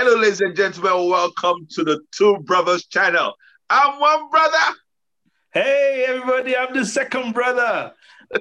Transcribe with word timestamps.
Hello, 0.00 0.14
ladies 0.14 0.40
and 0.40 0.54
gentlemen. 0.54 1.10
Welcome 1.10 1.66
to 1.70 1.82
the 1.82 1.98
Two 2.12 2.38
Brothers 2.38 2.86
channel. 2.86 3.34
I'm 3.68 3.98
one 3.98 4.30
brother. 4.30 4.76
Hey, 5.50 6.04
everybody. 6.06 6.56
I'm 6.56 6.72
the 6.72 6.86
second 6.86 7.34
brother. 7.34 7.94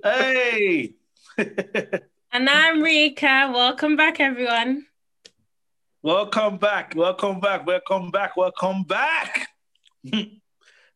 Hey. 0.03 0.93
And 2.31 2.47
I'm 2.47 2.83
Rika. 2.83 3.51
Welcome 3.51 3.95
back, 3.95 4.19
everyone. 4.19 4.85
welcome 6.03 6.59
back. 6.59 6.93
Welcome 6.95 7.39
back. 7.39 7.65
Welcome 7.65 8.11
back. 8.11 8.37
Welcome 8.37 8.83
back. 8.83 9.47
this 10.03 10.29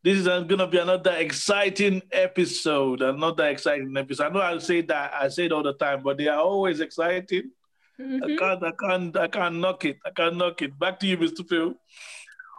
is 0.04 0.28
going 0.28 0.58
to 0.58 0.68
be 0.68 0.78
another 0.78 1.16
exciting 1.16 2.02
episode. 2.12 3.02
Another 3.02 3.48
exciting 3.48 3.96
episode. 3.96 4.26
I 4.26 4.28
know 4.28 4.40
I 4.40 4.58
say 4.58 4.82
that. 4.82 5.12
I 5.12 5.26
say 5.26 5.46
it 5.46 5.52
all 5.52 5.64
the 5.64 5.74
time, 5.74 6.04
but 6.04 6.18
they 6.18 6.28
are 6.28 6.38
always 6.38 6.78
exciting. 6.78 7.50
I 7.98 8.02
Mhm. 8.02 8.38
can't, 8.38 8.62
I 8.64 8.72
can't, 8.72 9.16
I 9.16 9.28
can't 9.28 9.56
knock 9.56 9.84
it. 9.84 9.98
I 10.04 10.10
can't 10.10 10.36
knock 10.36 10.62
it. 10.62 10.78
Back 10.78 10.98
to 11.00 11.06
you, 11.06 11.16
Mr. 11.18 11.46
Phil. 11.48 11.74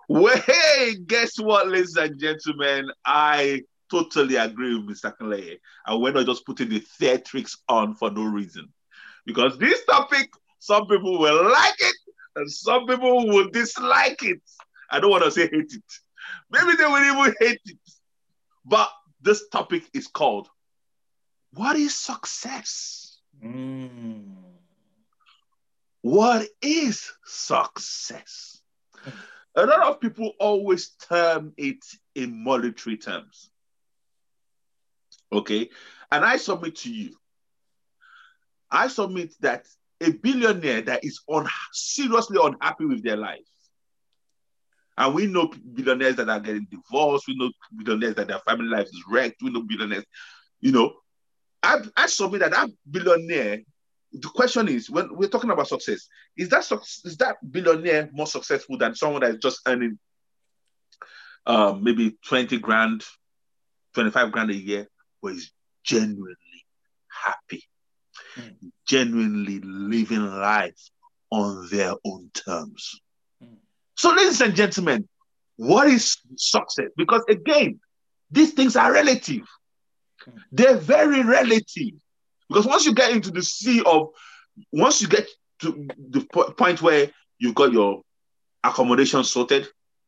Well, 0.07 0.37
hey, 0.37 0.95
guess 1.07 1.39
what, 1.39 1.67
ladies 1.67 1.95
and 1.95 2.19
gentlemen? 2.19 2.91
I 3.05 3.63
totally 3.89 4.35
agree 4.35 4.75
with 4.77 4.97
Mr. 4.97 5.15
Kaleye. 5.17 5.59
And 5.85 6.01
we're 6.01 6.11
not 6.13 6.25
just 6.25 6.45
putting 6.45 6.69
the 6.69 6.81
theatrics 6.99 7.57
on 7.67 7.95
for 7.95 8.11
no 8.11 8.23
reason. 8.23 8.71
Because 9.25 9.57
this 9.57 9.83
topic, 9.85 10.29
some 10.59 10.87
people 10.87 11.19
will 11.19 11.49
like 11.49 11.75
it 11.79 11.95
and 12.35 12.51
some 12.51 12.85
people 12.85 13.27
will 13.27 13.49
dislike 13.49 14.21
it. 14.23 14.41
I 14.89 14.99
don't 14.99 15.11
want 15.11 15.23
to 15.23 15.31
say 15.31 15.43
hate 15.43 15.73
it. 15.73 15.83
Maybe 16.51 16.75
they 16.75 16.85
will 16.85 17.03
even 17.03 17.33
hate 17.39 17.61
it. 17.65 17.79
But 18.65 18.89
this 19.21 19.47
topic 19.49 19.83
is 19.93 20.07
called 20.07 20.49
What 21.53 21.75
is 21.75 21.95
Success? 21.95 23.19
Mm. 23.43 24.42
What 26.03 26.49
is 26.61 27.09
success? 27.23 28.61
A 29.55 29.65
lot 29.65 29.87
of 29.87 30.01
people 30.01 30.33
always 30.37 30.89
term 31.09 31.53
it 31.55 31.77
in 32.13 32.43
monetary 32.43 32.97
terms. 32.97 33.49
Okay. 35.31 35.69
And 36.11 36.25
I 36.25 36.35
submit 36.35 36.75
to 36.77 36.93
you, 36.93 37.15
I 38.69 38.89
submit 38.89 39.33
that 39.39 39.65
a 40.01 40.11
billionaire 40.11 40.81
that 40.81 41.05
is 41.05 41.21
un- 41.31 41.47
seriously 41.71 42.37
unhappy 42.41 42.85
with 42.85 43.01
their 43.01 43.15
life, 43.15 43.39
and 44.97 45.15
we 45.15 45.25
know 45.27 45.53
billionaires 45.73 46.17
that 46.17 46.29
are 46.29 46.39
getting 46.41 46.67
divorced, 46.69 47.29
we 47.29 47.37
know 47.37 47.49
billionaires 47.77 48.15
that 48.15 48.27
their 48.27 48.39
family 48.39 48.67
life 48.67 48.87
is 48.87 49.03
wrecked, 49.09 49.41
we 49.41 49.51
know 49.51 49.61
billionaires, 49.61 50.05
you 50.59 50.73
know, 50.73 50.93
I, 51.63 51.79
I 51.95 52.07
submit 52.07 52.41
that 52.41 52.51
that 52.51 52.69
billionaire 52.91 53.61
the 54.13 54.29
question 54.29 54.67
is 54.67 54.89
when 54.89 55.07
we're 55.15 55.29
talking 55.29 55.49
about 55.51 55.67
success 55.67 56.07
is 56.37 56.49
that 56.49 56.69
is 57.05 57.17
that 57.17 57.37
billionaire 57.51 58.09
more 58.13 58.27
successful 58.27 58.77
than 58.77 58.95
someone 58.95 59.21
that 59.21 59.31
is 59.31 59.37
just 59.41 59.61
earning 59.67 59.97
um, 61.45 61.83
maybe 61.83 62.15
20 62.27 62.57
grand 62.59 63.03
25 63.93 64.31
grand 64.31 64.51
a 64.51 64.55
year 64.55 64.87
but 65.21 65.33
is 65.33 65.51
genuinely 65.83 66.35
happy 67.25 67.63
Mm. 68.37 68.55
genuinely 68.87 69.59
living 69.63 70.23
life 70.25 70.89
on 71.31 71.67
their 71.71 71.93
own 72.05 72.29
terms 72.33 72.99
Mm. 73.43 73.57
so 73.95 74.11
ladies 74.11 74.41
and 74.41 74.55
gentlemen 74.55 75.07
what 75.57 75.87
is 75.87 76.17
success 76.37 76.89
because 76.97 77.23
again 77.29 77.79
these 78.31 78.53
things 78.53 78.75
are 78.75 78.91
relative 78.91 79.47
Mm. 80.27 80.39
they're 80.51 80.77
very 80.77 81.21
relative 81.23 81.93
because 82.49 82.65
once 82.65 82.85
you 82.85 82.93
get 82.93 83.11
into 83.11 83.31
the 83.31 83.41
sea 83.41 83.81
of, 83.85 84.09
once 84.71 85.01
you 85.01 85.07
get 85.07 85.27
to 85.59 85.87
the 86.09 86.21
point 86.57 86.81
where 86.81 87.09
you've 87.39 87.55
got 87.55 87.71
your 87.71 88.01
accommodation 88.63 89.23
sorted, 89.23 89.67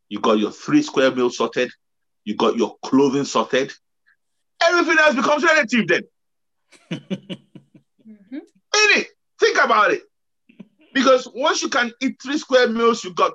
you 0.10 0.20
got 0.20 0.40
your 0.40 0.52
three 0.52 0.82
square 0.82 1.12
meals 1.12 1.38
sorted, 1.38 1.72
you 2.24 2.36
got 2.36 2.56
your 2.58 2.76
clothing 2.84 3.26
sorted, 3.26 3.72
everything 4.62 4.98
else 5.00 5.16
becomes 5.16 5.44
relative 5.44 5.88
then. 5.88 6.02
Mhm. 8.08 8.42
Ain't 8.42 8.98
it? 8.98 9.08
Think 9.40 9.64
about 9.64 9.92
it. 9.92 10.04
Because 10.94 11.28
once 11.34 11.62
you 11.62 11.70
can 11.70 11.92
eat 12.02 12.22
three 12.22 12.38
square 12.38 12.70
meals, 12.70 13.04
you 13.04 13.14
got 13.14 13.34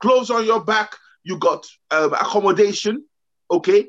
clothes 0.00 0.30
on 0.30 0.44
your 0.44 0.64
back, 0.64 0.94
you 1.24 1.38
got 1.38 1.66
um, 1.90 2.12
accommodation, 2.12 3.04
okay? 3.50 3.86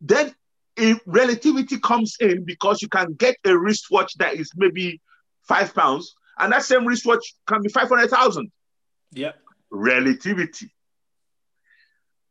Then 0.00 0.34
a 0.78 0.94
relativity 1.06 1.78
comes 1.78 2.16
in 2.20 2.44
because 2.44 2.82
you 2.82 2.88
can 2.88 3.14
get 3.14 3.36
a 3.44 3.56
wristwatch 3.56 4.14
that 4.18 4.34
is 4.34 4.50
maybe 4.56 5.00
five 5.42 5.74
pounds, 5.74 6.14
and 6.38 6.52
that 6.52 6.64
same 6.64 6.86
wristwatch 6.86 7.34
can 7.46 7.62
be 7.62 7.68
500,000. 7.68 8.50
Yeah. 9.12 9.32
Relativity. 9.70 10.70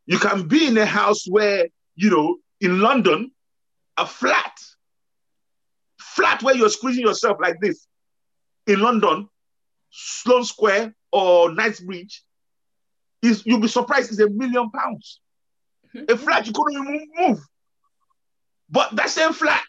You 0.06 0.20
can 0.20 0.48
be 0.48 0.68
in 0.68 0.78
a 0.78 0.86
house 0.86 1.26
where, 1.28 1.68
you 1.96 2.10
know, 2.10 2.38
in 2.62 2.80
London, 2.80 3.32
a 3.98 4.06
flat, 4.06 4.54
flat 6.00 6.44
where 6.44 6.56
you're 6.56 6.70
squeezing 6.70 7.06
yourself 7.06 7.38
like 7.42 7.60
this 7.60 7.88
in 8.68 8.80
London, 8.80 9.28
Sloane 9.90 10.44
Square 10.44 10.96
or 11.12 11.52
Knightsbridge, 11.52 12.24
is 13.22 13.46
you'll 13.46 13.60
be 13.60 13.68
surprised 13.68 14.12
it's 14.12 14.20
a 14.20 14.30
million 14.30 14.70
pounds. 14.70 15.20
A 16.10 16.18
flat 16.18 16.46
you 16.46 16.54
couldn't 16.54 16.84
even 16.84 17.08
move. 17.18 17.40
But 18.70 18.96
that 18.96 19.10
same 19.10 19.34
flat, 19.34 19.64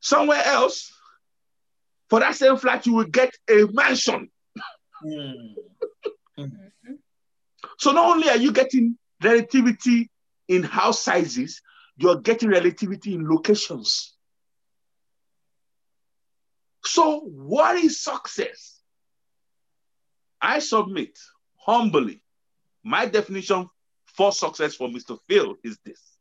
somewhere 0.00 0.42
else, 0.44 0.92
for 2.10 2.20
that 2.20 2.34
same 2.34 2.56
flat, 2.56 2.86
you 2.86 2.94
will 2.94 3.04
get 3.04 3.34
a 3.48 3.66
mansion. 3.72 4.30
Mm. 5.04 5.54
So 7.78 7.92
not 7.92 8.10
only 8.10 8.28
are 8.28 8.36
you 8.36 8.52
getting 8.52 8.98
relativity 9.22 10.10
in 10.48 10.62
house 10.62 11.02
sizes, 11.02 11.62
you're 11.96 12.20
getting 12.20 12.48
relativity 12.48 13.14
in 13.14 13.28
locations. 13.28 14.14
So, 16.84 17.20
what 17.20 17.76
is 17.76 18.02
success? 18.02 18.80
I 20.40 20.58
submit 20.58 21.16
humbly 21.56 22.22
my 22.84 23.06
definition 23.06 23.68
for 24.06 24.32
success 24.32 24.74
for 24.74 24.88
Mr. 24.88 25.18
Phil 25.28 25.54
is 25.62 25.78
this 25.84 26.11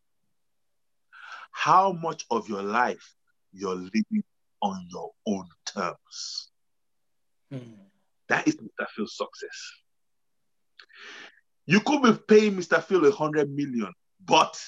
how 1.51 1.91
much 1.91 2.25
of 2.31 2.50
your 2.50 2.63
life 2.63 3.16
you're 3.53 3.75
living 3.75 4.23
on 4.62 4.88
your 4.89 5.12
own 5.28 5.47
terms. 5.66 6.50
Mm. 7.51 7.75
That 8.29 8.47
is 8.47 8.56
Mr. 8.56 8.85
Phil's 8.95 9.17
success. 9.17 9.72
You 11.66 11.79
could 11.81 12.03
be 12.03 12.13
paying 12.28 12.56
Mr. 12.56 12.84
Phil 12.84 13.06
a 13.06 13.11
hundred 13.11 13.50
million, 13.50 13.91
but 14.25 14.59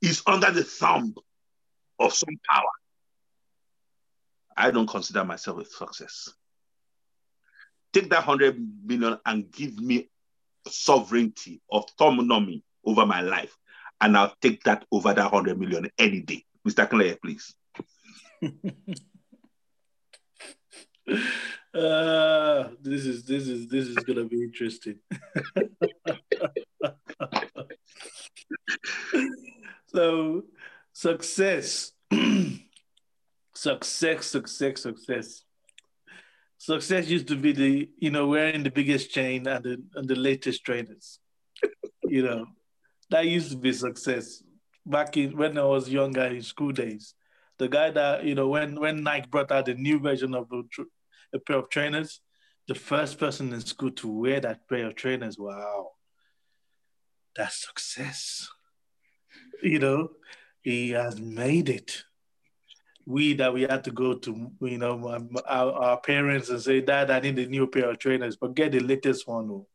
he's 0.00 0.22
under 0.26 0.50
the 0.50 0.64
thumb 0.64 1.14
of 1.98 2.12
some 2.12 2.36
power. 2.50 2.62
I 4.56 4.70
don't 4.70 4.88
consider 4.88 5.24
myself 5.24 5.60
a 5.60 5.64
success. 5.64 6.30
Take 7.92 8.10
that 8.10 8.24
hundred 8.24 8.58
million 8.84 9.18
and 9.24 9.50
give 9.50 9.78
me 9.78 10.10
sovereignty, 10.66 11.60
autonomy 11.70 12.62
over 12.84 13.06
my 13.06 13.20
life, 13.20 13.56
and 14.00 14.16
I'll 14.16 14.34
take 14.40 14.62
that 14.64 14.84
over 14.92 15.12
that 15.12 15.30
hundred 15.30 15.58
million 15.58 15.90
any 15.98 16.20
day. 16.20 16.44
Mr. 16.66 16.88
Claire, 16.88 17.18
please. 17.22 17.54
Uh, 21.74 22.68
this 22.80 23.04
is 23.04 23.24
this 23.24 23.46
is 23.46 23.68
this 23.68 23.88
is 23.88 23.96
gonna 23.96 24.24
be 24.24 24.42
interesting. 24.42 24.98
so, 29.86 30.44
success, 30.92 31.92
success, 33.54 34.26
success, 34.26 34.82
success. 34.82 35.44
Success 36.56 37.08
used 37.08 37.28
to 37.28 37.36
be 37.36 37.52
the 37.52 37.90
you 37.98 38.10
know 38.10 38.26
wearing 38.26 38.62
the 38.62 38.70
biggest 38.70 39.10
chain 39.10 39.46
and 39.46 39.64
the 39.64 39.82
and 39.94 40.08
the 40.08 40.16
latest 40.16 40.64
trainers. 40.64 41.18
you 42.04 42.22
know, 42.22 42.46
that 43.10 43.26
used 43.26 43.50
to 43.50 43.56
be 43.56 43.72
success 43.72 44.42
back 44.84 45.16
in 45.16 45.36
when 45.36 45.58
I 45.58 45.64
was 45.64 45.88
younger 45.88 46.24
in 46.24 46.42
school 46.42 46.72
days. 46.72 47.14
The 47.58 47.68
guy 47.68 47.90
that 47.90 48.24
you 48.24 48.34
know 48.34 48.48
when 48.48 48.78
when 48.78 49.02
Nike 49.02 49.28
brought 49.28 49.52
out 49.52 49.66
the 49.66 49.74
new 49.74 49.98
version 49.98 50.34
of 50.34 50.48
the 50.48 50.62
tr- 50.70 50.82
a 51.32 51.38
pair 51.38 51.58
of 51.58 51.70
trainers, 51.70 52.20
the 52.68 52.74
first 52.74 53.18
person 53.18 53.52
in 53.52 53.60
school 53.60 53.90
to 53.92 54.08
wear 54.08 54.40
that 54.40 54.68
pair 54.68 54.86
of 54.86 54.94
trainers. 54.94 55.38
Wow, 55.38 55.90
that's 57.36 57.66
success. 57.66 58.48
You 59.62 59.78
know, 59.78 60.10
he 60.62 60.90
has 60.90 61.20
made 61.20 61.68
it. 61.68 62.04
We 63.06 63.34
that 63.34 63.54
we 63.54 63.62
had 63.62 63.84
to 63.84 63.90
go 63.90 64.14
to, 64.14 64.50
you 64.60 64.78
know, 64.78 65.28
our, 65.46 65.72
our 65.72 66.00
parents 66.00 66.50
and 66.50 66.60
say, 66.60 66.82
Dad, 66.82 67.10
I 67.10 67.20
need 67.20 67.38
a 67.38 67.46
new 67.46 67.66
pair 67.66 67.90
of 67.90 67.98
trainers, 67.98 68.36
but 68.36 68.54
get 68.54 68.72
the 68.72 68.80
latest 68.80 69.26
one. 69.26 69.48
oh. 69.50 69.66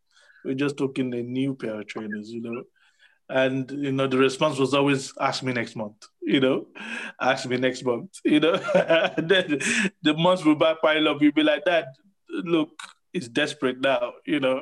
We're 0.46 0.54
just 0.54 0.78
talking 0.78 1.10
the 1.10 1.24
new 1.24 1.56
pair 1.56 1.80
of 1.80 1.88
trainers, 1.88 2.30
you 2.30 2.42
know. 2.42 2.64
And 3.34 3.70
you 3.72 3.92
know, 3.92 4.06
the 4.06 4.20
response 4.20 4.60
was 4.60 4.76
always 4.76 5.12
ask 5.20 5.42
me 5.42 5.54
next 5.54 5.76
month, 5.76 6.06
you 6.22 6.40
know, 6.40 6.68
ask 7.20 7.48
me 7.48 7.58
next 7.58 7.84
month, 7.84 8.20
you 8.24 8.40
know. 8.40 8.58
then 9.18 9.60
the 10.04 10.14
months 10.16 10.46
will 10.46 10.56
back 10.56 10.84
pile 10.84 11.08
up, 11.08 11.20
you'll 11.20 11.32
be 11.32 11.42
like, 11.42 11.66
that 11.66 11.88
look, 12.30 12.70
it's 13.12 13.28
desperate 13.28 13.82
now, 13.82 14.14
you 14.28 14.40
know. 14.40 14.62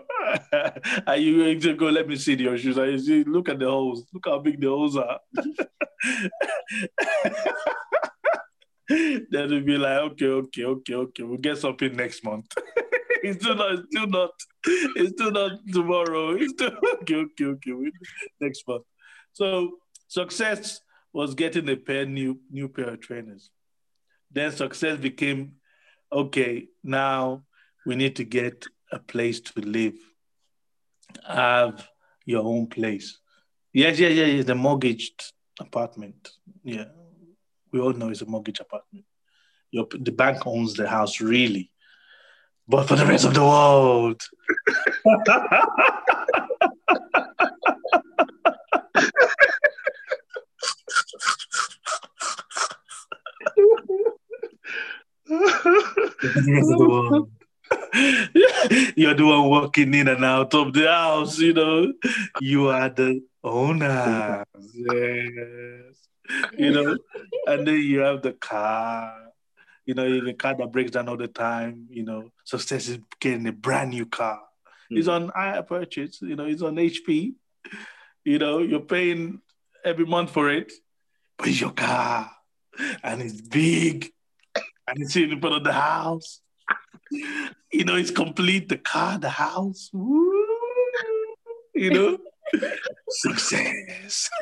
are 1.08 1.18
you 1.18 1.40
going 1.40 1.60
to 1.60 1.74
go, 1.74 1.88
let 1.88 2.08
me 2.08 2.16
see 2.16 2.36
your 2.36 2.58
shoes? 2.58 2.78
You 2.78 3.00
see, 3.00 3.24
look 3.26 3.50
at 3.50 3.60
the 3.60 3.66
holes. 3.70 4.06
Look 4.14 4.24
how 4.26 4.40
big 4.40 4.62
the 4.62 4.68
holes 4.68 4.96
are. 4.96 5.20
then 8.90 9.28
it'll 9.34 9.62
be 9.62 9.78
like, 9.78 10.00
okay, 10.12 10.28
okay, 10.28 10.64
okay, 10.64 10.94
okay, 10.94 11.24
we'll 11.24 11.40
get 11.40 11.58
something 11.58 11.94
next 11.94 12.24
month. 12.24 12.56
It's 13.22 13.44
still 13.44 13.56
not, 13.56 13.74
it's 13.74 13.88
still 13.92 14.08
not, 14.08 14.32
it's 14.66 15.12
still 15.12 15.32
not 15.32 15.52
tomorrow. 15.72 16.36
It's 16.40 16.54
still 16.54 16.72
okay, 17.02 17.16
okay, 17.16 17.46
okay, 17.46 17.92
next 18.40 18.68
month. 18.68 18.84
So 19.34 19.78
success 20.08 20.82
was 21.14 21.36
getting 21.36 21.70
a 21.70 21.76
pair 21.76 22.06
new 22.06 22.40
new 22.50 22.68
pair 22.70 22.90
of 22.90 23.00
trainers. 23.00 23.50
Then 24.32 24.52
success 24.52 24.98
became 24.98 25.54
okay, 26.12 26.68
now 26.84 27.44
we 27.86 27.96
need 27.96 28.16
to 28.18 28.24
get 28.24 28.66
a 28.92 29.00
place 29.00 29.40
to 29.40 29.62
live. 29.62 29.96
Have 31.28 31.88
your 32.26 32.44
own 32.44 32.68
place. 32.68 33.20
Yes, 33.74 34.00
yes, 34.00 34.14
yes, 34.14 34.30
yeah. 34.30 34.44
The 34.44 34.56
mortgaged 34.56 35.34
apartment. 35.60 36.30
Yeah. 36.64 36.86
We 37.72 37.80
all 37.80 37.94
know 37.94 38.10
it's 38.10 38.22
a 38.22 38.26
mortgage 38.26 38.60
apartment. 38.60 39.06
Your, 39.72 39.88
the 39.92 40.12
bank 40.12 40.46
owns 40.46 40.74
the 40.74 40.88
house, 40.88 41.22
really. 41.22 41.71
But 42.72 42.88
for 42.88 42.96
the 42.96 43.06
rest 43.06 43.26
of 43.26 43.34
the 43.34 43.44
world. 43.44 44.22
You're 58.96 59.16
the 59.16 59.26
one 59.26 59.50
walking 59.50 59.94
in 59.94 60.08
and 60.08 60.24
out 60.24 60.54
of 60.54 60.72
the 60.72 60.88
house, 60.88 61.40
you 61.40 61.54
know. 61.54 61.92
You 62.40 62.70
are 62.70 62.88
the 62.88 63.22
owner. 63.44 64.46
Yes. 64.74 66.08
You 66.58 66.72
know, 66.72 66.96
and 67.48 67.68
then 67.68 67.82
you 67.82 68.00
have 68.00 68.22
the 68.22 68.32
car, 68.32 69.31
you 69.86 69.94
know, 69.94 70.24
the 70.24 70.34
car 70.34 70.56
that 70.56 70.72
breaks 70.72 70.92
down 70.92 71.10
all 71.10 71.18
the 71.18 71.28
time, 71.28 71.88
you 71.90 72.04
know. 72.04 72.32
Success 72.44 72.88
is 72.88 73.00
getting 73.20 73.48
a 73.48 73.52
brand 73.52 73.92
new 73.92 74.06
car. 74.06 74.40
Mm. 74.92 74.98
It's 74.98 75.08
on 75.08 75.30
hire 75.30 75.64
purchase, 75.64 76.22
you 76.22 76.36
know, 76.36 76.46
it's 76.46 76.62
on 76.62 76.76
HP. 76.76 77.34
You 78.24 78.40
know, 78.40 78.60
you're 78.60 78.82
paying 78.82 79.42
every 79.84 80.06
month 80.06 80.32
for 80.32 80.50
it, 80.50 80.72
but 81.38 81.48
it's 81.48 81.60
your 81.60 81.72
car 81.72 82.32
and 83.04 83.22
it's 83.22 83.42
big 83.42 84.12
and 84.88 85.02
it's 85.02 85.16
in 85.16 85.40
front 85.40 85.56
of 85.56 85.64
the 85.64 85.74
house. 85.74 86.42
You 87.72 87.86
know, 87.86 87.96
it's 87.96 88.12
complete 88.12 88.70
the 88.70 88.78
car, 88.78 89.18
the 89.18 89.30
house. 89.30 89.90
Woo! 89.92 90.46
You 91.74 91.92
know, 91.92 92.18
success. 93.10 94.30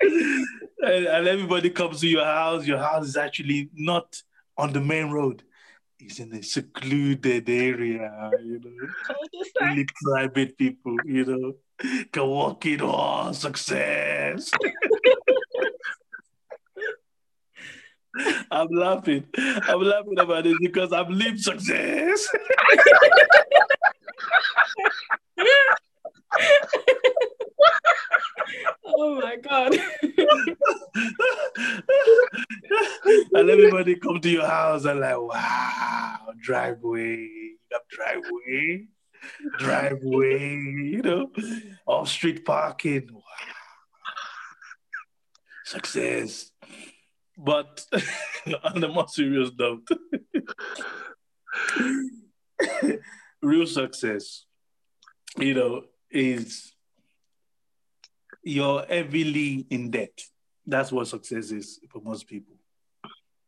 and, 0.00 1.06
and, 1.06 1.28
everybody 1.28 1.70
comes 1.70 2.00
to 2.00 2.08
your 2.08 2.24
house. 2.24 2.66
Your 2.66 2.78
house 2.78 3.06
is 3.06 3.16
actually 3.16 3.70
not 3.74 4.20
on 4.56 4.72
the 4.72 4.80
main 4.80 5.10
road. 5.10 5.42
It's 5.98 6.18
in 6.18 6.32
a 6.34 6.42
secluded 6.42 7.48
area, 7.48 8.30
you 8.42 8.60
know. 8.64 8.88
Only 9.62 9.86
private 10.02 10.56
people, 10.56 10.96
you 11.04 11.24
know 11.24 11.54
can 12.12 12.26
walk 12.26 12.66
in 12.66 12.80
oh 12.82 13.32
success. 13.32 14.50
I'm 18.50 18.66
laughing. 18.70 19.24
I'm 19.36 19.82
laughing 19.82 20.18
about 20.18 20.44
it 20.46 20.56
because 20.60 20.92
I've 20.92 21.10
lived 21.10 21.40
success. 21.40 22.28
oh 28.84 29.20
my 29.20 29.36
god. 29.36 29.74
and 33.34 33.50
everybody 33.50 33.96
come 33.96 34.20
to 34.20 34.28
your 34.28 34.46
house 34.46 34.84
and 34.84 35.00
like, 35.00 35.20
wow, 35.20 36.18
driveway, 36.42 37.28
driveway 37.90 38.86
driveway, 39.58 40.48
you 40.48 41.02
know, 41.02 41.30
off 41.86 42.08
street 42.08 42.44
parking. 42.44 43.08
Wow. 43.12 43.22
Success. 45.64 46.50
But 47.36 47.84
on 48.64 48.80
the 48.80 48.88
more 48.88 49.08
serious 49.08 49.50
note, 49.58 49.88
real 53.42 53.66
success, 53.66 54.44
you 55.38 55.54
know, 55.54 55.84
is 56.10 56.69
you're 58.42 58.84
heavily 58.86 59.66
in 59.70 59.90
debt. 59.90 60.18
That's 60.66 60.92
what 60.92 61.08
success 61.08 61.50
is 61.50 61.80
for 61.90 62.00
most 62.02 62.26
people. 62.26 62.54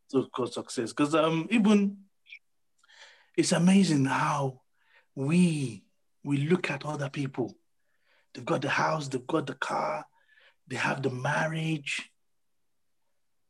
So 0.09 0.27
called 0.27 0.53
success. 0.53 0.93
Because 0.93 1.15
um 1.15 1.47
even 1.51 1.99
it's 3.37 3.53
amazing 3.53 4.05
how 4.05 4.61
we 5.15 5.85
we 6.25 6.39
look 6.49 6.71
at 6.71 6.85
other 6.85 7.09
people. 7.09 7.55
They've 8.35 8.45
got 8.45 8.63
the 8.63 8.69
house, 8.69 9.09
they've 9.09 9.27
got 9.27 9.47
the 9.47 9.55
car, 9.55 10.05
they 10.69 10.77
have 10.77 11.03
the 11.03 11.11
marriage, 11.11 12.11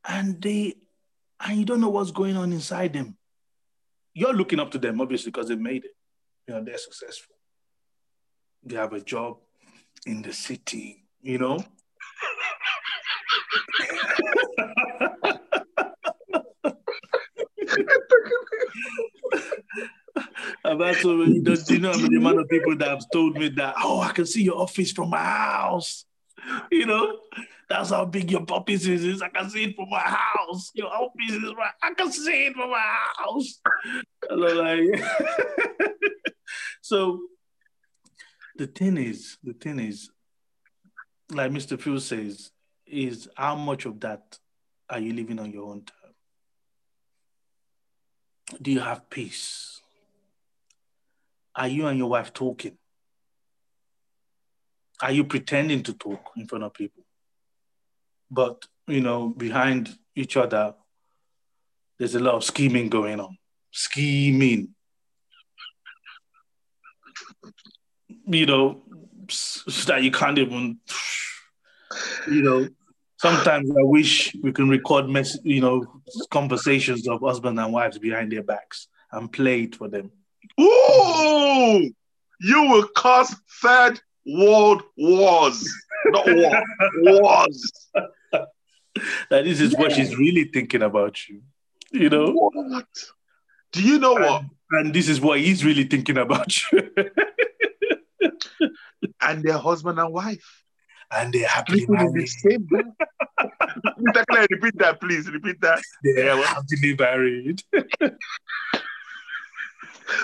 and 0.09 0.41
they 0.41 0.75
and 1.41 1.59
you 1.59 1.65
don't 1.65 1.81
know 1.81 1.89
what's 1.89 2.11
going 2.11 2.37
on 2.37 2.53
inside 2.53 2.93
them. 2.93 3.17
You're 4.15 4.35
looking 4.35 4.61
up 4.61 4.71
to 4.73 4.79
them, 4.79 5.01
obviously, 5.01 5.31
because 5.31 5.49
they 5.49 5.57
made 5.57 5.85
it. 5.85 5.93
You 6.47 6.55
know, 6.55 6.65
they're 6.65 6.79
successful. 6.79 7.35
They 8.63 8.77
have 8.77 8.93
a 8.93 9.01
job 9.01 9.39
in 10.07 10.23
the 10.23 10.33
city, 10.33 11.02
you 11.23 11.39
know. 11.39 11.65
I've 20.65 20.79
do 20.79 21.75
you 21.75 21.79
know 21.81 21.93
the 21.93 22.17
amount 22.17 22.41
of 22.41 22.49
people 22.49 22.77
that 22.77 22.89
have 22.89 23.05
told 23.13 23.37
me 23.37 23.49
that, 23.51 23.75
oh, 23.79 24.01
I 24.01 24.13
can 24.13 24.27
see 24.27 24.43
your 24.43 24.59
office 24.59 24.93
from 24.93 25.11
my 25.11 25.19
house. 25.19 26.05
You 26.71 26.87
know, 26.87 27.19
that's 27.69 27.91
how 27.91 28.05
big 28.05 28.31
your 28.31 28.45
office 28.51 28.87
is. 28.87 29.23
I 29.23 29.29
can 29.29 29.49
see 29.49 29.65
it 29.65 29.77
from 29.77 29.89
my 29.91 30.01
house. 30.01 30.71
Your 30.75 30.89
office 30.89 31.31
is 31.31 31.55
right. 31.57 31.73
I 31.83 31.95
can 31.95 32.11
see 32.11 32.47
it 32.47 32.55
from 32.55 32.71
my 32.71 32.97
house. 33.17 33.61
Like, 34.31 35.05
so 36.83 37.21
the 38.57 38.67
thing 38.67 38.97
is, 38.99 39.39
the 39.43 39.53
thing 39.53 39.79
is, 39.79 40.11
like 41.33 41.51
Mr. 41.51 41.81
Phil 41.81 42.01
says, 42.01 42.51
is 42.87 43.29
how 43.37 43.57
much 43.57 43.87
of 43.87 44.01
that 44.01 44.39
are 44.89 44.99
you 44.99 45.13
living 45.13 45.39
on 45.39 45.51
your 45.51 45.71
own 45.71 45.83
term? 45.83 46.15
Do 48.61 48.71
you 48.71 48.81
have 48.81 49.09
peace? 49.09 49.81
Are 51.55 51.69
you 51.69 51.87
and 51.87 51.99
your 51.99 52.11
wife 52.11 52.33
talking? 52.33 52.77
Are 55.01 55.13
you 55.13 55.25
pretending 55.25 55.83
to 55.85 55.95
talk 55.95 56.33
in 56.37 56.47
front 56.47 56.65
of 56.65 56.75
people? 56.75 57.03
But, 58.31 58.67
you 58.87 59.01
know, 59.01 59.29
behind 59.29 59.97
each 60.15 60.37
other, 60.37 60.75
there's 61.99 62.15
a 62.15 62.21
lot 62.21 62.35
of 62.35 62.45
scheming 62.45 62.89
going 62.89 63.21
on. 63.21 63.37
Scheming. 63.71 64.75
You 68.27 68.47
know, 68.47 68.83
that 69.87 70.03
you 70.03 70.11
can't 70.11 70.39
even, 70.39 70.79
you 72.29 72.43
know, 72.43 72.69
sometimes 73.19 73.71
I 73.71 73.83
wish 73.83 74.35
we 74.43 74.53
can 74.53 74.69
record, 74.69 75.09
mess, 75.09 75.39
you 75.45 75.61
know, 75.61 75.85
conversations 76.31 77.09
of 77.09 77.21
husband 77.21 77.59
and 77.59 77.73
wives 77.73 77.99
behind 77.99 78.33
their 78.33 78.43
backs 78.43 78.89
and 79.13 79.31
play 79.33 79.63
it 79.63 79.77
for 79.77 79.89
them. 79.89 80.11
Ooh, 80.61 81.91
you 82.41 82.63
will 82.63 82.89
cause 82.97 83.35
third 83.63 84.01
world 84.27 84.83
wars, 84.97 85.73
not 86.07 86.27
war, 86.27 86.63
wars. 86.99 87.91
That 89.31 89.45
this 89.45 89.61
is 89.61 89.75
what 89.75 89.93
she's 89.93 90.17
really 90.17 90.45
thinking 90.45 90.83
about 90.83 91.29
you. 91.29 91.43
You 91.93 92.11
know 92.11 92.31
what? 92.31 92.87
Do 93.73 93.83
you 93.83 93.99
know 93.99 94.17
and, 94.17 94.25
what? 94.25 94.43
And 94.71 94.95
this 94.95 95.09
is 95.09 95.21
what 95.21 95.41
he's 95.41 95.65
really 95.65 95.85
thinking 95.85 96.19
about 96.19 96.71
you. 96.71 96.93
and 99.21 99.43
their 99.43 99.59
husband 99.59 99.99
and 99.99 100.13
wife. 100.13 100.65
And 101.15 101.33
they're 101.33 101.47
happily 101.47 101.85
married. 101.89 102.15
The 102.15 102.27
same 102.27 102.67
repeat 104.51 104.79
that, 104.79 105.01
please. 105.01 105.31
Repeat 105.31 105.61
that. 105.61 105.83
They're 106.03 106.43
happily 106.43 106.97
married. 106.99 107.63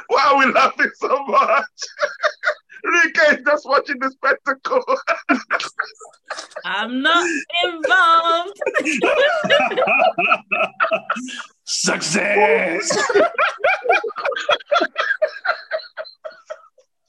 Why 0.09 0.25
are 0.31 0.39
we 0.39 0.53
laughing 0.53 0.91
so 0.95 1.25
much? 1.27 1.65
Rika 2.85 3.21
is 3.33 3.45
just 3.45 3.67
watching 3.67 3.99
the 3.99 4.11
spectacle. 4.11 4.83
I'm 6.65 7.03
not 7.03 7.27
involved. 7.65 8.61
Success. 11.65 12.97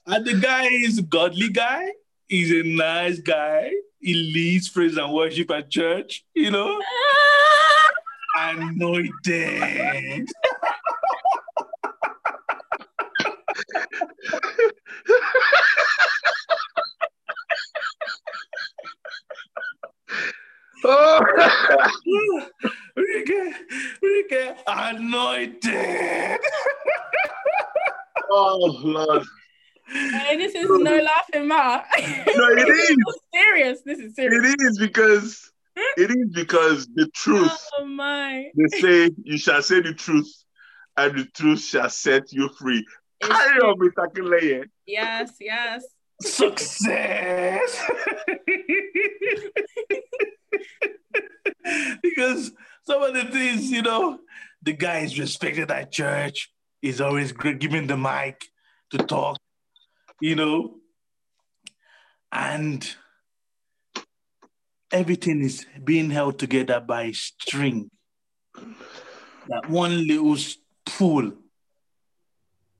and 0.08 0.26
the 0.26 0.40
guy 0.42 0.66
is 0.66 0.98
a 0.98 1.04
godly 1.04 1.50
guy. 1.50 1.92
He's 2.30 2.52
a 2.52 2.62
nice 2.62 3.20
guy. 3.20 3.72
He 4.00 4.14
leads 4.14 4.70
praise 4.70 4.96
and 4.98 5.12
worship 5.12 5.50
at 5.50 5.72
church, 5.72 6.24
you 6.36 6.52
know. 6.52 6.80
Anointed. 8.38 10.30
oh. 20.86 21.22
Rika, 22.96 23.54
Rika, 24.04 24.56
anointed. 24.68 26.40
oh, 28.30 28.80
Lord. 28.84 29.24
Hey, 30.00 30.38
this 30.38 30.56
is 30.56 30.68
no 30.70 30.98
laughing 30.98 31.48
matter. 31.48 31.84
No, 32.36 32.48
it 32.52 32.70
is. 32.70 32.98
serious. 33.34 33.82
This 33.86 34.00
is 34.00 34.16
serious. 34.16 34.54
It 34.54 34.62
is 34.62 34.80
because 34.80 35.52
it 35.98 36.10
is 36.12 36.30
because 36.34 36.88
the 36.96 37.08
truth. 37.14 37.52
Oh 37.78 37.86
my. 37.86 38.50
They 38.56 38.80
say 38.80 39.10
you 39.24 39.38
shall 39.38 39.62
say 39.62 39.82
the 39.82 39.94
truth, 39.94 40.32
and 40.98 41.18
the 41.18 41.26
truth 41.26 41.62
shall 41.62 41.90
set 41.90 42.32
you 42.32 42.50
free. 42.50 42.86
It's 43.22 43.30
Carry 43.30 43.60
on, 43.60 43.78
Mr. 43.80 44.08
Kileye. 44.14 44.66
Yes, 44.86 45.34
yes. 45.40 45.86
Success. 46.22 47.86
because 52.02 52.52
some 52.84 53.02
of 53.04 53.14
the 53.14 53.26
things, 53.26 53.70
you 53.72 53.82
know, 53.82 54.20
the 54.62 54.74
guy 54.74 55.00
is 55.00 55.20
respected 55.20 55.72
at 55.72 55.92
church. 55.92 56.52
He's 56.82 57.02
always 57.02 57.32
gr- 57.32 57.52
giving 57.52 57.88
the 57.88 57.98
mic 57.98 58.46
to 58.92 58.98
talk, 58.98 59.38
you 60.22 60.36
know, 60.36 60.76
and 62.32 62.96
everything 64.92 65.42
is 65.42 65.66
being 65.84 66.10
held 66.10 66.40
together 66.40 66.80
by 66.80 67.04
a 67.04 67.14
string. 67.14 67.90
That 69.48 69.70
one 69.70 70.08
little 70.08 70.38
pull, 70.86 71.34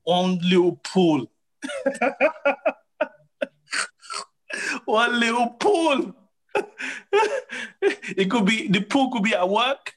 one 0.02 0.38
little 0.42 0.76
pull, 0.76 1.30
one 4.84 5.20
little 5.20 5.48
pull. 5.50 6.14
it 7.82 8.30
could 8.30 8.44
be 8.44 8.68
the 8.68 8.80
pool 8.80 9.10
could 9.10 9.22
be 9.22 9.34
at 9.34 9.48
work, 9.48 9.94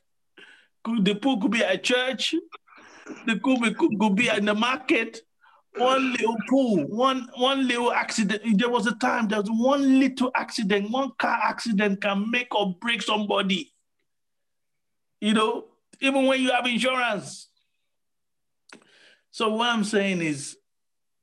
could, 0.84 1.04
the 1.06 1.16
pool 1.16 1.42
could 1.42 1.52
be 1.52 1.64
at 1.64 1.84
church, 1.84 2.36
the 3.26 3.36
pool 3.38 3.60
could, 3.60 3.78
could, 3.78 4.16
be 4.16 4.30
in 4.30 4.46
the 4.46 4.54
market. 4.54 5.22
One 5.76 6.12
little 6.12 6.36
pool, 6.50 6.86
one 6.88 7.28
one 7.36 7.68
little 7.68 7.92
accident. 7.92 8.60
There 8.60 8.70
was 8.70 8.86
a 8.86 8.94
time 8.96 9.28
there 9.28 9.42
was 9.42 9.50
one 9.50 10.00
little 10.00 10.30
accident, 10.36 10.92
one 10.92 11.12
car 11.18 11.40
accident 11.44 12.02
can 12.02 12.30
make 12.30 12.54
or 12.54 12.76
break 12.80 13.02
somebody. 13.02 13.74
You 15.20 15.34
know, 15.34 15.66
even 16.00 16.26
when 16.28 16.42
you 16.42 16.52
have 16.52 16.68
insurance. 16.68 17.48
So 19.32 19.50
what 19.56 19.70
I'm 19.70 19.84
saying 19.84 20.22
is, 20.22 20.58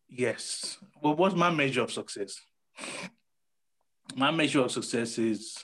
yes. 0.08 0.78
Well, 1.00 1.14
what's 1.14 1.36
my 1.36 1.50
measure 1.50 1.82
of 1.82 1.92
success? 1.92 2.40
My 4.16 4.32
measure 4.32 4.62
of 4.62 4.72
success 4.72 5.16
is, 5.16 5.62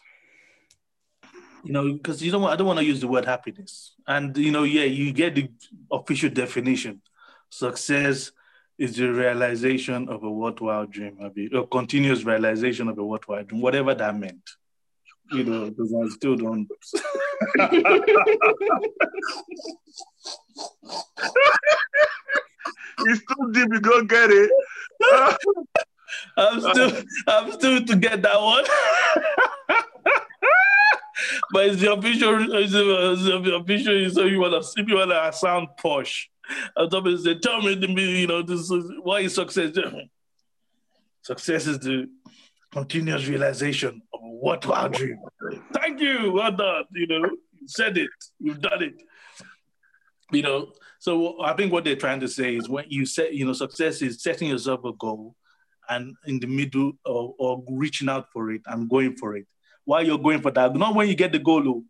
you 1.65 1.73
know, 1.73 1.93
because 1.93 2.23
you 2.23 2.31
don't. 2.31 2.45
I 2.45 2.55
don't 2.55 2.69
want 2.69 2.79
to 2.79 2.85
use 2.85 3.01
the 3.01 3.09
word 3.09 3.25
happiness. 3.25 3.95
And 4.07 4.37
you 4.37 4.53
know, 4.53 4.63
yeah, 4.63 4.85
you 4.85 5.13
get 5.13 5.35
the 5.35 5.51
official 5.91 6.31
definition. 6.31 7.03
Success 7.51 8.31
is 8.79 8.97
the 8.97 9.13
realization 9.13 10.09
of 10.09 10.23
a 10.23 10.31
worthwhile 10.31 10.87
dream, 10.87 11.19
a 11.55 11.67
continuous 11.67 12.25
realization 12.25 12.89
of 12.89 12.97
a 12.99 13.05
worthwhile 13.05 13.45
dream, 13.45 13.61
whatever 13.61 13.95
that 13.95 14.17
meant. 14.17 14.49
You 15.33 15.45
know, 15.45 15.71
because 15.71 15.93
I 15.93 16.09
still 16.09 16.37
don't. 16.37 16.69
It's 22.99 23.21
too 23.21 23.53
deep, 23.53 23.69
you 23.73 23.81
don't 23.81 24.09
get 24.09 24.31
it. 24.31 24.51
I'm 26.37 26.61
still, 26.61 26.93
I'm 27.27 27.53
still 27.53 27.85
to 27.85 27.97
get 27.97 28.23
that 28.23 28.41
one. 28.41 28.65
but 31.53 31.67
it's 31.67 31.81
the 31.81 31.93
official, 31.93 32.55
it's 32.55 32.73
the, 32.73 33.13
it's 33.13 33.25
the 33.25 33.57
official. 33.57 34.11
So 34.11 34.25
you 34.25 34.41
wanna, 34.41 34.59
if 34.59 34.89
you 34.89 34.97
wanna 34.97 35.33
sound 35.33 35.69
posh, 35.77 36.31
I'm 36.77 36.91
talking. 36.91 37.41
Tell 37.41 37.63
me, 37.63 37.75
the 37.75 37.89
you 37.89 38.27
know, 38.27 38.43
this 38.43 38.71
is 38.71 38.93
why 39.03 39.21
is 39.21 39.35
success? 39.35 39.77
Success 41.23 41.67
is 41.67 41.79
the 41.81 42.09
continuous 42.73 43.27
realization 43.27 44.03
of 44.13 44.21
a 44.23 44.29
worthwhile 44.29 44.89
dream. 44.89 45.19
Thank 45.73 46.01
you, 46.01 46.33
well 46.33 46.53
done. 46.53 46.85
You 46.93 47.07
know, 47.07 47.31
you 47.59 47.67
said 47.67 47.99
it, 47.99 48.11
you've 48.39 48.61
done 48.61 48.83
it. 48.83 48.95
You 50.33 50.43
know, 50.43 50.73
so 50.99 51.43
I 51.43 51.55
think 51.55 51.73
what 51.73 51.85
they're 51.85 51.97
trying 51.97 52.21
to 52.21 52.29
say 52.29 52.57
is 52.57 52.69
when 52.69 52.85
you 52.89 53.07
set, 53.07 53.33
you 53.33 53.47
know, 53.47 53.53
success 53.53 54.03
is 54.03 54.23
setting 54.23 54.49
yourself 54.49 54.85
a 54.85 54.93
goal 54.93 55.35
and 55.89 56.17
in 56.27 56.41
the 56.41 56.47
middle 56.47 56.93
or, 57.05 57.35
or 57.39 57.63
reaching 57.71 58.09
out 58.09 58.27
for 58.33 58.51
it 58.51 58.63
and 58.67 58.91
going 58.91 59.17
for 59.17 59.37
it. 59.37 59.47
While 59.85 60.05
you're 60.05 60.19
going 60.19 60.41
for 60.41 60.51
that, 60.51 60.75
not 60.75 60.95
when 60.95 61.09
you 61.09 61.15
get 61.15 61.33
the 61.33 61.39
goal, 61.39 61.69
oh. 61.69 61.85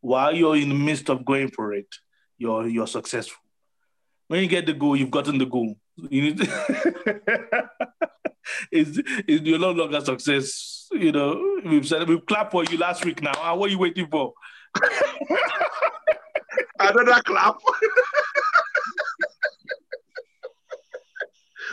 while 0.00 0.34
you're 0.34 0.56
in 0.56 0.68
the 0.68 0.74
midst 0.74 1.08
of 1.08 1.24
going 1.24 1.48
for 1.48 1.72
it, 1.72 1.88
you're 2.36 2.68
you're 2.68 2.86
successful. 2.86 3.42
When 4.28 4.42
you 4.42 4.48
get 4.48 4.66
the 4.66 4.74
goal, 4.74 4.94
you've 4.94 5.10
gotten 5.10 5.38
the 5.38 5.46
goal. 5.46 5.74
You 5.96 6.22
need 6.22 6.40
it's, 8.70 8.98
it's 9.26 9.46
you're 9.46 9.58
no 9.58 9.70
longer 9.72 10.00
success. 10.00 10.86
You 10.92 11.12
know, 11.12 11.60
we've 11.64 11.86
said 11.86 12.08
we've 12.08 12.24
clapped 12.26 12.52
for 12.52 12.64
you 12.64 12.78
last 12.78 13.04
week 13.04 13.22
now. 13.22 13.32
Ah, 13.36 13.54
what 13.54 13.68
are 13.68 13.72
you 13.72 13.78
waiting 13.78 14.06
for? 14.08 14.34
Another 16.80 17.20
clap. 17.22 17.56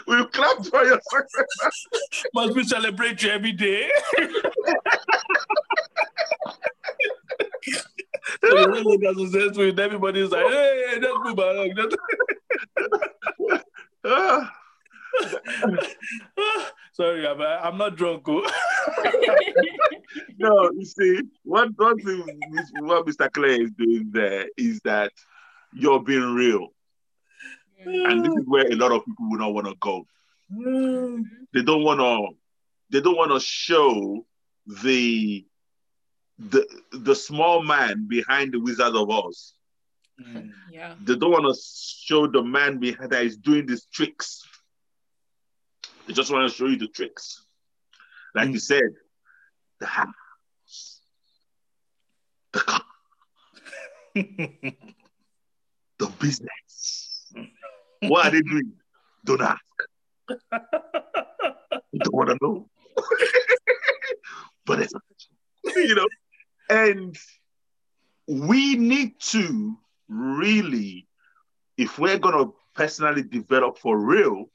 we 0.08 0.26
clapped 0.28 0.68
for 0.68 0.84
your 0.84 1.00
success. 1.12 1.86
Must 2.34 2.56
we 2.56 2.64
celebrate 2.64 3.22
you 3.22 3.30
every 3.32 3.52
day? 3.52 3.90
so 8.42 8.58
you're 8.58 8.72
no 8.72 8.80
longer 8.82 9.14
successful, 9.14 9.64
and 9.70 9.80
everybody's 9.80 10.32
like, 10.32 10.48
hey, 10.48 10.84
hey, 10.94 11.00
just 11.00 11.24
move 11.24 11.38
along. 11.38 11.74
Sorry, 16.94 17.28
I'm, 17.28 17.42
I'm 17.42 17.78
not 17.78 17.96
drunk. 17.96 18.24
oh. 18.28 18.42
no, 20.38 20.70
you 20.78 20.86
see, 20.86 21.22
what 21.44 21.70
this- 21.78 22.72
what 22.80 23.06
Mr. 23.06 23.32
Clay 23.32 23.62
is 23.62 23.72
doing 23.72 24.10
there 24.12 24.48
is 24.58 24.80
that 24.84 25.12
you're 25.74 26.02
being 26.02 26.34
real. 26.36 26.70
And 27.86 28.24
this 28.26 28.34
is 28.34 28.44
where 28.48 28.66
a 28.66 28.76
lot 28.76 28.92
of 28.92 29.06
people 29.06 29.30
will 29.30 29.38
not 29.40 29.54
want 29.54 29.68
to 29.68 29.76
go. 29.80 30.06
They 31.54 31.62
don't 31.64 31.84
want 31.84 32.00
to 32.00 32.30
they 32.92 33.02
don't 33.02 33.18
want 33.18 33.32
to 33.32 33.40
show 33.40 34.26
the 34.84 35.46
the 36.38 36.66
the 36.92 37.16
small 37.16 37.62
man 37.64 38.08
behind 38.08 38.54
the 38.54 38.60
Wizard 38.60 38.96
of 38.96 39.10
Oz. 39.10 39.55
Mm. 40.22 40.52
yeah. 40.72 40.96
They 41.04 41.16
don't 41.16 41.32
want 41.32 41.46
to 41.54 41.62
show 41.62 42.28
the 42.28 42.42
man 42.42 42.80
behind 42.80 43.12
that 43.12 43.24
is 43.24 43.38
doing 43.38 43.66
these 43.66 43.86
tricks. 43.86 44.44
They 46.08 46.14
just 46.14 46.32
want 46.32 46.50
to 46.50 46.56
show 46.56 46.68
you 46.68 46.78
the 46.78 46.88
tricks. 46.88 47.46
Like 48.34 48.50
Mm. 48.50 48.54
you 48.54 48.60
said, 48.60 48.84
the 49.80 49.86
house, 49.88 51.02
the 52.54 52.60
car, 52.60 52.82
the 54.16 54.76
business. 56.20 57.34
What 58.02 58.28
are 58.28 58.32
they 58.32 58.42
doing? 58.42 58.74
Don't 59.26 59.42
ask. 59.42 59.62
You 61.92 62.00
don't 62.00 62.14
want 62.14 62.30
to 62.30 62.38
know. 62.42 62.70
but 64.66 64.80
it's 64.82 64.94
you 65.76 65.96
know, 65.96 66.08
and 66.70 67.16
we 68.28 68.76
need 68.76 69.20
to 69.20 69.78
really, 70.08 71.08
if 71.78 72.00
we're 72.00 72.20
gonna 72.20 72.52
personally 72.74 73.24
develop 73.24 73.78
for 73.78 73.98
real, 73.98 74.46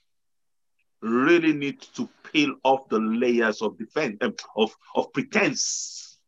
really 1.02 1.52
need 1.52 1.80
to 1.80 2.08
peel 2.30 2.54
off 2.64 2.88
the 2.88 2.98
layers 2.98 3.62
of 3.62 3.78
defense 3.78 4.16
um, 4.20 4.34
of 4.56 4.74
of 4.94 5.12
pretense 5.12 6.18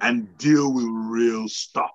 and 0.00 0.36
deal 0.38 0.72
with 0.72 0.86
real 0.86 1.48
stuff. 1.48 1.90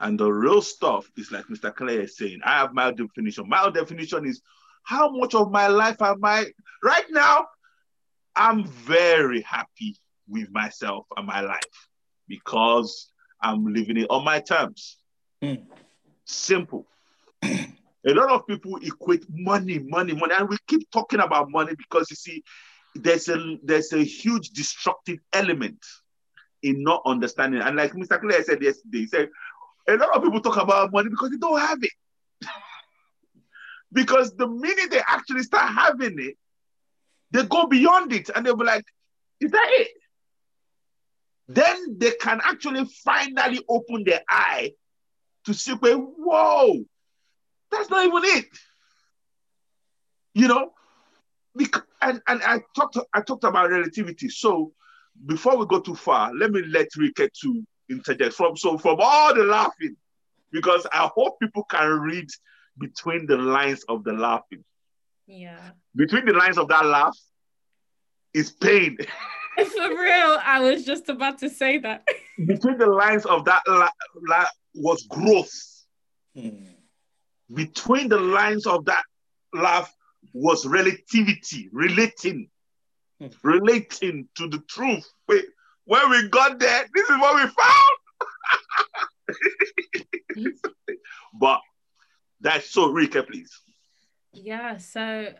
And 0.00 0.18
the 0.20 0.30
real 0.30 0.60
stuff 0.60 1.10
is 1.16 1.32
like 1.32 1.46
Mr. 1.46 1.74
Clay 1.74 1.96
is 1.96 2.16
saying, 2.18 2.40
I 2.44 2.58
have 2.58 2.74
my 2.74 2.92
definition. 2.92 3.48
My 3.48 3.70
definition 3.70 4.26
is 4.26 4.42
how 4.82 5.10
much 5.10 5.34
of 5.34 5.50
my 5.50 5.68
life 5.68 6.00
am 6.02 6.22
I 6.22 6.46
right 6.84 7.06
now? 7.10 7.46
I'm 8.36 8.66
very 8.66 9.40
happy 9.40 9.96
with 10.28 10.50
myself 10.50 11.06
and 11.16 11.26
my 11.26 11.40
life 11.40 11.88
because 12.28 13.10
I'm 13.40 13.72
living 13.72 13.98
it 13.98 14.06
on 14.10 14.24
my 14.24 14.40
terms. 14.40 14.98
Mm. 15.42 15.64
Simple. 16.24 16.86
a 17.42 17.66
lot 18.04 18.30
of 18.30 18.46
people 18.46 18.76
equate 18.82 19.24
money, 19.28 19.78
money, 19.78 20.14
money, 20.14 20.34
and 20.36 20.48
we 20.48 20.56
keep 20.66 20.90
talking 20.90 21.20
about 21.20 21.50
money 21.50 21.72
because 21.76 22.10
you 22.10 22.16
see, 22.16 22.42
there's 22.94 23.28
a 23.28 23.58
there's 23.62 23.92
a 23.92 24.02
huge 24.02 24.50
destructive 24.50 25.18
element 25.32 25.84
in 26.62 26.82
not 26.82 27.02
understanding. 27.04 27.60
And 27.60 27.76
like 27.76 27.92
Mr. 27.92 28.20
Clay 28.20 28.42
said 28.42 28.62
yesterday, 28.62 28.98
he 28.98 29.06
said 29.06 29.28
a 29.88 29.96
lot 29.96 30.16
of 30.16 30.22
people 30.22 30.40
talk 30.40 30.56
about 30.56 30.92
money 30.92 31.10
because 31.10 31.30
they 31.30 31.36
don't 31.36 31.60
have 31.60 31.78
it. 31.82 31.90
because 33.92 34.34
the 34.36 34.48
minute 34.48 34.90
they 34.90 35.00
actually 35.06 35.42
start 35.42 35.72
having 35.72 36.18
it, 36.18 36.36
they 37.30 37.44
go 37.44 37.66
beyond 37.66 38.12
it 38.12 38.30
and 38.34 38.44
they'll 38.44 38.56
be 38.56 38.64
like, 38.64 38.84
is 39.40 39.50
that 39.50 39.68
it? 39.72 39.88
Then 41.48 41.98
they 41.98 42.12
can 42.12 42.40
actually 42.42 42.84
finally 43.04 43.60
open 43.68 44.04
their 44.04 44.22
eye 44.28 44.72
to 45.44 45.54
see, 45.54 45.72
whoa, 45.72 46.84
that's 47.70 47.90
not 47.90 48.06
even 48.06 48.22
it. 48.24 48.46
You 50.34 50.48
know, 50.48 50.72
and, 52.02 52.22
and 52.26 52.42
I 52.42 52.60
talked 52.74 52.98
I 53.12 53.20
talked 53.20 53.44
about 53.44 53.70
relativity. 53.70 54.28
So 54.28 54.72
before 55.24 55.56
we 55.56 55.66
go 55.66 55.80
too 55.80 55.94
far, 55.94 56.32
let 56.34 56.50
me 56.50 56.62
let 56.62 56.88
Rika 56.96 57.30
to 57.42 57.66
interject 57.90 58.34
from 58.34 58.56
so 58.56 58.78
from 58.78 58.98
all 59.00 59.34
the 59.34 59.44
laughing, 59.44 59.96
because 60.52 60.86
I 60.92 61.10
hope 61.14 61.40
people 61.40 61.64
can 61.64 62.00
read 62.00 62.28
between 62.78 63.26
the 63.26 63.36
lines 63.36 63.84
of 63.88 64.04
the 64.04 64.12
laughing. 64.12 64.64
Yeah. 65.26 65.70
Between 65.94 66.26
the 66.26 66.34
lines 66.34 66.58
of 66.58 66.68
that 66.68 66.84
laugh 66.84 67.18
is 68.34 68.50
pain. 68.52 68.98
For 69.64 69.88
real, 69.88 70.38
I 70.44 70.60
was 70.60 70.84
just 70.84 71.08
about 71.08 71.38
to 71.38 71.48
say 71.48 71.78
that. 71.78 72.06
between 72.46 72.78
the 72.78 72.86
lines 72.86 73.24
of 73.26 73.44
that 73.46 73.62
la- 73.66 73.88
la- 74.28 74.44
was 74.74 75.06
growth. 75.08 75.52
Hmm. 76.34 76.66
Between 77.54 78.08
the 78.08 78.18
lines 78.18 78.66
of 78.66 78.84
that 78.86 79.04
laugh 79.54 79.92
was 80.32 80.66
relativity, 80.66 81.68
relating, 81.72 82.50
Hmm. 83.20 83.28
relating 83.42 84.28
to 84.36 84.48
the 84.48 84.58
truth. 84.68 85.08
Wait, 85.28 85.44
when 85.84 86.10
we 86.10 86.28
got 86.28 86.58
there, 86.58 86.86
this 86.94 87.08
is 87.08 87.18
what 87.18 87.34
we 87.36 87.50
found. 87.50 87.96
but 91.40 91.60
that's 92.40 92.70
so 92.70 92.90
Rika, 92.90 93.22
please. 93.22 93.50
Yeah, 94.32 94.76
so 94.76 95.32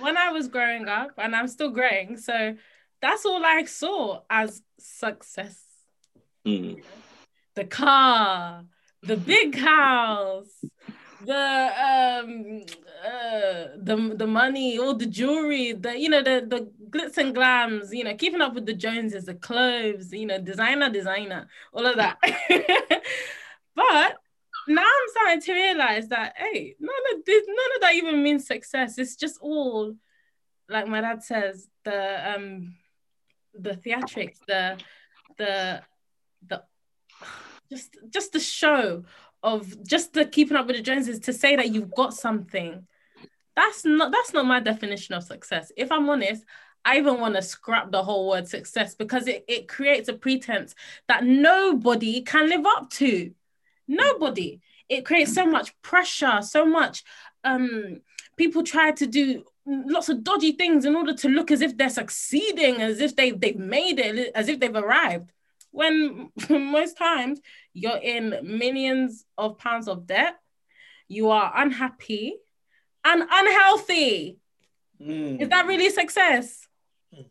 when 0.00 0.16
I 0.16 0.30
was 0.32 0.48
growing 0.48 0.88
up, 0.88 1.10
and 1.18 1.36
I'm 1.36 1.48
still 1.48 1.70
growing, 1.70 2.16
so 2.16 2.56
that's 3.04 3.26
all 3.26 3.44
I 3.44 3.64
saw 3.64 4.22
as 4.30 4.62
success. 4.78 5.62
Mm. 6.46 6.82
The 7.54 7.64
car, 7.64 8.64
the 9.02 9.18
big 9.18 9.54
house, 9.58 10.64
the 11.20 11.34
um 11.34 12.62
uh 13.04 13.76
the 13.76 14.14
the 14.16 14.26
money, 14.26 14.78
all 14.78 14.94
the 14.94 15.06
jewelry, 15.06 15.72
the 15.72 15.98
you 15.98 16.08
know, 16.08 16.22
the 16.22 16.46
the 16.48 16.70
glitz 16.88 17.18
and 17.18 17.36
glams, 17.36 17.92
you 17.92 18.04
know, 18.04 18.14
keeping 18.16 18.40
up 18.40 18.54
with 18.54 18.64
the 18.64 18.72
Joneses, 18.72 19.26
the 19.26 19.34
clothes, 19.34 20.10
you 20.10 20.24
know, 20.24 20.40
designer, 20.40 20.88
designer, 20.88 21.46
all 21.74 21.86
of 21.86 21.96
that. 21.96 22.16
but 23.74 24.16
now 24.66 24.82
I'm 24.82 25.08
starting 25.08 25.42
to 25.42 25.52
realize 25.52 26.08
that 26.08 26.32
hey, 26.38 26.74
none 26.80 27.04
of 27.14 27.24
this, 27.26 27.44
none 27.46 27.74
of 27.76 27.80
that 27.82 27.94
even 27.96 28.22
means 28.22 28.46
success. 28.46 28.96
It's 28.96 29.14
just 29.14 29.38
all 29.42 29.94
like 30.70 30.88
my 30.88 31.02
dad 31.02 31.22
says, 31.22 31.68
the 31.84 32.34
um 32.34 32.74
the 33.58 33.74
theatrics, 33.74 34.38
the 34.46 34.78
the 35.36 35.82
the 36.46 36.62
just 37.70 37.96
just 38.10 38.32
the 38.32 38.40
show 38.40 39.04
of 39.42 39.84
just 39.86 40.12
the 40.12 40.24
keeping 40.24 40.56
up 40.56 40.66
with 40.66 40.76
the 40.76 40.82
Joneses 40.82 41.20
to 41.20 41.32
say 41.32 41.56
that 41.56 41.72
you've 41.72 41.94
got 41.94 42.14
something. 42.14 42.86
That's 43.56 43.84
not 43.84 44.12
that's 44.12 44.32
not 44.32 44.46
my 44.46 44.60
definition 44.60 45.14
of 45.14 45.22
success. 45.22 45.70
If 45.76 45.92
I'm 45.92 46.08
honest, 46.08 46.44
I 46.84 46.98
even 46.98 47.20
want 47.20 47.34
to 47.36 47.42
scrap 47.42 47.90
the 47.90 48.02
whole 48.02 48.28
word 48.28 48.48
success 48.48 48.94
because 48.94 49.26
it, 49.26 49.44
it 49.48 49.68
creates 49.68 50.08
a 50.08 50.14
pretense 50.14 50.74
that 51.08 51.24
nobody 51.24 52.22
can 52.22 52.48
live 52.48 52.66
up 52.66 52.90
to. 52.90 53.32
Nobody. 53.86 54.60
It 54.88 55.04
creates 55.06 55.34
so 55.34 55.46
much 55.46 55.80
pressure, 55.82 56.40
so 56.42 56.66
much 56.66 57.04
um 57.44 58.00
people 58.36 58.62
try 58.62 58.90
to 58.90 59.06
do 59.06 59.44
lots 59.66 60.08
of 60.08 60.24
dodgy 60.24 60.52
things 60.52 60.84
in 60.84 60.94
order 60.94 61.14
to 61.14 61.28
look 61.28 61.50
as 61.50 61.60
if 61.60 61.76
they're 61.76 61.88
succeeding, 61.88 62.80
as 62.80 63.00
if 63.00 63.16
they, 63.16 63.30
they've 63.30 63.56
made 63.56 63.98
it, 63.98 64.32
as 64.34 64.48
if 64.48 64.60
they've 64.60 64.74
arrived. 64.74 65.30
When 65.70 66.30
most 66.50 66.96
times 66.96 67.40
you're 67.72 67.96
in 67.96 68.38
millions 68.42 69.24
of 69.36 69.58
pounds 69.58 69.88
of 69.88 70.06
debt, 70.06 70.36
you 71.08 71.30
are 71.30 71.52
unhappy 71.54 72.36
and 73.04 73.22
unhealthy. 73.30 74.38
Mm. 75.00 75.40
Is 75.40 75.48
that 75.48 75.66
really 75.66 75.90
success? 75.90 76.66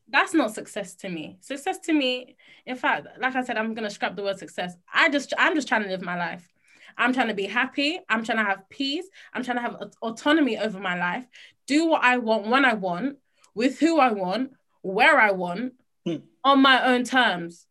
That's 0.09 0.33
not 0.33 0.53
success 0.53 0.95
to 0.95 1.09
me. 1.09 1.37
Success 1.41 1.79
to 1.79 1.93
me, 1.93 2.37
in 2.65 2.75
fact, 2.75 3.07
like 3.19 3.35
I 3.35 3.43
said, 3.43 3.57
I'm 3.57 3.73
gonna 3.73 3.89
scrap 3.89 4.15
the 4.15 4.23
word 4.23 4.39
success. 4.39 4.75
I 4.93 5.09
just 5.09 5.33
I'm 5.37 5.55
just 5.55 5.67
trying 5.67 5.83
to 5.83 5.89
live 5.89 6.01
my 6.01 6.17
life. 6.17 6.52
I'm 6.97 7.13
trying 7.13 7.27
to 7.29 7.33
be 7.33 7.45
happy. 7.45 7.99
I'm 8.09 8.23
trying 8.23 8.39
to 8.39 8.43
have 8.43 8.69
peace. 8.69 9.05
I'm 9.33 9.43
trying 9.43 9.57
to 9.57 9.61
have 9.63 9.77
autonomy 10.01 10.57
over 10.57 10.79
my 10.79 10.97
life. 10.97 11.25
Do 11.67 11.87
what 11.87 12.03
I 12.03 12.17
want 12.17 12.47
when 12.47 12.65
I 12.65 12.73
want, 12.73 13.17
with 13.55 13.79
who 13.79 13.99
I 13.99 14.11
want, 14.11 14.51
where 14.81 15.19
I 15.19 15.31
want, 15.31 15.73
Hmm. 16.05 16.17
on 16.43 16.61
my 16.61 16.83
own 16.85 17.05
terms. 17.05 17.65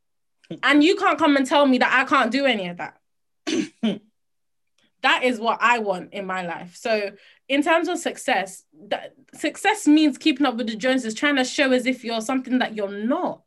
And 0.62 0.82
you 0.82 0.96
can't 0.96 1.18
come 1.18 1.36
and 1.36 1.46
tell 1.46 1.66
me 1.66 1.78
that 1.78 1.92
I 1.92 2.04
can't 2.04 2.30
do 2.30 2.46
any 2.46 2.68
of 2.68 2.78
that. 2.78 2.98
that 5.02 5.24
is 5.24 5.38
what 5.38 5.58
I 5.60 5.78
want 5.78 6.12
in 6.12 6.26
my 6.26 6.46
life. 6.46 6.76
So, 6.76 7.10
in 7.48 7.62
terms 7.62 7.88
of 7.88 7.98
success, 7.98 8.64
that 8.88 9.14
success 9.34 9.86
means 9.86 10.16
keeping 10.16 10.46
up 10.46 10.56
with 10.56 10.68
the 10.68 10.76
Joneses, 10.76 11.14
trying 11.14 11.36
to 11.36 11.44
show 11.44 11.72
as 11.72 11.86
if 11.86 12.04
you're 12.04 12.20
something 12.20 12.58
that 12.60 12.74
you're 12.74 12.88
not. 12.88 13.42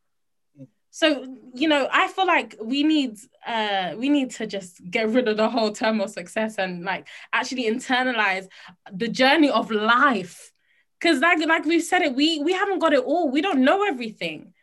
So, 0.95 1.27
you 1.53 1.67
know, 1.67 1.89
I 1.91 2.07
feel 2.07 2.25
like 2.25 2.55
we 2.63 2.81
need 2.83 3.17
uh 3.45 3.95
we 3.97 4.07
need 4.07 4.31
to 4.37 4.47
just 4.47 4.79
get 4.89 5.09
rid 5.09 5.27
of 5.27 5.35
the 5.35 5.49
whole 5.49 5.73
term 5.73 5.99
of 5.99 6.09
success 6.09 6.57
and 6.57 6.85
like 6.85 7.09
actually 7.33 7.65
internalize 7.65 8.47
the 8.93 9.09
journey 9.09 9.49
of 9.49 9.71
life. 9.71 10.53
Cause 11.01 11.19
like 11.19 11.45
like 11.45 11.65
we've 11.65 11.83
said 11.83 12.01
it, 12.03 12.15
we 12.15 12.39
we 12.39 12.53
haven't 12.53 12.79
got 12.79 12.93
it 12.93 13.03
all. 13.03 13.29
We 13.29 13.41
don't 13.41 13.65
know 13.65 13.83
everything. 13.83 14.53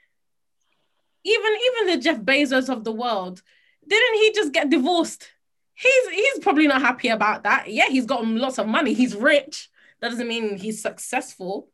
Even 1.22 1.52
even 1.66 1.94
the 1.94 2.02
Jeff 2.02 2.20
Bezos 2.22 2.70
of 2.70 2.84
the 2.84 2.92
world, 2.92 3.42
didn't 3.86 4.14
he 4.14 4.32
just 4.32 4.54
get 4.54 4.70
divorced? 4.70 5.28
He's 5.74 6.08
he's 6.08 6.38
probably 6.38 6.66
not 6.66 6.80
happy 6.80 7.08
about 7.08 7.42
that. 7.42 7.70
Yeah, 7.70 7.90
he's 7.90 8.06
got 8.06 8.26
lots 8.26 8.58
of 8.58 8.66
money. 8.66 8.94
He's 8.94 9.14
rich. 9.14 9.68
That 10.00 10.08
doesn't 10.08 10.28
mean 10.28 10.56
he's 10.56 10.80
successful. 10.80 11.68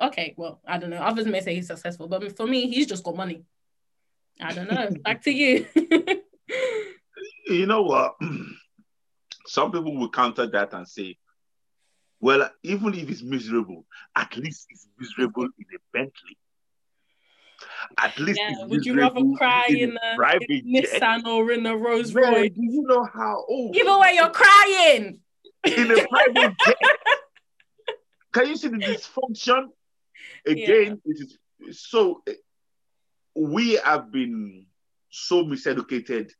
Okay, 0.00 0.34
well, 0.36 0.60
I 0.66 0.78
don't 0.78 0.90
know. 0.90 0.96
Others 0.96 1.26
may 1.26 1.40
say 1.40 1.54
he's 1.54 1.68
successful, 1.68 2.08
but 2.08 2.36
for 2.36 2.48
me, 2.48 2.68
he's 2.68 2.88
just 2.88 3.04
got 3.04 3.14
money. 3.14 3.44
I 4.42 4.52
don't 4.52 4.70
know. 4.70 4.90
Back 5.02 5.22
to 5.24 5.30
you. 5.30 5.66
You 7.46 7.66
know 7.66 7.82
what? 7.82 8.14
Some 9.46 9.72
people 9.72 9.96
will 9.96 10.10
counter 10.10 10.46
that 10.46 10.72
and 10.72 10.86
say, 10.86 11.16
well, 12.20 12.48
even 12.62 12.94
if 12.94 13.10
it's 13.10 13.22
miserable, 13.22 13.86
at 14.14 14.36
least 14.36 14.66
it's 14.70 14.86
miserable 14.98 15.44
in 15.44 15.64
a 15.74 15.78
Bentley. 15.92 16.38
At 17.98 18.18
least 18.18 18.40
yeah, 18.40 18.52
it's 18.52 18.70
would 18.70 18.86
you 18.86 18.94
rather 18.94 19.20
cry 19.36 19.66
in 19.68 19.98
a 20.02 20.12
a, 20.12 20.16
private 20.16 20.48
in 20.48 20.76
a. 20.76 20.82
Nissan 20.82 21.26
or 21.26 21.50
in 21.50 21.66
a 21.66 21.76
Rolls 21.76 22.14
Royce? 22.14 22.50
do 22.50 22.62
you 22.62 22.84
know 22.86 23.04
how? 23.04 23.44
Oh, 23.48 23.72
Either 23.74 23.98
way, 23.98 24.12
you're 24.14 24.30
crying. 24.30 25.20
in 25.64 25.90
a 25.90 26.06
private 26.06 26.56
jet. 26.64 26.76
Can 28.32 28.48
you 28.48 28.56
see 28.56 28.68
the 28.68 28.76
dysfunction? 28.76 29.66
Again, 30.46 31.00
it 31.04 31.30
is 31.68 31.80
so. 31.82 32.22
We 33.34 33.74
have 33.84 34.10
been 34.10 34.66
so 35.10 35.44
miseducated 35.44 36.30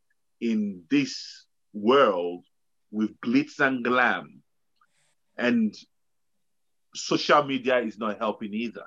in 0.41 0.85
this 0.91 1.47
world 1.73 2.45
with 2.91 3.19
glitz 3.21 3.61
and 3.61 3.85
glam, 3.85 4.43
and 5.37 5.75
social 6.95 7.45
media 7.45 7.79
is 7.79 7.99
not 7.99 8.19
helping 8.19 8.53
either. 8.55 8.85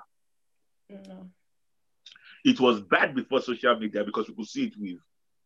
No. 0.90 1.30
It 2.44 2.60
was 2.60 2.80
bad 2.80 3.14
before 3.14 3.40
social 3.40 3.78
media 3.78 4.04
because 4.04 4.28
we 4.28 4.34
could 4.34 4.46
see 4.46 4.64
it 4.66 4.74
with 4.78 4.98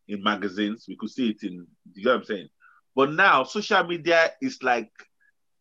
in 0.09 0.23
magazines, 0.23 0.85
we 0.87 0.97
could 0.97 1.09
see 1.09 1.29
it 1.29 1.43
in. 1.43 1.65
You 1.93 2.03
know 2.03 2.11
what 2.11 2.19
I'm 2.19 2.25
saying? 2.25 2.49
But 2.95 3.13
now 3.13 3.43
social 3.43 3.83
media 3.83 4.31
is 4.41 4.61
like 4.63 4.91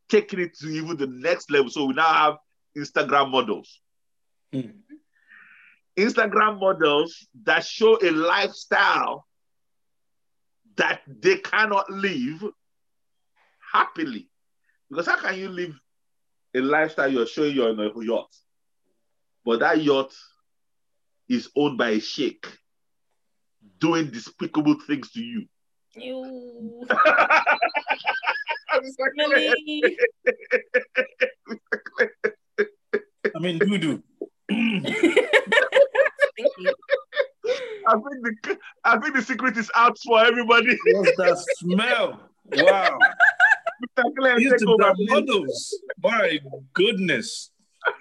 taking 0.09 0.41
it 0.41 0.59
to 0.59 0.69
even 0.69 0.97
the 0.97 1.07
next 1.07 1.51
level. 1.51 1.71
So 1.71 1.85
we 1.85 1.95
now 1.95 2.13
have 2.13 2.37
Instagram 2.77 3.31
models. 3.31 3.81
Hmm. 4.53 4.71
Instagram 5.99 6.61
models 6.61 7.27
that 7.45 7.65
show 7.65 7.99
a 8.01 8.11
lifestyle 8.11 9.27
that 10.77 11.01
they 11.07 11.39
cannot 11.39 11.91
live 11.91 12.45
happily. 13.73 14.31
Because 14.89 15.07
how 15.07 15.17
can 15.17 15.37
you 15.39 15.49
live 15.49 15.75
a 16.55 16.61
lifestyle 16.61 17.13
you're 17.13 17.27
showing 17.27 17.55
you're 17.55 17.71
on 17.71 17.81
a 17.81 17.91
yacht, 18.05 18.33
but 19.45 19.61
that 19.61 19.83
yacht 19.83 20.15
is 21.29 21.51
owned 21.57 21.77
by 21.77 21.91
a 21.91 22.01
sheikh 22.01 22.47
doing 23.81 24.11
despicable 24.11 24.77
things 24.87 25.11
to 25.11 25.21
you? 25.21 25.47
You. 25.95 26.87
Mr. 28.73 29.11
Clay. 29.19 29.53
Really? 29.69 29.99
I 33.35 33.39
mean, 33.41 33.59
doo 33.59 33.79
doo. 33.79 34.03
Thank 36.38 36.53
you. 36.59 36.74
I 37.87 37.92
think 37.92 38.05
the 38.44 38.59
I 38.85 38.98
think 38.98 39.14
the 39.14 39.22
secret 39.22 39.57
is 39.57 39.70
out 39.74 39.96
for 40.05 40.24
everybody. 40.24 40.77
What's 40.92 41.16
that 41.16 41.38
smell? 41.59 42.20
Wow. 42.53 42.98
Mr. 43.98 44.05
Clay, 44.16 44.35
Used 44.38 44.59
take 44.59 44.66
to 44.66 44.72
over, 44.72 44.92
models. 44.98 45.79
My 46.03 46.38
goodness. 46.74 47.51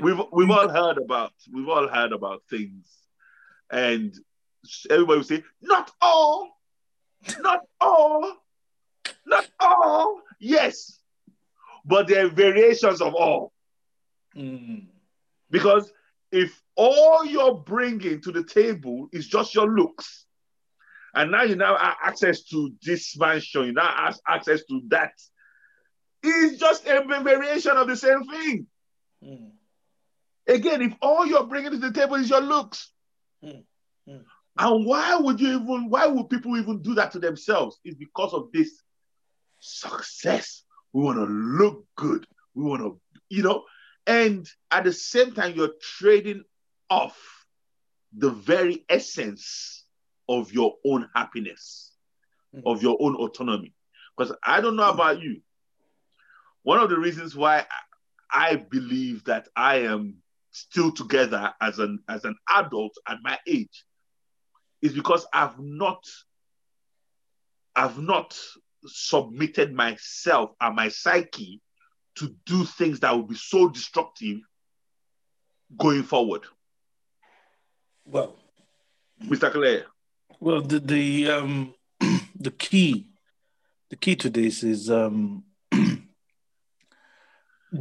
we've 0.00 0.20
we've 0.32 0.50
all 0.50 0.68
heard 0.68 0.98
about 0.98 1.32
we've 1.52 1.68
all 1.68 1.88
heard 1.88 2.12
about 2.12 2.42
things, 2.50 2.86
and 3.70 4.14
everybody 4.90 5.18
will 5.18 5.24
say, 5.24 5.42
"Not 5.62 5.92
all, 6.00 6.58
not 7.40 7.60
all, 7.80 8.36
not 9.26 9.46
all." 9.60 10.20
Yes, 10.40 10.98
but 11.84 12.08
there 12.08 12.26
are 12.26 12.30
variations 12.30 13.00
of 13.00 13.14
all. 13.14 13.53
Mm. 14.36 14.86
Because 15.50 15.92
if 16.32 16.60
all 16.76 17.24
you're 17.24 17.54
bringing 17.54 18.20
to 18.22 18.32
the 18.32 18.44
table 18.44 19.08
is 19.12 19.26
just 19.28 19.54
your 19.54 19.68
looks, 19.68 20.26
and 21.14 21.30
now 21.30 21.42
you 21.42 21.54
now 21.54 21.76
have 21.76 21.96
access 22.02 22.42
to 22.44 22.72
this 22.82 23.16
mansion, 23.16 23.66
you 23.66 23.72
now 23.72 23.88
have 23.88 24.18
access 24.26 24.64
to 24.64 24.82
that, 24.88 25.12
it's 26.22 26.58
just 26.58 26.86
a 26.86 27.04
variation 27.22 27.76
of 27.76 27.86
the 27.86 27.96
same 27.96 28.24
thing. 28.24 28.66
Mm. 29.22 29.50
Again, 30.46 30.82
if 30.82 30.94
all 31.00 31.26
you're 31.26 31.46
bringing 31.46 31.70
to 31.70 31.78
the 31.78 31.92
table 31.92 32.16
is 32.16 32.28
your 32.30 32.40
looks, 32.40 32.90
Mm, 33.44 33.62
mm. 34.08 34.24
and 34.58 34.86
why 34.86 35.16
would 35.16 35.38
you 35.38 35.48
even, 35.48 35.90
why 35.90 36.06
would 36.06 36.30
people 36.30 36.56
even 36.56 36.80
do 36.80 36.94
that 36.94 37.12
to 37.12 37.18
themselves? 37.18 37.78
It's 37.84 37.96
because 37.96 38.32
of 38.32 38.50
this 38.52 38.82
success. 39.58 40.64
We 40.92 41.02
want 41.02 41.18
to 41.18 41.24
look 41.24 41.84
good. 41.96 42.26
We 42.54 42.64
want 42.64 42.80
to, 42.82 43.00
you 43.28 43.42
know, 43.42 43.64
and 44.06 44.48
at 44.70 44.84
the 44.84 44.92
same 44.92 45.32
time, 45.32 45.54
you're 45.54 45.74
trading 45.80 46.44
off 46.90 47.18
the 48.16 48.30
very 48.30 48.84
essence 48.88 49.84
of 50.28 50.52
your 50.52 50.76
own 50.84 51.08
happiness, 51.14 51.92
Mm. 52.54 52.62
of 52.66 52.82
your 52.82 52.96
own 53.00 53.16
autonomy. 53.16 53.74
Because 54.16 54.36
I 54.44 54.60
don't 54.60 54.76
know 54.76 54.88
about 54.88 55.20
you. 55.20 55.42
One 56.62 56.78
of 56.78 56.88
the 56.88 56.98
reasons 56.98 57.34
why 57.36 57.60
I 57.60 57.64
I 58.36 58.56
believe 58.56 59.24
that 59.24 59.48
I 59.54 59.76
am 59.82 60.22
still 60.50 60.90
together 60.92 61.54
as 61.60 61.78
an 61.78 62.02
as 62.08 62.24
an 62.24 62.36
adult 62.48 62.96
at 63.06 63.18
my 63.22 63.38
age 63.46 63.84
is 64.82 64.92
because 64.92 65.26
I've 65.32 65.58
not 65.58 66.04
I've 67.76 67.98
not 67.98 68.38
submitted 68.86 69.72
myself 69.72 70.50
and 70.60 70.76
my 70.76 70.88
psyche 70.88 71.60
to 72.16 72.34
do 72.46 72.64
things 72.64 73.00
that 73.00 73.16
would 73.16 73.28
be 73.28 73.34
so 73.34 73.68
destructive 73.68 74.38
going 75.76 76.02
forward. 76.02 76.42
Well, 78.04 78.36
Mr. 79.22 79.50
Claire. 79.50 79.86
well, 80.40 80.60
the 80.60 80.78
the 80.78 81.30
um 81.30 81.74
the 82.38 82.50
key, 82.50 83.08
the 83.90 83.96
key 83.96 84.16
to 84.16 84.30
this 84.30 84.62
is 84.62 84.90
um 84.90 85.44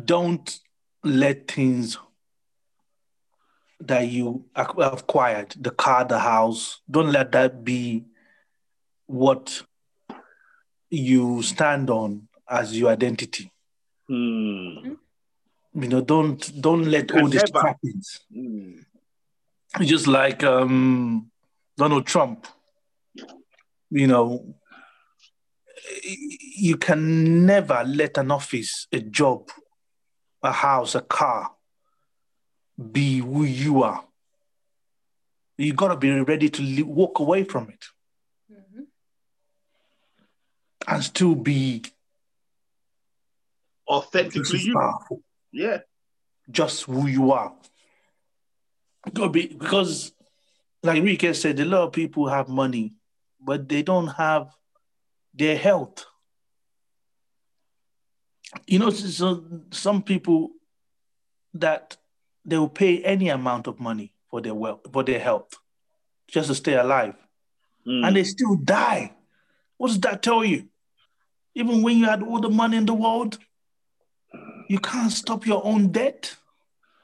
don't 0.06 0.60
let 1.04 1.52
things 1.52 1.98
that 3.82 4.08
you 4.08 4.46
ac- 4.58 4.72
acquired, 4.78 5.54
the 5.60 5.72
car, 5.72 6.06
the 6.06 6.20
house, 6.20 6.80
don't 6.90 7.12
let 7.12 7.34
that 7.34 7.64
be 7.66 8.06
what 9.08 9.62
you 10.90 11.42
stand 11.42 11.90
on 11.90 12.28
as 12.50 12.78
your 12.78 12.90
identity. 12.90 13.53
Hmm. 14.08 14.94
You 15.76 15.88
know, 15.88 16.02
don't 16.02 16.62
don't 16.62 16.84
let 16.86 17.12
all 17.12 17.28
these 17.28 17.42
never. 17.52 17.60
trappings. 17.62 18.20
Hmm. 18.32 18.80
just 19.82 20.08
like 20.08 20.44
um, 20.44 21.32
Donald 21.78 22.06
Trump. 22.06 22.46
You 23.90 24.08
know, 24.08 24.56
you 26.58 26.78
can 26.78 27.46
never 27.46 27.84
let 27.86 28.18
an 28.18 28.32
office, 28.32 28.88
a 28.92 29.00
job, 29.00 29.50
a 30.44 30.52
house, 30.52 30.96
a 30.96 31.02
car 31.02 31.52
be 32.92 33.20
who 33.20 33.44
you 33.44 33.84
are. 33.84 34.04
You 35.58 35.74
got 35.74 35.90
to 35.90 35.96
be 35.98 36.10
ready 36.22 36.50
to 36.50 36.62
li- 36.62 36.82
walk 36.84 37.20
away 37.20 37.44
from 37.44 37.70
it 37.70 37.86
Mhm. 38.52 38.88
and 40.88 41.04
still 41.04 41.36
be 41.36 41.84
Authentically 43.94 44.60
you. 44.62 44.74
powerful, 44.74 45.22
Yeah. 45.52 45.80
just 46.50 46.84
who 46.84 47.08
you 47.08 47.32
are. 47.32 47.54
Because, 49.06 50.14
like 50.82 51.04
Rika 51.04 51.34
said, 51.34 51.60
a 51.60 51.66
lot 51.66 51.84
of 51.88 51.92
people 51.94 52.28
have 52.28 52.48
money, 52.48 52.96
but 53.40 53.68
they 53.70 53.84
don't 53.84 54.08
have 54.08 54.50
their 55.34 55.58
health. 55.58 56.06
You 58.68 58.80
know, 58.80 58.90
so 58.92 59.08
so 59.08 59.44
some 59.72 60.02
people 60.04 60.52
that 61.56 61.98
they 62.46 62.58
will 62.58 62.70
pay 62.70 63.04
any 63.04 63.30
amount 63.30 63.68
of 63.68 63.80
money 63.80 64.14
for 64.30 64.42
their 64.42 64.54
wealth, 64.54 64.82
for 64.92 65.04
their 65.04 65.20
health, 65.20 65.54
just 66.28 66.48
to 66.50 66.56
stay 66.56 66.74
alive, 66.76 67.16
Hmm. 67.86 68.04
and 68.06 68.16
they 68.16 68.24
still 68.24 68.56
die. 68.56 69.14
What 69.78 69.88
does 69.90 70.00
that 70.02 70.22
tell 70.24 70.44
you? 70.46 70.70
Even 71.56 71.82
when 71.84 71.98
you 71.98 72.06
had 72.06 72.24
all 72.24 72.40
the 72.40 72.50
money 72.50 72.78
in 72.78 72.86
the 72.86 72.94
world, 72.94 73.38
you 74.68 74.80
can't 74.80 75.12
stop 75.12 75.46
your 75.46 75.66
own 75.66 75.92
debt. 75.92 76.36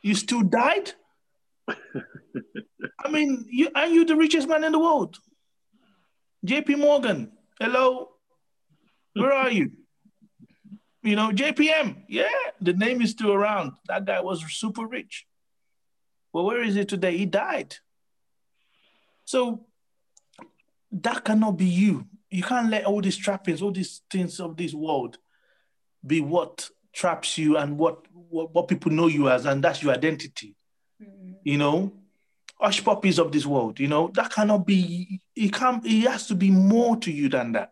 You 0.01 0.15
still 0.15 0.41
died. 0.41 0.93
I 1.67 3.09
mean, 3.09 3.45
you 3.49 3.69
are 3.75 3.87
you 3.87 4.05
the 4.05 4.15
richest 4.15 4.47
man 4.47 4.63
in 4.63 4.71
the 4.71 4.79
world? 4.79 5.17
JP 6.45 6.77
Morgan, 6.79 7.31
hello, 7.59 8.09
where 9.13 9.33
are 9.33 9.51
you? 9.51 9.71
You 11.03 11.15
know, 11.15 11.31
JPM, 11.31 12.03
yeah, 12.07 12.29
the 12.61 12.73
name 12.73 13.01
is 13.01 13.11
still 13.11 13.31
around. 13.31 13.73
That 13.87 14.05
guy 14.05 14.19
was 14.21 14.43
super 14.53 14.85
rich. 14.85 15.25
But 16.33 16.43
where 16.43 16.63
is 16.63 16.75
he 16.75 16.85
today? 16.85 17.17
He 17.17 17.25
died. 17.25 17.75
So 19.25 19.65
that 20.91 21.23
cannot 21.23 21.57
be 21.57 21.65
you. 21.65 22.07
You 22.29 22.43
can't 22.43 22.69
let 22.69 22.85
all 22.85 23.01
these 23.01 23.17
trappings, 23.17 23.61
all 23.61 23.71
these 23.71 24.01
things 24.09 24.39
of 24.39 24.55
this 24.55 24.73
world 24.73 25.17
be 26.05 26.21
what 26.21 26.69
traps 26.93 27.37
you 27.37 27.57
and 27.57 27.77
what, 27.77 28.05
what, 28.29 28.53
what 28.53 28.67
people 28.67 28.91
know 28.91 29.07
you 29.07 29.29
as, 29.29 29.45
and 29.45 29.63
that's 29.63 29.81
your 29.83 29.93
identity 29.93 30.55
Mhm. 31.01 31.35
you 31.43 31.57
know, 31.57 31.93
hush 32.59 32.83
puppies 32.83 33.19
of 33.19 33.31
this 33.31 33.45
world, 33.45 33.79
you 33.79 33.87
know, 33.87 34.09
that 34.15 34.31
cannot 34.33 34.65
be, 34.65 35.21
it 35.35 35.53
can't, 35.53 35.85
it 35.85 36.01
has 36.09 36.27
to 36.27 36.35
be 36.35 36.51
more 36.51 36.97
to 36.97 37.09
you 37.11 37.29
than 37.29 37.53
that. 37.53 37.71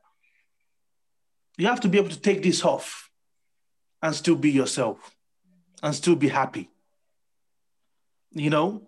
You 1.58 1.68
have 1.68 1.82
to 1.82 1.90
be 1.90 1.98
able 1.98 2.10
to 2.10 2.20
take 2.20 2.42
this 2.42 2.64
off 2.64 3.10
and 4.02 4.16
still 4.16 4.36
be 4.38 4.50
yourself 4.52 5.14
and 5.84 5.94
still 5.94 6.16
be 6.16 6.30
happy. 6.30 6.70
You 8.32 8.50
know, 8.50 8.88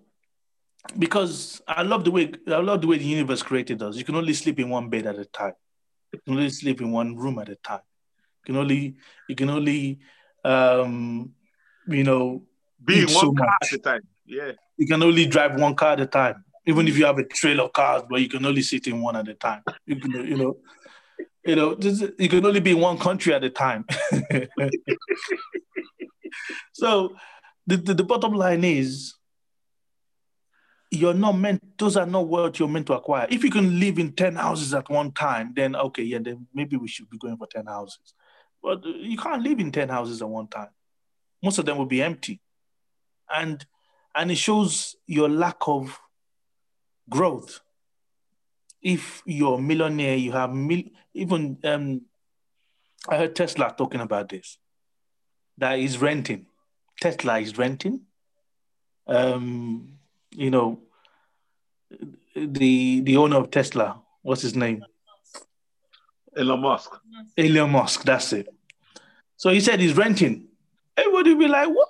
because 0.98 1.62
I 1.68 1.82
love 1.82 2.04
the 2.04 2.12
way 2.12 2.32
I 2.48 2.58
love 2.58 2.82
the 2.82 2.88
way 2.88 2.98
the 2.98 3.06
universe 3.06 3.42
created 3.42 3.82
us. 3.82 3.96
You 3.98 4.04
can 4.04 4.16
only 4.16 4.34
sleep 4.34 4.60
in 4.60 4.70
one 4.70 4.90
bed 4.90 5.06
at 5.08 5.18
a 5.18 5.26
time. 5.26 5.54
You 6.14 6.20
can 6.20 6.34
only 6.36 6.50
sleep 6.50 6.82
in 6.82 6.92
one 6.92 7.16
room 7.16 7.40
at 7.40 7.50
a 7.50 7.56
time. 7.56 7.82
You 8.46 8.54
can 8.54 8.58
only 8.58 8.96
you 9.28 9.36
can 9.36 9.50
only 9.50 10.00
um 10.46 11.32
you 11.88 12.04
know 12.04 12.42
Be 12.84 13.06
one 13.06 13.10
so 13.10 13.34
car 13.34 13.48
much 13.48 13.74
at 13.74 13.80
a 13.80 13.82
time. 13.82 14.02
Yeah. 14.26 14.52
you 14.78 14.88
can 14.88 15.02
only 15.04 15.26
drive 15.26 15.60
one 15.60 15.76
car 15.76 15.94
at 15.94 16.00
a 16.02 16.06
time. 16.06 16.46
Even 16.66 16.88
if 16.88 16.98
you 16.98 17.06
have 17.06 17.18
a 17.18 17.24
trail 17.24 17.62
of 17.62 17.74
cars, 17.74 18.04
but 18.10 18.22
you 18.22 18.30
can 18.30 18.46
only 18.46 18.62
sit 18.62 18.88
in 18.88 19.02
one 19.02 19.16
at 19.16 19.28
a 19.28 19.34
time. 19.34 19.64
You 19.86 19.96
can, 19.96 20.12
you 20.12 20.38
know, 20.38 20.58
you 21.46 21.56
know, 21.56 21.76
you 21.80 22.30
can 22.30 22.46
only 22.46 22.60
be 22.60 22.72
in 22.72 22.80
one 22.80 22.98
country 22.98 23.34
at 23.34 23.44
a 23.44 23.50
time. 23.50 23.86
so, 26.74 27.16
the, 27.66 27.78
the 27.78 27.94
the 27.96 28.04
bottom 28.04 28.34
line 28.34 28.64
is, 28.64 29.16
you're 30.92 31.14
not 31.14 31.38
meant. 31.38 31.78
Those 31.78 31.98
are 31.98 32.06
not 32.06 32.28
what 32.28 32.60
you're 32.60 32.68
meant 32.68 32.88
to 32.88 32.94
acquire. 32.94 33.28
If 33.30 33.44
you 33.44 33.52
can 33.52 33.80
live 33.80 33.98
in 33.98 34.14
ten 34.14 34.36
houses 34.36 34.74
at 34.74 34.90
one 34.90 35.12
time, 35.12 35.54
then 35.56 35.76
okay, 35.76 36.04
yeah, 36.04 36.20
then 36.22 36.48
maybe 36.54 36.78
we 36.78 36.88
should 36.88 37.10
be 37.10 37.18
going 37.18 37.38
for 37.38 37.48
ten 37.48 37.66
houses. 37.66 38.14
But 38.62 38.86
you 38.86 39.18
can't 39.18 39.44
live 39.44 39.60
in 39.60 39.72
ten 39.72 39.90
houses 39.90 40.22
at 40.22 40.30
one 40.30 40.48
time. 40.48 40.70
Most 41.42 41.58
of 41.58 41.66
them 41.66 41.78
will 41.78 41.86
be 41.86 42.02
empty, 42.02 42.42
and 43.34 43.66
and 44.16 44.32
it 44.32 44.38
shows 44.38 44.96
your 45.08 45.30
lack 45.30 45.58
of 45.68 46.00
growth. 47.10 47.62
If 48.82 49.24
you're 49.26 49.58
a 49.58 49.62
millionaire, 49.62 50.18
you 50.18 50.32
have 50.32 50.54
mil- 50.54 50.92
even 51.14 51.58
um, 51.64 52.02
I 53.08 53.18
heard 53.18 53.36
Tesla 53.36 53.74
talking 53.78 54.02
about 54.02 54.30
this. 54.30 54.58
That 55.58 55.80
is 55.80 55.98
renting. 55.98 56.46
Tesla 57.00 57.40
is 57.40 57.58
renting. 57.58 58.02
Um, 59.08 60.00
you 60.32 60.52
know, 60.52 60.82
the 62.36 63.02
the 63.02 63.18
owner 63.18 63.38
of 63.38 63.52
Tesla, 63.52 64.02
what's 64.22 64.42
his 64.42 64.56
name? 64.56 64.86
Elon 66.36 66.62
Musk. 66.62 66.92
Elon 67.38 67.72
Musk, 67.72 68.04
that's 68.04 68.34
it. 68.34 68.48
So 69.38 69.50
he 69.50 69.60
said 69.60 69.80
he's 69.80 69.96
renting. 69.96 70.48
Everybody 70.98 71.34
will 71.34 71.40
be 71.40 71.48
like, 71.48 71.70
what? 71.70 71.90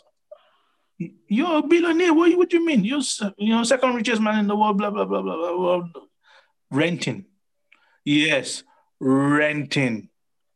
You're 1.28 1.60
a 1.60 1.62
billionaire. 1.64 2.14
What, 2.14 2.38
what 2.38 2.50
do 2.50 2.58
you 2.58 2.66
mean? 2.66 2.84
You're 2.84 3.02
you 3.38 3.56
know 3.56 3.64
second 3.64 3.96
richest 3.96 4.22
man 4.22 4.40
in 4.40 4.48
the 4.48 4.56
world. 4.56 4.78
Blah 4.78 4.90
blah 4.90 5.06
blah 5.06 5.22
blah 5.22 5.36
blah. 5.36 5.80
blah. 5.80 6.02
Renting, 6.72 7.26
yes, 8.04 8.64
renting, 9.00 10.10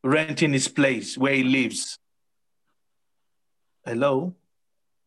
renting 0.03 0.53
his 0.53 0.67
place 0.67 1.17
where 1.17 1.33
he 1.33 1.43
lives. 1.43 1.97
Hello, 3.85 4.35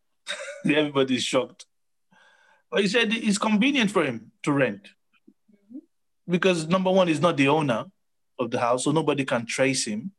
everybody's 0.65 1.23
shocked. 1.23 1.67
But 2.71 2.81
he 2.81 2.89
said 2.89 3.13
it's 3.13 3.39
convenient 3.39 3.91
for 3.91 4.05
him 4.05 4.33
to 4.45 4.53
rent 4.53 4.89
mm-hmm. 5.43 5.79
because 6.29 6.67
number 6.67 6.91
one, 6.91 7.09
he's 7.09 7.21
not 7.21 7.37
the 7.37 7.49
owner 7.49 7.85
of 8.39 8.51
the 8.51 8.59
house, 8.61 8.85
so 8.85 8.93
nobody 8.93 9.25
can 9.25 9.47
trace 9.47 9.87
him. 9.87 10.13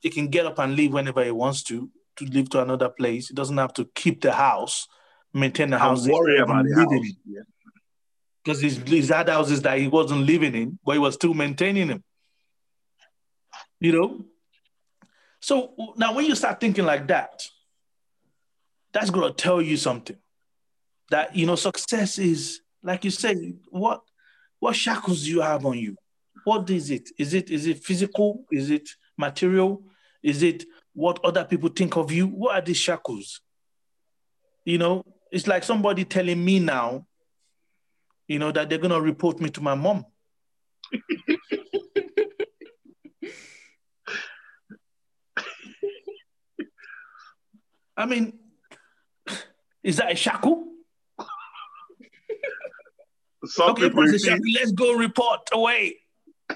He 0.00 0.10
can 0.10 0.28
get 0.28 0.46
up 0.46 0.58
and 0.58 0.74
leave 0.74 0.92
whenever 0.92 1.24
he 1.24 1.30
wants 1.30 1.62
to 1.64 1.90
to 2.16 2.24
live 2.26 2.50
to 2.50 2.62
another 2.62 2.88
place. 2.88 3.28
He 3.28 3.34
doesn't 3.34 3.56
have 3.56 3.72
to 3.74 3.84
keep 3.94 4.20
the 4.20 4.32
house, 4.32 4.88
maintain 5.32 5.70
the 5.70 5.78
house. 5.78 6.06
Worry 6.06 6.38
about 6.38 6.64
the 6.64 6.74
house. 6.74 7.06
Yeah. 7.26 7.40
Because 8.44 8.60
he's, 8.60 8.76
he's 8.82 9.08
had 9.08 9.28
houses 9.28 9.62
that 9.62 9.78
he 9.78 9.86
wasn't 9.86 10.26
living 10.26 10.54
in, 10.54 10.78
but 10.84 10.92
he 10.92 10.98
was 10.98 11.14
still 11.14 11.32
maintaining 11.32 11.88
them. 11.88 12.02
You 13.78 13.92
know? 13.92 14.24
So 15.40 15.94
now 15.96 16.14
when 16.14 16.26
you 16.26 16.34
start 16.34 16.60
thinking 16.60 16.84
like 16.84 17.08
that, 17.08 17.44
that's 18.92 19.10
gonna 19.10 19.32
tell 19.32 19.62
you 19.62 19.76
something. 19.76 20.16
That 21.10 21.34
you 21.36 21.46
know, 21.46 21.56
success 21.56 22.18
is 22.18 22.60
like 22.82 23.04
you 23.04 23.10
say, 23.10 23.54
what 23.70 24.02
what 24.60 24.76
shackles 24.76 25.24
do 25.24 25.30
you 25.30 25.40
have 25.40 25.66
on 25.66 25.78
you? 25.78 25.96
What 26.44 26.68
is 26.70 26.90
it? 26.90 27.10
Is 27.18 27.34
it 27.34 27.50
is 27.50 27.66
it 27.66 27.84
physical? 27.84 28.44
Is 28.50 28.70
it 28.70 28.88
material? 29.16 29.82
Is 30.22 30.42
it 30.42 30.64
what 30.92 31.24
other 31.24 31.44
people 31.44 31.68
think 31.68 31.96
of 31.96 32.12
you? 32.12 32.26
What 32.26 32.54
are 32.54 32.60
these 32.60 32.76
shackles? 32.78 33.40
You 34.64 34.78
know, 34.78 35.04
it's 35.30 35.46
like 35.46 35.64
somebody 35.64 36.04
telling 36.04 36.44
me 36.44 36.58
now, 36.60 37.06
you 38.28 38.38
know, 38.38 38.52
that 38.52 38.68
they're 38.68 38.78
gonna 38.78 39.00
report 39.00 39.40
me 39.40 39.50
to 39.50 39.60
my 39.60 39.74
mom. 39.74 40.06
I 47.96 48.06
mean, 48.06 48.38
is 49.82 49.96
that 49.98 50.12
a 50.12 50.16
shackle? 50.16 50.68
Some 53.44 53.70
okay, 53.70 53.88
people 53.88 54.06
think- 54.06 54.40
let's 54.54 54.72
go 54.72 54.94
report 54.94 55.40
away. 55.52 56.01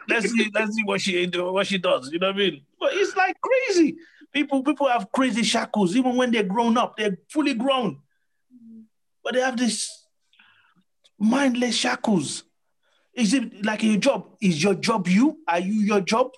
Let's 0.08 0.30
see, 0.30 0.50
let's 0.54 0.74
see 0.74 0.84
what 0.84 1.00
she 1.00 1.26
what 1.26 1.66
she 1.66 1.78
does. 1.78 2.10
You 2.12 2.18
know 2.18 2.28
what 2.28 2.36
I 2.36 2.38
mean? 2.38 2.62
But 2.78 2.90
it's 2.94 3.16
like 3.16 3.36
crazy. 3.40 3.96
People, 4.32 4.62
people 4.62 4.88
have 4.88 5.10
crazy 5.12 5.42
shackles, 5.42 5.96
even 5.96 6.16
when 6.16 6.30
they're 6.30 6.42
grown 6.42 6.76
up, 6.76 6.96
they're 6.96 7.16
fully 7.30 7.54
grown. 7.54 8.00
But 9.24 9.34
they 9.34 9.40
have 9.40 9.56
this 9.56 10.06
mindless 11.18 11.74
shackles. 11.74 12.44
Is 13.14 13.32
it 13.32 13.64
like 13.64 13.82
your 13.82 13.96
job? 13.96 14.36
Is 14.40 14.62
your 14.62 14.74
job 14.74 15.08
you? 15.08 15.38
Are 15.48 15.58
you 15.58 15.80
your 15.80 16.00
job? 16.00 16.32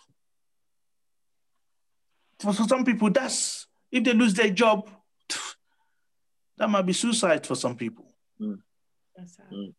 For 2.39 2.53
for 2.53 2.65
some 2.65 2.85
people, 2.85 3.11
that's 3.11 3.67
if 3.91 4.05
they 4.05 4.13
lose 4.13 4.35
their 4.35 4.51
job, 4.51 4.89
that 6.57 6.71
might 6.71 6.87
be 6.87 6.93
suicide 6.93 7.45
for 7.45 7.57
some 7.57 7.75
people. 7.75 8.07
Mm. 8.41 8.59
That's 9.17 9.37
sad. 9.37 9.47
Mm. 9.53 9.75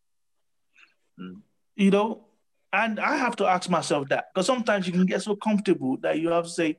Mm. 1.18 1.42
you 1.76 1.90
know 1.90 2.24
and 2.72 3.00
i 3.00 3.16
have 3.16 3.36
to 3.36 3.46
ask 3.46 3.68
myself 3.68 4.08
that 4.08 4.26
because 4.32 4.46
sometimes 4.46 4.86
you 4.86 4.92
can 4.92 5.06
get 5.06 5.22
so 5.22 5.36
comfortable 5.36 5.96
that 5.98 6.18
you 6.18 6.28
have 6.28 6.44
to 6.44 6.50
say 6.50 6.76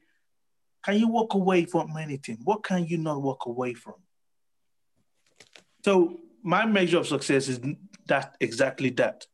can 0.84 0.98
you 0.98 1.08
walk 1.08 1.34
away 1.34 1.66
from 1.66 1.96
anything 1.98 2.38
what 2.44 2.64
can 2.64 2.86
you 2.86 2.98
not 2.98 3.22
walk 3.22 3.46
away 3.46 3.74
from 3.74 3.96
so 5.84 6.20
my 6.44 6.66
measure 6.66 6.98
of 6.98 7.08
success 7.08 7.48
is 7.48 7.60
that 8.08 8.36
exactly 8.40 8.90
that 8.90 9.26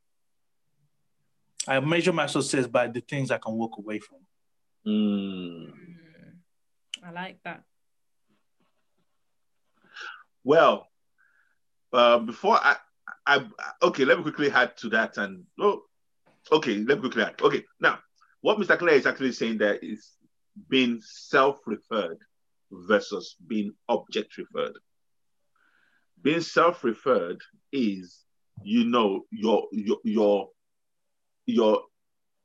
i 1.68 1.80
measure 1.80 2.14
my 2.14 2.26
success 2.26 2.68
by 2.68 2.88
the 2.88 3.02
things 3.02 3.32
i 3.32 3.38
can 3.38 3.54
walk 3.54 3.78
away 3.78 4.00
from 4.00 4.20
Mm. 4.88 5.74
I 7.04 7.12
like 7.12 7.40
that. 7.44 7.64
Well, 10.44 10.88
uh, 11.92 12.20
before 12.20 12.56
I, 12.56 12.78
I, 13.26 13.46
okay, 13.82 14.06
let 14.06 14.18
me 14.18 14.24
quickly 14.24 14.50
add 14.50 14.78
to 14.78 14.90
that. 14.90 15.18
And 15.18 15.44
oh, 15.60 15.84
okay, 16.52 16.78
let 16.78 16.98
me 16.98 17.02
quickly 17.02 17.24
add. 17.24 17.42
Okay, 17.42 17.64
now 17.80 18.00
what 18.42 18.58
Mr. 18.58 18.78
Clare 18.78 18.96
is 18.96 19.06
actually 19.06 19.32
saying 19.32 19.58
there 19.58 19.76
is 19.76 20.12
being 20.70 21.00
self-referred 21.02 22.20
versus 22.72 23.36
being 23.48 23.74
object-referred. 23.90 24.78
Being 26.22 26.42
self-referred 26.42 27.42
is, 27.72 28.24
you 28.64 28.86
know, 28.86 29.26
your 29.32 29.68
your 29.72 29.98
your 30.04 30.50
your 31.46 31.82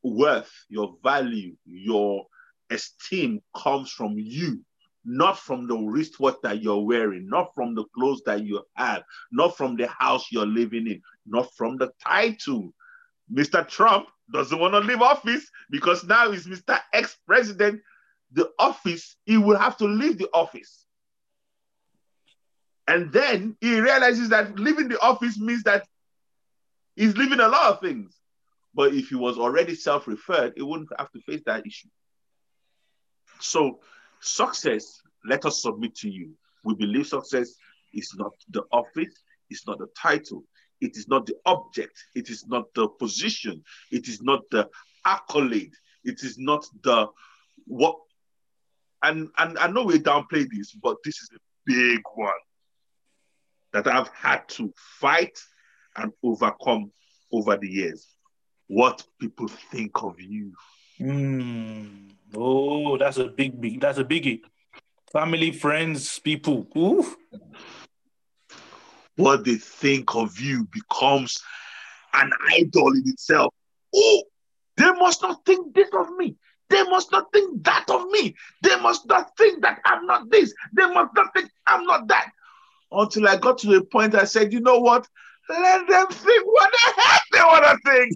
worth, 0.03 0.53
your 0.69 0.97
value, 1.03 1.57
your 1.65 2.27
esteem 2.71 3.41
comes 3.55 3.91
from 3.91 4.15
you 4.17 4.65
not 5.05 5.39
from 5.39 5.67
the 5.67 5.77
wristwatch 5.77 6.37
that 6.43 6.63
you're 6.63 6.85
wearing, 6.85 7.29
not 7.29 7.55
from 7.55 7.75
the 7.75 7.85
clothes 7.95 8.23
that 8.25 8.45
you 8.45 8.63
have, 8.77 9.03
not 9.31 9.57
from 9.57 9.77
the 9.77 9.89
house 9.89 10.27
you're 10.31 10.47
living 10.47 10.87
in, 10.87 11.01
not 11.27 11.53
from 11.57 11.77
the 11.77 11.91
title. 12.05 12.73
Mr. 13.33 13.67
Trump 13.67 14.09
doesn't 14.33 14.59
want 14.59 14.75
to 14.75 14.81
leave 14.81 15.01
office 15.01 15.49
because 15.71 16.05
now 16.05 16.31
he's 16.31 16.47
Mr. 16.47 16.79
Ex 16.93 17.17
President. 17.27 17.81
The 18.33 18.51
office, 18.59 19.17
he 19.27 19.37
will 19.37 19.59
have 19.59 19.77
to 19.79 19.85
leave 19.85 20.19
the 20.19 20.29
office. 20.33 20.87
And 22.89 23.13
then 23.13 23.57
he 23.61 23.79
realizes 23.81 24.31
that 24.31 24.59
leaving 24.59 24.89
the 24.89 24.99
office 25.01 25.39
means 25.39 25.63
that 25.65 25.87
he's 26.97 27.17
leaving 27.17 27.41
a 27.41 27.49
lot 27.49 27.73
of 27.73 27.81
things. 27.81 28.19
But 28.75 28.95
if 28.95 29.09
he 29.09 29.17
was 29.17 29.39
already 29.39 29.75
self 29.75 30.07
referred, 30.07 30.55
he 30.57 30.63
wouldn't 30.63 30.89
have 30.99 31.11
to 31.13 31.21
face 31.21 31.43
that 31.47 31.67
issue. 31.67 31.89
So, 33.41 33.81
success, 34.21 35.01
let 35.25 35.45
us 35.45 35.63
submit 35.63 35.95
to 35.97 36.09
you. 36.09 36.33
We 36.65 36.75
believe 36.75 37.07
success 37.07 37.55
is 37.93 38.13
not 38.17 38.33
the 38.49 38.63
office, 38.73 39.15
it's 39.51 39.67
not 39.67 39.79
the 39.79 39.89
title, 39.97 40.45
it 40.83 40.97
is 40.97 41.09
not 41.09 41.27
the 41.27 41.37
object, 41.47 42.05
it 42.15 42.29
is 42.29 42.47
not 42.47 42.65
the 42.75 42.89
position, 42.89 43.63
it 43.91 44.09
is 44.09 44.21
not 44.21 44.41
the 44.51 44.69
accolade, 45.05 45.73
it 46.05 46.23
is 46.23 46.37
not 46.39 46.67
the 46.83 47.07
what. 47.67 47.97
And, 49.05 49.31
and 49.39 49.59
I 49.59 49.69
know 49.69 49.85
we 49.85 49.99
downplay 49.99 50.47
this, 50.49 50.73
but 50.73 50.97
this 51.05 51.15
is 51.15 51.31
a 51.35 51.41
big 51.67 52.03
one 52.15 52.31
that 53.73 53.87
I've 53.87 54.09
had 54.09 54.49
to 54.51 54.73
fight 55.01 55.39
and 55.97 56.13
overcome 56.23 56.93
over 57.33 57.57
the 57.57 57.69
years. 57.69 58.07
What 58.69 59.05
people 59.21 59.49
think 59.49 60.03
of 60.03 60.21
you. 60.21 60.53
Mm. 61.01 62.11
Oh, 62.35 62.97
that's 62.97 63.19
a 63.19 63.27
big, 63.27 63.61
big, 63.61 63.81
that's 63.81 63.99
a 63.99 64.05
biggie. 64.05 64.41
Family, 65.13 65.53
friends, 65.53 66.19
people. 66.21 66.67
Oof. 66.77 67.17
What 69.17 69.45
they 69.45 69.57
think 69.57 70.15
of 70.15 70.39
you 70.41 70.67
becomes 70.73 71.41
an 72.15 72.31
idol 72.51 72.89
in 72.95 73.03
itself. 73.07 73.53
Oh, 73.95 74.23
they 74.77 74.91
must 74.93 75.23
not 75.23 75.45
think 75.45 75.75
this 75.75 75.89
of 75.93 76.11
me. 76.17 76.37
They 76.71 76.83
must 76.85 77.13
not 77.13 77.31
think 77.33 77.63
that 77.65 77.85
of 77.91 78.07
me. 78.11 78.35
They 78.63 78.77
must 78.81 79.07
not 79.07 79.37
think 79.37 79.63
that 79.63 79.81
I'm 79.85 80.07
not 80.07 80.31
this. 80.31 80.55
They 80.73 80.87
must 80.87 81.15
not 81.15 81.35
think 81.35 81.51
I'm 81.67 81.85
not 81.85 82.09
that. 82.09 82.31
Until 82.91 83.29
I 83.29 83.37
got 83.37 83.59
to 83.59 83.67
the 83.67 83.85
point 83.85 84.15
I 84.15 84.25
said, 84.25 84.53
you 84.53 84.61
know 84.61 84.79
what? 84.79 85.07
Let 85.49 85.87
them 85.87 86.07
think 86.09 86.47
what 86.47 86.71
the 86.73 87.03
heck 87.03 87.23
they 87.33 87.41
want 87.41 87.65
to 87.65 87.79
think. 87.91 88.13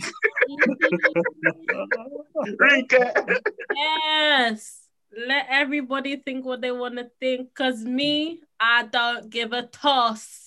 Rinke. 2.91 3.41
yes. 3.75 4.81
Let 5.27 5.47
everybody 5.51 6.17
think 6.17 6.45
what 6.45 6.61
they 6.61 6.73
want 6.73 6.97
to 6.97 7.11
think. 7.21 7.55
Cause 7.55 7.85
me, 7.85 8.41
I 8.59 8.85
don't 8.85 9.29
give 9.29 9.53
a 9.53 9.63
toss. 9.63 10.46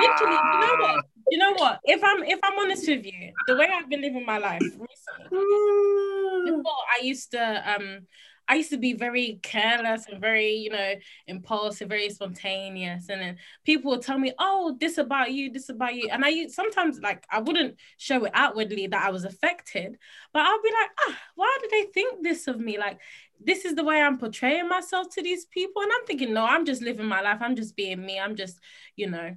Literally, 0.00 0.38
you 0.52 0.58
know 0.60 0.76
what? 0.80 1.04
You 1.30 1.38
know 1.38 1.52
what? 1.54 1.80
If 1.84 2.02
I'm 2.02 2.22
if 2.24 2.38
I'm 2.42 2.58
honest 2.58 2.88
with 2.88 3.04
you, 3.04 3.32
the 3.46 3.56
way 3.56 3.68
I've 3.72 3.88
been 3.88 4.00
living 4.00 4.24
my 4.24 4.38
life 4.38 4.62
recently, 4.62 5.28
before 5.30 6.82
I 6.94 7.00
used 7.02 7.30
to 7.32 7.74
um 7.74 8.06
I 8.48 8.54
used 8.54 8.70
to 8.70 8.78
be 8.78 8.94
very 8.94 9.38
careless 9.42 10.06
and 10.10 10.20
very, 10.20 10.52
you 10.52 10.70
know, 10.70 10.94
impulsive, 11.26 11.90
very 11.90 12.08
spontaneous. 12.08 13.10
And 13.10 13.20
then 13.20 13.36
people 13.64 13.90
would 13.90 14.00
tell 14.00 14.18
me, 14.18 14.32
oh, 14.38 14.74
this 14.80 14.96
about 14.96 15.32
you, 15.32 15.52
this 15.52 15.68
about 15.68 15.94
you. 15.94 16.08
And 16.10 16.24
I 16.24 16.46
sometimes 16.46 16.98
like 17.00 17.26
I 17.30 17.40
wouldn't 17.40 17.76
show 17.98 18.24
it 18.24 18.32
outwardly 18.34 18.86
that 18.86 19.04
I 19.04 19.10
was 19.10 19.24
affected, 19.24 19.98
but 20.32 20.42
I'll 20.42 20.62
be 20.62 20.70
like, 20.70 20.90
ah, 21.08 21.18
why 21.34 21.58
do 21.60 21.68
they 21.70 21.84
think 21.92 22.22
this 22.22 22.48
of 22.48 22.58
me? 22.58 22.78
Like, 22.78 22.98
this 23.40 23.64
is 23.64 23.74
the 23.74 23.84
way 23.84 24.00
I'm 24.00 24.18
portraying 24.18 24.68
myself 24.68 25.08
to 25.14 25.22
these 25.22 25.46
people. 25.46 25.82
And 25.82 25.90
I'm 25.92 26.06
thinking, 26.06 26.32
no, 26.32 26.44
I'm 26.44 26.64
just 26.64 26.82
living 26.82 27.06
my 27.06 27.20
life. 27.20 27.38
I'm 27.40 27.56
just 27.56 27.76
being 27.76 28.04
me. 28.04 28.18
I'm 28.18 28.36
just, 28.36 28.58
you 28.96 29.08
know, 29.10 29.36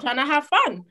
trying 0.00 0.16
to 0.16 0.26
have 0.26 0.46
fun. 0.46 0.84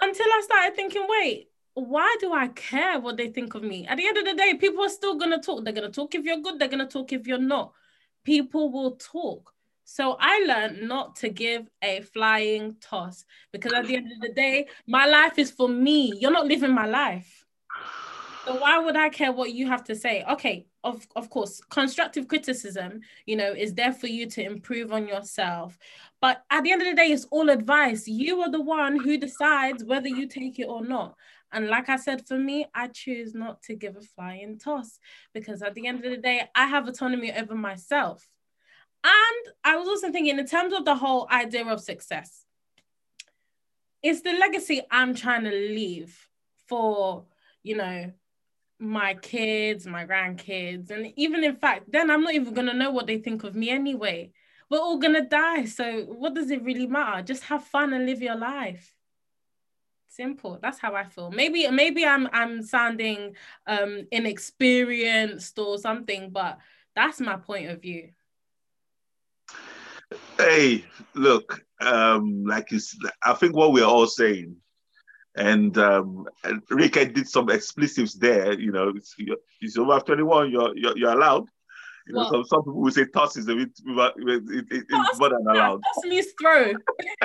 Until 0.00 0.26
I 0.26 0.40
started 0.44 0.76
thinking, 0.76 1.06
wait, 1.08 1.48
why 1.74 2.16
do 2.20 2.32
I 2.32 2.48
care 2.48 2.98
what 3.00 3.16
they 3.16 3.28
think 3.28 3.54
of 3.54 3.62
me? 3.62 3.86
At 3.86 3.96
the 3.96 4.06
end 4.06 4.18
of 4.18 4.24
the 4.24 4.34
day, 4.34 4.54
people 4.54 4.84
are 4.84 4.88
still 4.88 5.16
gonna 5.16 5.40
talk. 5.40 5.64
They're 5.64 5.72
gonna 5.72 5.90
talk 5.90 6.14
if 6.14 6.24
you're 6.24 6.40
good, 6.40 6.58
they're 6.58 6.68
gonna 6.68 6.86
talk 6.86 7.12
if 7.12 7.26
you're 7.26 7.38
not. 7.38 7.72
People 8.24 8.70
will 8.70 8.92
talk. 8.92 9.52
So 9.84 10.16
I 10.20 10.44
learned 10.46 10.86
not 10.86 11.16
to 11.16 11.28
give 11.28 11.68
a 11.82 12.02
flying 12.02 12.76
toss 12.80 13.24
because 13.52 13.72
at 13.72 13.86
the 13.86 13.96
end 13.96 14.12
of 14.12 14.20
the 14.20 14.32
day, 14.32 14.68
my 14.86 15.06
life 15.06 15.38
is 15.38 15.50
for 15.50 15.68
me. 15.68 16.12
You're 16.20 16.30
not 16.30 16.46
living 16.46 16.72
my 16.72 16.86
life. 16.86 17.39
So 18.46 18.54
why 18.56 18.78
would 18.78 18.96
I 18.96 19.10
care 19.10 19.32
what 19.32 19.52
you 19.52 19.66
have 19.68 19.84
to 19.84 19.94
say? 19.94 20.24
Okay, 20.30 20.66
of, 20.82 21.06
of 21.14 21.28
course, 21.28 21.60
constructive 21.70 22.26
criticism, 22.26 23.00
you 23.26 23.36
know, 23.36 23.52
is 23.52 23.74
there 23.74 23.92
for 23.92 24.06
you 24.06 24.26
to 24.30 24.42
improve 24.42 24.92
on 24.92 25.06
yourself. 25.06 25.78
But 26.20 26.42
at 26.50 26.64
the 26.64 26.72
end 26.72 26.82
of 26.82 26.88
the 26.88 26.94
day, 26.94 27.12
it's 27.12 27.26
all 27.30 27.50
advice. 27.50 28.08
You 28.08 28.40
are 28.40 28.50
the 28.50 28.60
one 28.60 28.98
who 28.98 29.18
decides 29.18 29.84
whether 29.84 30.08
you 30.08 30.26
take 30.26 30.58
it 30.58 30.64
or 30.64 30.84
not. 30.84 31.16
And 31.52 31.68
like 31.68 31.88
I 31.88 31.96
said, 31.96 32.26
for 32.26 32.38
me, 32.38 32.66
I 32.74 32.88
choose 32.88 33.34
not 33.34 33.62
to 33.62 33.74
give 33.74 33.96
a 33.96 34.00
flying 34.00 34.58
toss 34.58 34.98
because 35.34 35.62
at 35.62 35.74
the 35.74 35.86
end 35.86 36.04
of 36.04 36.10
the 36.10 36.16
day, 36.16 36.48
I 36.54 36.66
have 36.66 36.88
autonomy 36.88 37.32
over 37.32 37.54
myself. 37.54 38.26
And 39.02 39.54
I 39.64 39.76
was 39.76 39.88
also 39.88 40.12
thinking, 40.12 40.38
in 40.38 40.46
terms 40.46 40.72
of 40.72 40.84
the 40.84 40.94
whole 40.94 41.26
idea 41.30 41.66
of 41.66 41.80
success, 41.80 42.44
it's 44.02 44.22
the 44.22 44.32
legacy 44.32 44.82
I'm 44.90 45.14
trying 45.14 45.44
to 45.44 45.50
leave 45.50 46.16
for, 46.68 47.24
you 47.62 47.76
know, 47.76 48.12
my 48.80 49.14
kids, 49.14 49.86
my 49.86 50.06
grandkids. 50.06 50.90
And 50.90 51.12
even 51.16 51.44
in 51.44 51.56
fact, 51.56 51.90
then 51.92 52.10
I'm 52.10 52.22
not 52.22 52.34
even 52.34 52.54
to 52.66 52.74
know 52.74 52.90
what 52.90 53.06
they 53.06 53.18
think 53.18 53.44
of 53.44 53.54
me 53.54 53.70
anyway. 53.70 54.32
We're 54.70 54.78
all 54.78 54.98
to 55.14 55.26
die. 55.26 55.66
So 55.66 56.04
what 56.04 56.34
does 56.34 56.50
it 56.50 56.62
really 56.62 56.86
matter? 56.86 57.22
Just 57.22 57.44
have 57.44 57.64
fun 57.64 57.92
and 57.92 58.06
live 58.06 58.22
your 58.22 58.36
life 58.36 58.94
simple 60.10 60.58
that's 60.60 60.78
how 60.78 60.94
i 60.94 61.04
feel 61.04 61.30
maybe 61.30 61.70
maybe 61.70 62.04
i'm 62.04 62.28
i'm 62.32 62.62
sounding 62.62 63.34
um 63.66 64.06
inexperienced 64.10 65.58
or 65.58 65.78
something 65.78 66.30
but 66.30 66.58
that's 66.96 67.20
my 67.20 67.36
point 67.36 67.70
of 67.70 67.80
view 67.80 68.08
hey 70.36 70.84
look 71.14 71.64
um 71.80 72.44
like 72.44 72.72
you 72.72 72.80
i 73.24 73.32
think 73.32 73.54
what 73.54 73.72
we're 73.72 73.84
all 73.84 74.06
saying 74.06 74.56
and 75.36 75.78
um 75.78 76.26
Rika 76.70 77.06
did 77.06 77.28
some 77.28 77.46
explicitives 77.46 78.18
there 78.18 78.58
you 78.58 78.72
know 78.72 78.92
it's, 78.94 79.14
it's 79.60 79.78
over 79.78 80.00
21 80.00 80.50
you're, 80.50 80.76
you're 80.76 80.98
you're 80.98 81.12
allowed 81.12 81.48
you 82.06 82.14
know, 82.14 82.28
some, 82.30 82.44
some 82.44 82.60
people 82.62 82.80
will 82.80 82.90
say 82.90 83.04
toss 83.06 83.36
is 83.36 83.48
a 83.48 83.54
bit 83.54 83.70
it, 83.86 84.64
it, 84.70 84.84
it's 84.88 85.20
more 85.20 85.28
than 85.28 85.46
allowed. 85.48 85.80
Toss 85.94 86.04
means 86.04 86.26
throw. 86.40 86.72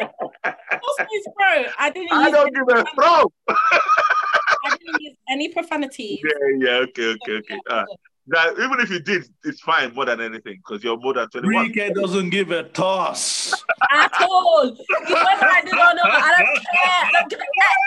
toss 0.00 0.98
means 0.98 1.26
throw. 1.38 1.64
I 1.78 1.90
didn't. 1.90 2.12
I 2.12 2.30
don't 2.30 2.52
give 2.52 2.64
a 2.76 2.84
throw. 2.96 3.30
I 3.48 4.76
didn't 4.76 5.00
use 5.00 5.16
any 5.30 5.48
profanity. 5.50 6.20
Yeah, 6.24 6.56
yeah, 6.58 6.76
okay, 6.78 7.14
okay, 7.14 7.32
okay. 7.32 7.60
Uh, 7.68 7.84
now, 8.28 8.50
even 8.52 8.80
if 8.80 8.90
you 8.90 9.00
did, 9.00 9.24
it's 9.44 9.60
fine 9.60 9.94
more 9.94 10.04
than 10.04 10.20
anything 10.20 10.56
because 10.56 10.84
you're 10.84 10.98
more 10.98 11.14
than 11.14 11.28
21. 11.30 11.66
Rika 11.66 11.94
doesn't 11.94 12.30
give 12.30 12.50
a 12.50 12.64
toss. 12.64 13.54
At 13.90 14.12
all. 14.20 14.70
Whether 14.70 15.14
I 15.14 15.62
did 15.64 15.72
or 15.72 15.76
not, 15.76 16.04
I 16.04 16.34
don't 16.36 16.56
care. 16.56 17.02
I 17.04 17.10
don't 17.12 17.30
give 17.30 17.40
a 17.40 17.42
care. 17.42 17.78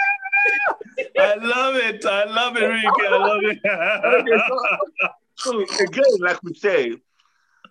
I 1.19 1.36
love 1.36 1.75
it. 1.75 2.06
I 2.06 2.23
love 2.25 2.58
it, 2.58 2.65
Rika. 2.65 2.89
I 2.89 3.17
love 3.17 3.41
it. 3.43 3.60
okay, 4.19 4.43
so, 5.36 5.65
so 5.65 5.84
again, 5.84 6.19
like 6.19 6.41
we 6.43 6.54
say, 6.56 6.95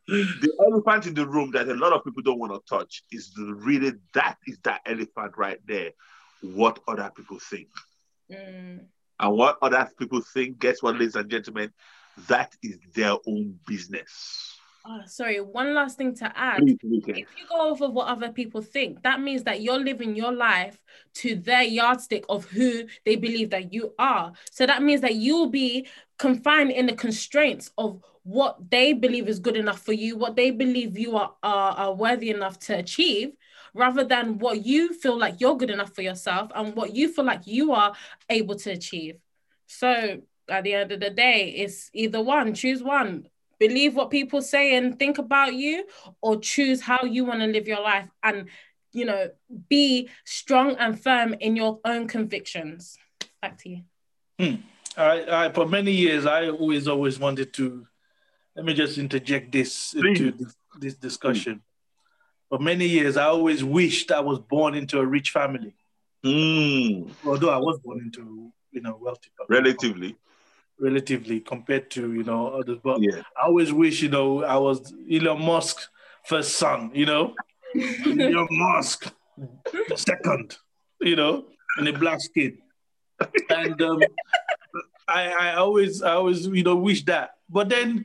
the 0.06 0.52
elephant 0.66 1.06
in 1.06 1.14
the 1.14 1.26
room 1.26 1.50
that 1.52 1.68
a 1.68 1.74
lot 1.74 1.92
of 1.92 2.04
people 2.04 2.22
don't 2.22 2.38
want 2.38 2.52
to 2.52 2.60
touch 2.68 3.02
is 3.10 3.32
really 3.36 3.92
that 4.14 4.36
is 4.46 4.58
that 4.62 4.80
elephant 4.86 5.32
right 5.36 5.58
there. 5.66 5.90
What 6.42 6.78
other 6.88 7.10
people 7.14 7.38
think. 7.38 7.68
Mm. 8.30 8.84
And 9.20 9.36
what 9.36 9.58
other 9.60 9.90
people 9.98 10.22
think, 10.22 10.58
guess 10.58 10.82
what, 10.82 10.94
ladies 10.94 11.16
and 11.16 11.30
gentlemen? 11.30 11.72
That 12.28 12.56
is 12.62 12.78
their 12.94 13.16
own 13.26 13.58
business. 13.66 14.56
Oh, 14.86 15.02
sorry, 15.04 15.40
one 15.40 15.74
last 15.74 15.98
thing 15.98 16.14
to 16.16 16.32
add. 16.34 16.60
Please, 16.60 16.78
please. 16.80 17.04
If 17.08 17.28
you 17.36 17.46
go 17.48 17.70
over 17.70 17.88
what 17.90 18.08
other 18.08 18.30
people 18.30 18.62
think, 18.62 19.02
that 19.02 19.20
means 19.20 19.42
that 19.44 19.60
you're 19.60 19.78
living 19.78 20.16
your 20.16 20.32
life 20.32 20.78
to 21.16 21.36
their 21.36 21.62
yardstick 21.62 22.24
of 22.30 22.46
who 22.46 22.84
they 23.04 23.16
believe 23.16 23.50
that 23.50 23.74
you 23.74 23.92
are. 23.98 24.32
So 24.50 24.64
that 24.66 24.82
means 24.82 25.02
that 25.02 25.16
you'll 25.16 25.50
be 25.50 25.86
confined 26.18 26.70
in 26.70 26.86
the 26.86 26.94
constraints 26.94 27.70
of 27.76 28.02
what 28.22 28.70
they 28.70 28.94
believe 28.94 29.28
is 29.28 29.38
good 29.38 29.56
enough 29.56 29.84
for 29.84 29.92
you, 29.92 30.16
what 30.16 30.34
they 30.34 30.50
believe 30.50 30.98
you 30.98 31.16
are, 31.16 31.34
are, 31.42 31.72
are 31.72 31.94
worthy 31.94 32.30
enough 32.30 32.58
to 32.60 32.78
achieve, 32.78 33.32
rather 33.74 34.04
than 34.04 34.38
what 34.38 34.64
you 34.64 34.94
feel 34.94 35.18
like 35.18 35.40
you're 35.40 35.56
good 35.56 35.70
enough 35.70 35.94
for 35.94 36.02
yourself 36.02 36.50
and 36.54 36.74
what 36.74 36.94
you 36.94 37.12
feel 37.12 37.24
like 37.24 37.46
you 37.46 37.72
are 37.72 37.94
able 38.30 38.54
to 38.56 38.70
achieve. 38.70 39.16
So 39.66 40.22
at 40.50 40.64
the 40.64 40.74
end 40.74 40.92
of 40.92 41.00
the 41.00 41.10
day, 41.10 41.50
it's 41.56 41.90
either 41.94 42.20
one, 42.20 42.54
choose 42.54 42.82
one. 42.82 43.26
Believe 43.58 43.94
what 43.94 44.10
people 44.10 44.40
say 44.40 44.76
and 44.76 44.98
think 44.98 45.18
about 45.18 45.54
you 45.54 45.84
or 46.22 46.40
choose 46.40 46.80
how 46.80 47.04
you 47.04 47.24
want 47.24 47.40
to 47.40 47.46
live 47.46 47.68
your 47.68 47.82
life 47.82 48.08
and 48.22 48.48
you 48.92 49.04
know 49.04 49.30
be 49.68 50.08
strong 50.24 50.76
and 50.76 51.00
firm 51.00 51.34
in 51.40 51.56
your 51.56 51.78
own 51.84 52.08
convictions. 52.08 52.96
Back 53.42 53.58
to 53.58 53.68
you. 53.68 53.82
Hmm. 54.38 54.54
I, 54.96 55.46
I, 55.46 55.52
for 55.52 55.66
many 55.66 55.92
years 55.92 56.26
i 56.26 56.48
always 56.48 56.88
always 56.88 57.18
wanted 57.18 57.52
to 57.54 57.86
let 58.56 58.64
me 58.64 58.74
just 58.74 58.98
interject 58.98 59.52
this 59.52 59.94
into 59.94 60.32
this, 60.32 60.56
this 60.78 60.94
discussion. 60.94 61.62
For 62.48 62.58
many 62.58 62.86
years 62.86 63.16
i 63.16 63.24
always 63.24 63.62
wished 63.62 64.10
i 64.10 64.20
was 64.20 64.38
born 64.40 64.74
into 64.74 64.98
a 64.98 65.06
rich 65.06 65.30
family. 65.30 65.74
Mm. 66.24 67.10
although 67.24 67.50
i 67.50 67.56
was 67.56 67.78
born 67.80 68.00
into 68.00 68.52
you 68.72 68.80
know 68.80 68.98
wealthy 69.00 69.30
relatively 69.48 70.16
relatively 70.80 71.40
compared 71.40 71.90
to 71.92 72.12
you 72.12 72.24
know 72.24 72.48
others. 72.48 72.78
But 72.82 73.02
yeah. 73.02 73.22
I 73.36 73.46
always 73.46 73.72
wish 73.72 74.02
you 74.02 74.08
know 74.08 74.42
I 74.42 74.56
was 74.56 74.92
Elon 75.10 75.42
Musk's 75.44 75.88
first 76.24 76.56
son. 76.56 76.90
You 76.94 77.06
know, 77.06 77.34
Elon 78.06 78.48
Musk 78.50 79.12
the 79.36 79.96
second. 79.96 80.56
You 81.00 81.16
know, 81.16 81.46
and 81.78 81.88
a 81.88 81.92
black 81.94 82.20
skin, 82.20 82.58
and 83.48 83.80
um, 83.80 84.00
I, 85.08 85.28
I 85.28 85.54
always 85.54 86.02
I 86.02 86.12
always 86.12 86.46
you 86.46 86.62
know 86.62 86.76
wish 86.76 87.04
that. 87.06 87.30
But 87.48 87.70
then, 87.70 88.04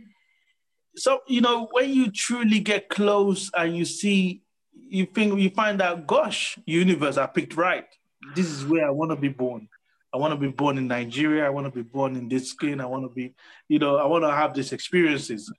so 0.96 1.20
you 1.28 1.42
know 1.42 1.68
when 1.72 1.90
you 1.90 2.12
truly 2.12 2.60
get 2.60 2.90
close 2.90 3.52
and 3.58 3.76
you 3.76 3.86
see. 3.86 4.42
You 4.88 5.08
think 5.08 5.40
you 5.40 5.50
find 5.50 5.82
out, 5.82 6.06
gosh, 6.06 6.60
universe, 6.66 7.18
I 7.18 7.26
picked 7.26 7.58
right. 7.58 7.88
This 8.36 8.46
is 8.46 8.66
where 8.66 8.86
I 8.86 8.92
want 8.92 9.10
to 9.12 9.16
be 9.16 9.30
born 9.30 9.68
I 10.15 10.17
want 10.17 10.32
to 10.32 10.39
be 10.39 10.47
born 10.47 10.78
in 10.78 10.88
Nigeria. 10.88 11.45
I 11.45 11.49
want 11.49 11.65
to 11.65 11.71
be 11.71 11.82
born 11.82 12.15
in 12.15 12.30
this 12.30 12.51
skin. 12.51 12.80
I 12.80 12.86
want 12.86 13.04
to 13.04 13.10
be, 13.10 13.34
you 13.67 13.80
know, 13.80 13.97
I 13.97 14.06
want 14.06 14.23
to 14.23 14.32
have 14.32 14.54
these 14.54 14.71
experiences. 14.71 15.51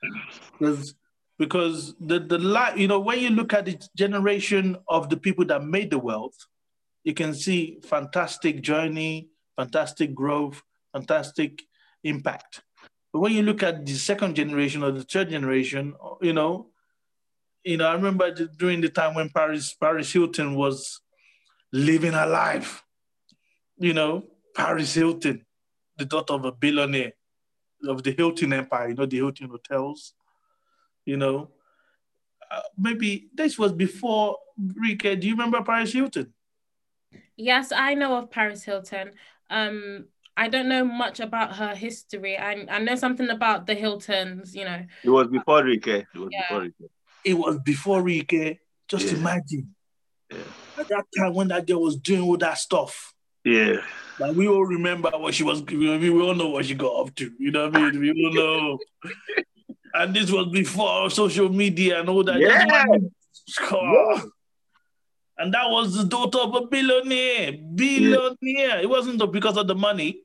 Because 0.58 0.94
because 1.38 1.94
the 2.00 2.18
the 2.20 2.38
life, 2.38 2.78
you 2.78 2.88
know, 2.88 2.98
when 2.98 3.18
you 3.18 3.28
look 3.28 3.52
at 3.52 3.66
the 3.66 3.78
generation 3.94 4.78
of 4.88 5.10
the 5.10 5.18
people 5.18 5.44
that 5.44 5.62
made 5.62 5.90
the 5.90 5.98
wealth, 5.98 6.38
you 7.04 7.12
can 7.12 7.34
see 7.34 7.80
fantastic 7.84 8.62
journey, 8.62 9.28
fantastic 9.56 10.14
growth, 10.14 10.62
fantastic 10.94 11.60
impact. 12.02 12.62
But 13.12 13.20
when 13.20 13.32
you 13.32 13.42
look 13.42 13.62
at 13.62 13.84
the 13.84 13.92
second 13.92 14.36
generation 14.36 14.82
or 14.82 14.90
the 14.90 15.04
third 15.04 15.28
generation, 15.28 15.94
you 16.22 16.32
know, 16.32 16.70
you 17.62 17.76
know, 17.76 17.88
I 17.88 17.92
remember 17.92 18.30
during 18.30 18.80
the 18.80 18.88
time 18.88 19.14
when 19.14 19.28
Paris 19.28 19.74
Paris 19.74 20.10
Hilton 20.10 20.54
was 20.54 21.02
living 21.74 22.12
her 22.12 22.26
life, 22.26 22.82
you 23.76 23.92
know, 23.92 24.24
Paris 24.56 24.94
Hilton, 24.94 25.44
the 25.98 26.06
daughter 26.06 26.32
of 26.32 26.44
a 26.44 26.52
billionaire 26.52 27.12
of 27.86 28.02
the 28.02 28.12
Hilton 28.12 28.54
Empire, 28.54 28.88
you 28.88 28.94
know, 28.94 29.06
the 29.06 29.18
Hilton 29.18 29.50
hotels, 29.50 30.14
you 31.04 31.16
know. 31.16 31.50
Uh, 32.50 32.62
maybe 32.78 33.28
this 33.34 33.58
was 33.58 33.72
before 33.72 34.38
Rika. 34.56 35.14
Do 35.16 35.26
you 35.26 35.34
remember 35.34 35.62
Paris 35.62 35.92
Hilton? 35.92 36.32
Yes, 37.36 37.70
I 37.70 37.94
know 37.94 38.16
of 38.16 38.30
Paris 38.30 38.64
Hilton. 38.64 39.10
Um, 39.50 40.06
I 40.36 40.48
don't 40.48 40.68
know 40.68 40.84
much 40.84 41.20
about 41.20 41.56
her 41.56 41.74
history. 41.74 42.38
I, 42.38 42.66
I 42.70 42.78
know 42.78 42.94
something 42.94 43.28
about 43.28 43.66
the 43.66 43.74
Hiltons, 43.74 44.54
you 44.54 44.64
know. 44.64 44.84
It 45.02 45.10
was 45.10 45.28
before 45.28 45.64
Rika. 45.64 45.98
It 45.98 46.06
was 46.14 46.28
yeah. 46.32 46.42
before 46.48 46.62
Rika. 46.62 46.84
It 47.24 47.34
was 47.34 47.58
before 47.58 48.02
Rika. 48.02 48.56
Just 48.88 49.12
yeah. 49.12 49.18
imagine. 49.18 49.74
Yeah. 50.30 50.38
At 50.78 50.88
that 50.88 51.04
time 51.18 51.34
when 51.34 51.48
that 51.48 51.66
girl 51.66 51.82
was 51.82 51.96
doing 51.96 52.22
all 52.22 52.36
that 52.38 52.58
stuff 52.58 53.14
Yeah. 53.46 53.76
Like 54.18 54.34
we 54.34 54.48
all 54.48 54.66
remember 54.66 55.10
what 55.10 55.34
she 55.34 55.44
was. 55.44 55.62
We 55.62 56.10
all 56.10 56.34
know 56.34 56.48
what 56.48 56.64
she 56.64 56.74
got 56.74 57.06
up 57.06 57.14
to. 57.14 57.30
You 57.38 57.52
know 57.52 57.68
what 57.68 57.76
I 57.76 57.92
mean? 57.92 58.00
We 58.00 58.10
all 58.10 58.32
know. 58.34 58.78
and 59.94 60.14
this 60.14 60.32
was 60.32 60.48
before 60.48 61.08
social 61.10 61.48
media 61.48 62.00
and 62.00 62.08
all 62.08 62.24
that. 62.24 62.40
Yeah. 62.40 62.66
yeah. 62.68 64.20
And 65.38 65.54
that 65.54 65.70
was 65.70 65.94
the 65.96 66.04
daughter 66.04 66.38
of 66.38 66.54
a 66.56 66.66
billionaire. 66.66 67.52
Billionaire. 67.52 68.36
Yeah. 68.42 68.80
It 68.80 68.88
wasn't 68.88 69.30
because 69.30 69.56
of 69.56 69.68
the 69.68 69.76
money. 69.76 70.22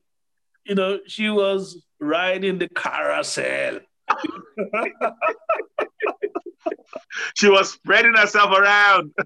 You 0.65 0.73
know, 0.73 0.99
she 1.05 1.29
was 1.29 1.85
riding 1.99 2.57
the 2.57 2.69
carousel. 2.69 3.81
she 7.35 7.49
was 7.49 7.73
spreading 7.73 8.15
herself 8.15 8.51
around. 8.57 9.11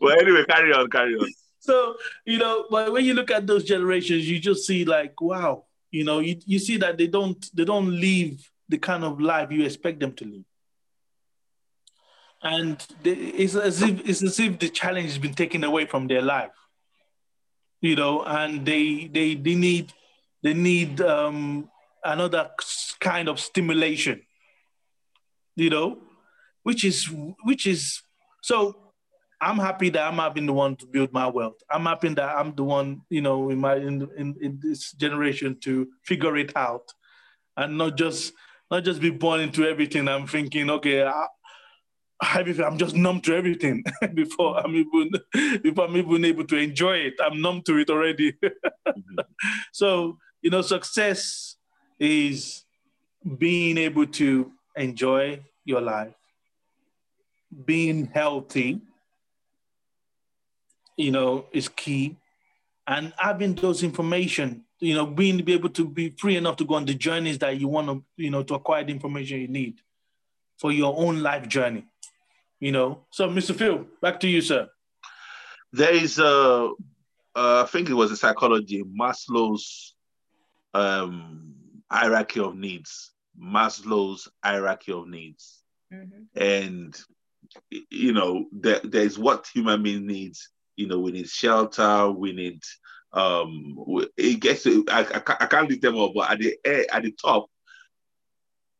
well, 0.00 0.18
anyway, 0.20 0.44
carry 0.48 0.72
on, 0.72 0.88
carry 0.90 1.14
on. 1.14 1.30
So, 1.60 1.96
you 2.24 2.38
know, 2.38 2.66
but 2.70 2.92
when 2.92 3.04
you 3.04 3.14
look 3.14 3.30
at 3.30 3.46
those 3.46 3.64
generations, 3.64 4.28
you 4.28 4.38
just 4.38 4.66
see 4.66 4.84
like, 4.84 5.20
wow, 5.20 5.64
you 5.90 6.04
know, 6.04 6.20
you, 6.20 6.36
you 6.46 6.58
see 6.58 6.78
that 6.78 6.96
they 6.96 7.06
don't 7.06 7.44
they 7.54 7.64
don't 7.64 8.00
live 8.00 8.50
the 8.68 8.78
kind 8.78 9.04
of 9.04 9.20
life 9.20 9.50
you 9.50 9.64
expect 9.64 10.00
them 10.00 10.12
to 10.14 10.24
live. 10.24 10.44
And 12.42 12.86
they, 13.02 13.10
it's 13.10 13.54
as 13.54 13.82
if 13.82 14.08
it's 14.08 14.22
as 14.22 14.40
if 14.40 14.58
the 14.58 14.70
challenge 14.70 15.08
has 15.08 15.18
been 15.18 15.34
taken 15.34 15.62
away 15.64 15.84
from 15.86 16.06
their 16.06 16.22
life. 16.22 16.50
You 17.82 17.96
know, 17.96 18.22
and 18.22 18.64
they 18.64 19.10
they 19.12 19.34
they 19.34 19.54
need 19.54 19.92
they 20.42 20.54
need 20.54 21.00
um, 21.02 21.68
another 22.04 22.50
kind 23.00 23.28
of 23.28 23.38
stimulation. 23.38 24.22
You 25.60 25.68
know, 25.68 25.98
which 26.62 26.84
is 26.84 27.04
which 27.44 27.66
is 27.66 28.00
so 28.42 28.92
I'm 29.42 29.58
happy 29.58 29.90
that 29.90 30.06
I'm 30.06 30.16
having 30.16 30.46
the 30.46 30.54
one 30.54 30.74
to 30.76 30.86
build 30.86 31.12
my 31.12 31.26
wealth. 31.26 31.60
I'm 31.70 31.84
happy 31.84 32.08
that 32.08 32.36
I'm 32.38 32.54
the 32.54 32.64
one, 32.64 33.02
you 33.10 33.20
know, 33.20 33.50
in 33.50 33.58
my 33.58 33.76
in, 33.76 34.08
in, 34.16 34.36
in 34.40 34.58
this 34.62 34.92
generation 34.92 35.58
to 35.60 35.88
figure 36.04 36.36
it 36.38 36.56
out, 36.56 36.92
and 37.58 37.76
not 37.76 37.98
just 37.98 38.32
not 38.70 38.84
just 38.84 39.02
be 39.02 39.10
born 39.10 39.40
into 39.40 39.66
everything. 39.66 40.08
I'm 40.08 40.26
thinking, 40.26 40.70
okay, 40.70 41.04
I, 41.04 41.26
I'm 42.22 42.78
just 42.78 42.94
numb 42.94 43.20
to 43.22 43.34
everything 43.34 43.84
before 44.14 44.58
I'm 44.58 44.74
even 44.74 45.10
before 45.62 45.86
I'm 45.86 45.96
even 45.98 46.24
able 46.24 46.46
to 46.46 46.56
enjoy 46.56 46.96
it. 46.98 47.14
I'm 47.22 47.40
numb 47.42 47.60
to 47.66 47.76
it 47.76 47.90
already. 47.90 48.32
mm-hmm. 48.32 49.18
So 49.72 50.16
you 50.40 50.48
know, 50.48 50.62
success 50.62 51.56
is 51.98 52.64
being 53.38 53.76
able 53.76 54.06
to 54.06 54.52
enjoy 54.76 55.44
your 55.64 55.80
life, 55.80 56.14
being 57.64 58.06
healthy 58.06 58.80
you 61.00 61.10
know, 61.10 61.46
is 61.52 61.68
key. 61.68 62.16
And 62.86 63.12
having 63.16 63.54
those 63.54 63.82
information, 63.82 64.64
you 64.80 64.94
know, 64.94 65.06
being 65.06 65.38
be 65.44 65.54
able 65.54 65.70
to 65.70 65.88
be 65.88 66.10
free 66.10 66.36
enough 66.36 66.56
to 66.56 66.64
go 66.64 66.74
on 66.74 66.84
the 66.84 66.94
journeys 66.94 67.38
that 67.38 67.58
you 67.58 67.68
want 67.68 67.88
to, 67.88 68.04
you 68.16 68.30
know, 68.30 68.42
to 68.42 68.54
acquire 68.54 68.84
the 68.84 68.92
information 68.92 69.40
you 69.40 69.48
need 69.48 69.80
for 70.58 70.72
your 70.72 70.94
own 70.96 71.22
life 71.22 71.48
journey. 71.48 71.86
You 72.58 72.72
know. 72.72 73.06
So, 73.10 73.28
Mr. 73.28 73.54
Phil, 73.54 73.86
back 74.02 74.20
to 74.20 74.28
you, 74.28 74.40
sir. 74.40 74.68
There 75.72 75.94
is 75.94 76.18
a, 76.18 76.70
I 77.34 77.64
think 77.64 77.88
it 77.88 77.94
was 77.94 78.10
a 78.10 78.16
psychology, 78.16 78.82
Maslow's 78.82 79.94
um, 80.74 81.54
hierarchy 81.90 82.40
of 82.40 82.56
needs. 82.56 83.12
Maslow's 83.38 84.28
hierarchy 84.42 84.92
of 84.92 85.08
needs. 85.08 85.62
Mm-hmm. 85.92 86.40
And 86.40 86.96
you 87.90 88.12
know, 88.12 88.46
there, 88.52 88.80
there's 88.84 89.18
what 89.18 89.48
human 89.52 89.82
being 89.82 90.06
needs 90.06 90.48
you 90.80 90.86
know, 90.86 90.98
we 90.98 91.12
need 91.12 91.28
shelter, 91.28 92.10
we 92.10 92.32
need 92.32 92.62
um 93.12 93.76
it 94.16 94.38
gets 94.40 94.66
I, 94.66 94.80
I, 94.88 95.22
I 95.40 95.46
can't 95.46 95.68
leave 95.68 95.82
them 95.82 95.96
all, 95.96 96.12
but 96.14 96.30
at 96.30 96.38
the 96.38 96.56
at 96.92 97.02
the 97.02 97.12
top, 97.12 97.50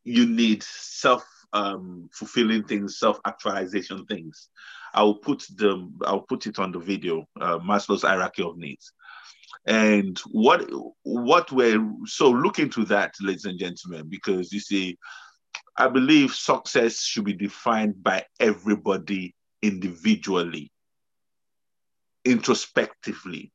you 0.05 0.27
need 0.27 0.63
self 0.63 1.27
um 1.53 2.09
fulfilling 2.13 2.65
things, 2.65 2.99
self-actualization 2.99 4.07
things. 4.07 4.49
I 4.95 5.03
will 5.03 5.17
put 5.17 5.45
them 5.55 5.99
I'll 6.05 6.23
put 6.23 6.47
it 6.47 6.59
on 6.59 6.73
the 6.73 6.79
video, 6.79 7.27
uh, 7.41 7.59
Maslow's 7.59 8.03
hierarchy 8.03 8.43
of 8.43 8.57
needs. 8.57 8.93
And 9.67 10.19
what 10.31 10.69
what 11.03 11.53
we're 11.53 11.85
so 12.07 12.31
look 12.31 12.59
into 12.59 12.85
that, 12.87 13.15
ladies 13.21 13.45
and 13.45 13.59
gentlemen, 13.59 14.09
because 14.09 14.53
you 14.53 14.61
see, 14.61 14.97
I 15.77 15.89
believe 15.89 16.35
success 16.35 17.03
should 17.03 17.25
be 17.25 17.35
defined 17.35 18.03
by 18.03 18.25
everybody 18.39 19.35
individually 19.63 20.71
introspectively 22.25 23.53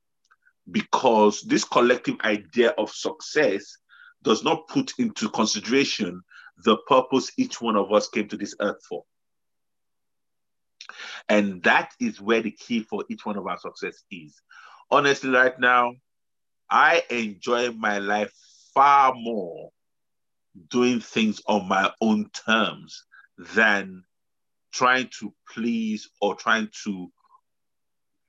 because 0.71 1.41
this 1.41 1.63
collective 1.63 2.15
idea 2.23 2.69
of 2.77 2.89
success 2.89 3.77
does 4.23 4.43
not 4.43 4.67
put 4.67 4.93
into 4.97 5.29
consideration 5.29 6.21
the 6.63 6.77
purpose 6.87 7.31
each 7.37 7.61
one 7.61 7.75
of 7.75 7.91
us 7.91 8.09
came 8.09 8.27
to 8.27 8.37
this 8.37 8.55
earth 8.59 8.83
for. 8.87 9.03
And 11.29 11.61
that 11.63 11.91
is 11.99 12.21
where 12.21 12.41
the 12.41 12.51
key 12.51 12.81
for 12.81 13.03
each 13.09 13.25
one 13.25 13.37
of 13.37 13.47
our 13.47 13.57
success 13.57 14.03
is. 14.11 14.41
Honestly, 14.91 15.29
right 15.29 15.57
now, 15.59 15.93
I 16.69 17.03
enjoy 17.09 17.71
my 17.71 17.99
life 17.99 18.33
far 18.73 19.13
more 19.15 19.71
doing 20.69 20.99
things 20.99 21.41
on 21.47 21.67
my 21.67 21.91
own 22.01 22.29
terms 22.29 23.05
than 23.38 24.03
trying 24.71 25.09
to 25.19 25.33
please 25.53 26.09
or 26.21 26.36
trying 26.36 26.69
to 26.83 27.11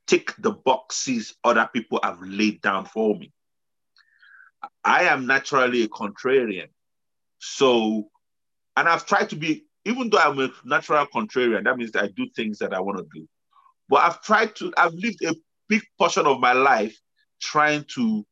tick 0.06 0.34
the 0.38 0.52
boxes 0.52 1.34
other 1.44 1.68
people 1.72 1.98
have 2.02 2.20
laid 2.22 2.60
down 2.62 2.84
for 2.84 3.16
me. 3.16 3.32
I 4.84 5.04
am 5.04 5.26
naturally 5.26 5.82
a 5.82 5.88
contrarian. 5.88 6.68
So, 7.38 8.08
and 8.76 8.88
I've 8.88 9.06
tried 9.06 9.30
to 9.30 9.36
be, 9.36 9.66
even 9.84 10.10
though 10.10 10.18
I'm 10.18 10.38
a 10.38 10.50
natural 10.64 11.06
contrarian, 11.06 11.64
that 11.64 11.76
means 11.76 11.92
that 11.92 12.04
I 12.04 12.08
do 12.08 12.28
things 12.34 12.58
that 12.58 12.72
I 12.72 12.80
want 12.80 12.98
to 12.98 13.06
do. 13.12 13.28
But 13.88 14.02
I've 14.02 14.22
tried 14.22 14.54
to, 14.56 14.72
I've 14.76 14.94
lived 14.94 15.24
a 15.24 15.34
big 15.68 15.82
portion 15.98 16.26
of 16.26 16.40
my 16.40 16.52
life 16.52 16.98
trying 17.40 17.84
to 17.94 18.24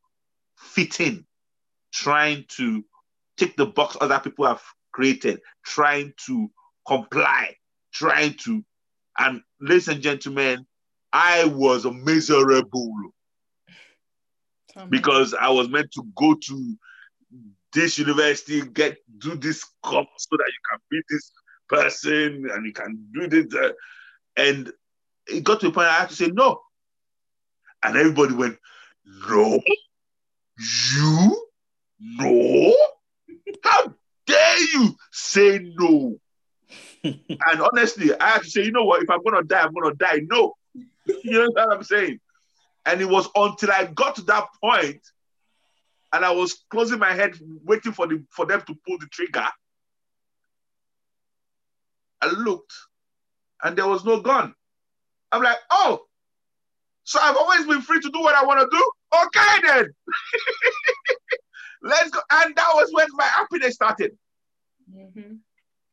fit 0.57 0.99
in, 0.99 1.25
trying 1.93 2.45
to 2.49 2.83
tick 3.37 3.55
the 3.57 3.65
box 3.65 3.97
other 3.99 4.19
people 4.19 4.45
have 4.45 4.61
created, 4.91 5.39
trying 5.65 6.13
to 6.25 6.49
comply, 6.87 7.55
trying 7.93 8.33
to, 8.33 8.63
and 9.17 9.41
ladies 9.59 9.87
and 9.87 10.01
gentlemen, 10.01 10.65
I 11.11 11.45
was 11.45 11.85
miserable 11.85 12.93
because 14.89 15.33
I 15.33 15.49
was 15.49 15.69
meant 15.69 15.91
to 15.93 16.03
go 16.15 16.35
to 16.35 16.77
this 17.73 17.97
university, 17.97 18.61
get 18.61 18.97
do 19.19 19.35
this 19.35 19.63
course 19.83 20.07
so 20.17 20.37
that 20.37 20.47
you 20.47 20.61
can 20.69 20.79
be 20.89 21.01
this 21.09 21.31
person 21.67 22.47
and 22.51 22.65
you 22.65 22.73
can 22.73 23.05
do 23.13 23.27
this. 23.27 23.53
Uh, 23.53 23.71
and 24.37 24.71
it 25.27 25.43
got 25.43 25.59
to 25.61 25.67
a 25.67 25.71
point 25.71 25.87
I 25.87 25.99
had 25.99 26.09
to 26.09 26.15
say 26.15 26.27
no. 26.27 26.61
And 27.85 27.95
everybody 27.97 28.33
went, 28.33 28.57
No, 29.29 29.59
you, 30.93 31.47
no, 31.99 32.73
how 33.63 33.93
dare 34.25 34.59
you 34.73 34.95
say 35.11 35.59
no? 35.77 36.17
and 37.03 37.61
honestly, 37.61 38.17
I 38.19 38.29
had 38.29 38.41
to 38.41 38.49
say, 38.49 38.63
you 38.63 38.71
know 38.71 38.85
what? 38.85 39.03
If 39.03 39.09
I'm 39.09 39.23
gonna 39.23 39.43
die, 39.43 39.61
I'm 39.61 39.73
gonna 39.73 39.93
die. 39.93 40.21
No, 40.29 40.53
you 40.73 41.31
know 41.31 41.49
what 41.53 41.77
I'm 41.77 41.83
saying? 41.83 42.19
And 42.87 43.01
it 43.01 43.09
was 43.09 43.27
until 43.35 43.71
I 43.71 43.85
got 43.85 44.15
to 44.15 44.23
that 44.23 44.47
point 44.63 45.01
and 46.11 46.25
I 46.25 46.31
was 46.31 46.63
closing 46.71 46.97
my 46.97 47.13
head, 47.13 47.35
waiting 47.63 47.91
for 47.91 48.07
the 48.07 48.23
for 48.31 48.47
them 48.47 48.61
to 48.61 48.75
pull 48.87 48.97
the 48.97 49.07
trigger. 49.11 49.45
I 52.21 52.31
looked 52.31 52.73
and 53.63 53.77
there 53.77 53.87
was 53.87 54.03
no 54.03 54.21
gun. 54.21 54.55
I'm 55.31 55.43
like, 55.43 55.57
oh, 55.69 56.04
so 57.05 57.19
I've 57.21 57.37
always 57.37 57.65
been 57.67 57.81
free 57.81 57.99
to 58.01 58.09
do 58.09 58.19
what 58.19 58.35
I 58.35 58.43
want 58.43 58.59
to 58.59 58.77
do? 58.77 58.91
Okay 59.23 59.67
then. 59.67 59.89
Let's 61.83 62.09
go. 62.09 62.19
And 62.31 62.55
that 62.55 62.71
was 62.73 62.89
when 62.91 63.07
my 63.13 63.25
happiness 63.25 63.75
started. 63.75 64.17
Mm-hmm. 64.91 65.35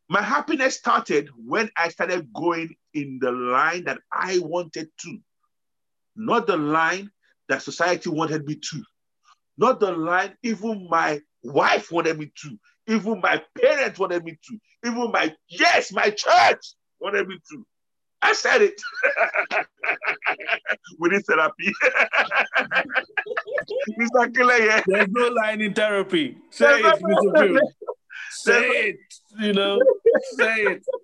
My 0.09 0.23
happiness 0.23 0.77
started 0.77 1.29
when 1.37 1.71
I 1.77 1.91
started 1.91 2.33
going 2.33 2.75
in 2.95 3.19
the 3.21 3.31
line 3.31 3.85
that 3.85 3.99
I 4.11 4.39
wanted 4.39 4.89
to, 5.03 5.19
not 6.17 6.47
the 6.47 6.57
line 6.57 7.11
that 7.49 7.63
society 7.63 8.09
wanted 8.09 8.47
me 8.47 8.57
to, 8.71 8.83
not 9.59 9.81
the 9.81 9.93
line 9.93 10.35
even 10.43 10.89
my 10.89 11.21
wife 11.43 11.93
wanted 11.93 12.19
me 12.19 12.33
to, 12.43 12.59
even 12.87 13.21
my 13.21 13.43
parents 13.61 13.99
wanted 13.99 14.25
me 14.25 14.39
to, 14.49 14.59
even 14.87 15.11
my, 15.13 15.35
yes, 15.49 15.93
my 15.93 16.09
church 16.09 16.61
wanted 17.01 17.29
me 17.29 17.39
to. 17.51 17.67
I 18.23 18.33
said 18.35 18.63
it. 18.63 18.81
we 20.99 21.09
need 21.09 21.27
therapy. 21.27 21.73
Mr. 23.99 24.35
Killer, 24.35 24.59
yeah. 24.59 24.83
There's 24.87 25.09
no 25.11 25.29
line 25.29 25.61
in 25.61 25.75
therapy. 25.75 26.37
Say 26.51 26.81
it, 26.81 27.03
Mr. 27.03 27.39
Phil. 27.39 27.59
Say 28.31 28.63
it, 28.63 28.97
you 29.41 29.53
know, 29.53 29.81
say 30.37 30.63
it. 30.63 30.85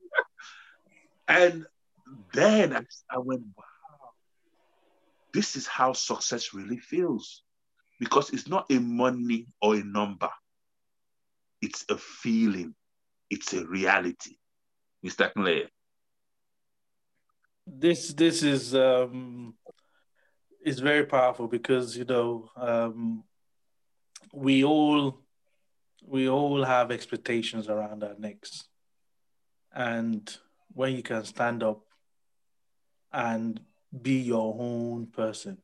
And 1.31 1.67
then 2.33 2.75
I, 2.75 2.81
I 3.11 3.19
went, 3.19 3.43
wow. 3.55 3.65
this 5.35 5.57
is 5.57 5.67
how 5.67 5.93
success 5.93 6.55
really 6.55 6.79
feels 6.79 7.43
because 8.01 8.31
it's 8.31 8.49
not 8.49 8.65
a 8.71 8.79
money 8.79 9.47
or 9.61 9.75
a 9.75 9.85
number, 9.85 10.31
it's 11.61 11.85
a 11.91 11.99
feeling, 11.99 12.75
it's 13.29 13.53
a 13.53 13.67
reality. 13.67 14.37
Mr. 15.05 15.31
Clay. 15.35 15.69
This 17.71 18.15
this 18.15 18.43
is 18.43 18.75
um 18.75 19.55
is 20.65 20.81
very 20.81 21.05
powerful 21.05 21.49
because 21.49 21.97
you 21.97 22.05
know 22.05 22.51
um 22.57 23.25
we 24.33 24.65
all 24.65 25.21
we 26.05 26.29
all 26.29 26.65
have 26.65 26.91
expectations 26.91 27.69
around 27.69 28.03
our 28.03 28.15
necks. 28.19 28.65
And 29.73 30.35
when 30.73 30.97
you 30.97 31.03
can 31.03 31.25
stand 31.25 31.63
up 31.63 31.83
and 33.13 33.61
be 34.03 34.21
your 34.21 34.57
own 34.59 35.07
person. 35.07 35.59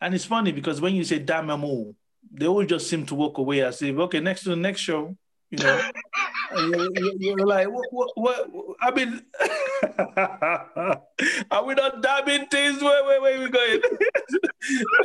And 0.00 0.14
it's 0.14 0.24
funny 0.24 0.52
because 0.52 0.80
when 0.80 0.94
you 0.94 1.04
say 1.04 1.18
damn 1.18 1.50
I'm 1.50 1.64
all, 1.64 1.94
they 2.32 2.46
all 2.46 2.64
just 2.64 2.88
seem 2.88 3.06
to 3.06 3.14
walk 3.14 3.38
away 3.38 3.60
and 3.60 3.74
say, 3.74 3.92
okay, 3.92 4.20
next 4.20 4.42
to 4.44 4.50
the 4.50 4.56
next 4.56 4.80
show, 4.80 5.16
you 5.50 5.58
know. 5.58 5.90
you're, 6.56 6.88
you're, 7.18 7.46
like, 7.46 7.68
what, 7.70 7.88
what, 7.92 8.10
what? 8.16 8.76
I 8.80 8.90
mean, 8.92 9.22
are 11.50 11.64
we 11.64 11.74
not 11.74 12.02
dabbing 12.02 12.46
things? 12.46 12.82
Where, 12.82 13.04
where, 13.04 13.20
where 13.20 13.38
are 13.38 13.42
we 13.42 13.50
going? 13.50 13.80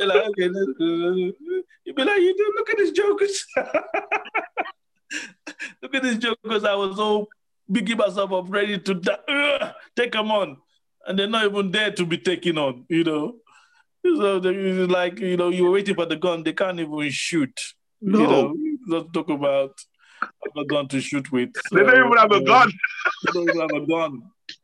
like, 0.00 0.28
okay, 0.28 0.50
you 1.84 1.94
be 1.94 2.04
like, 2.04 2.20
you 2.20 2.36
do, 2.36 2.52
look 2.56 2.70
at 2.70 2.78
these 2.78 2.92
jokers. 2.92 3.46
look 5.82 5.94
at 5.94 6.02
these 6.02 6.18
jokers. 6.18 6.64
I 6.64 6.74
was 6.74 6.98
all 6.98 7.28
bigging 7.70 7.96
myself 7.96 8.32
up, 8.32 8.46
ready 8.48 8.78
to 8.78 8.94
da- 8.94 9.72
take 9.96 10.12
them 10.12 10.30
on. 10.30 10.58
And 11.06 11.18
they're 11.18 11.28
not 11.28 11.46
even 11.46 11.70
there 11.70 11.92
to 11.92 12.04
be 12.04 12.18
taken 12.18 12.58
on, 12.58 12.84
you 12.88 13.04
know. 13.04 13.36
So 14.04 14.40
it's 14.44 14.92
like, 14.92 15.18
you 15.20 15.36
know, 15.36 15.48
you're 15.48 15.70
waiting 15.70 15.94
for 15.94 16.06
the 16.06 16.16
gun, 16.16 16.42
they 16.42 16.52
can't 16.52 16.78
even 16.78 17.10
shoot. 17.10 17.58
No. 18.00 18.20
You 18.20 18.26
know, 18.26 18.54
let's 18.88 19.10
talk 19.12 19.30
about 19.30 19.72
a 20.56 20.64
gun 20.64 20.88
to 20.88 21.00
shoot 21.00 21.30
with. 21.32 21.50
So, 21.68 21.76
they 21.76 21.82
don't 21.82 22.06
even 22.06 22.18
have 22.18 22.32
a 22.32 22.40
gun. 22.42 22.70
They 23.24 23.32
don't 23.32 23.48
even 23.48 23.60
have 23.60 23.82
a 23.82 23.86
gun. 23.86 24.22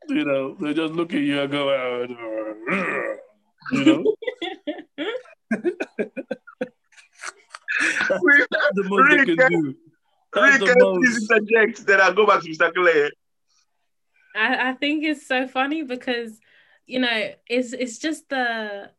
You 0.09 0.25
know, 0.25 0.55
they 0.55 0.73
just 0.73 0.93
look 0.93 1.13
at 1.13 1.21
you 1.21 1.41
and 1.41 1.51
go, 1.51 1.69
uh, 1.69 2.07
you 3.71 3.85
know. 3.85 4.15
that's, 5.49 5.69
that's 8.09 8.73
the 8.73 8.83
most 8.85 9.11
really 9.11 9.17
they 9.17 9.35
can 9.35 9.51
do. 9.51 9.75
That's 10.33 10.59
really 10.59 10.73
the 10.73 10.79
most. 10.79 11.31
interject, 11.31 11.85
then 11.85 12.01
I'll 12.01 12.13
go 12.13 12.25
back 12.25 12.41
to 12.41 12.49
Mr. 12.49 12.73
Clay. 12.73 13.11
I, 14.35 14.69
I 14.69 14.73
think 14.73 15.03
it's 15.03 15.27
so 15.27 15.47
funny 15.47 15.83
because 15.83 16.39
you 16.85 16.99
know 16.99 17.31
it's 17.47 17.73
it's 17.73 17.97
just 17.97 18.29
the 18.29 18.89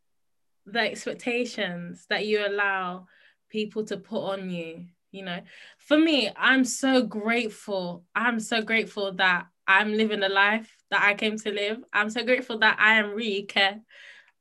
the 0.66 0.80
expectations 0.80 2.06
that 2.08 2.26
you 2.26 2.46
allow 2.46 3.06
people 3.50 3.84
to 3.84 3.96
put 3.96 4.20
on 4.20 4.50
you 4.50 4.86
you 5.10 5.24
know 5.24 5.40
for 5.78 5.98
me 5.98 6.30
i'm 6.36 6.64
so 6.64 7.02
grateful 7.02 8.04
i'm 8.14 8.40
so 8.40 8.62
grateful 8.62 9.12
that 9.12 9.46
i'm 9.66 9.92
living 9.92 10.20
the 10.20 10.28
life 10.28 10.76
that 10.90 11.02
i 11.02 11.14
came 11.14 11.36
to 11.36 11.50
live 11.50 11.78
i'm 11.92 12.10
so 12.10 12.24
grateful 12.24 12.58
that 12.58 12.76
i 12.78 12.94
am 12.94 13.14
Rike 13.14 13.80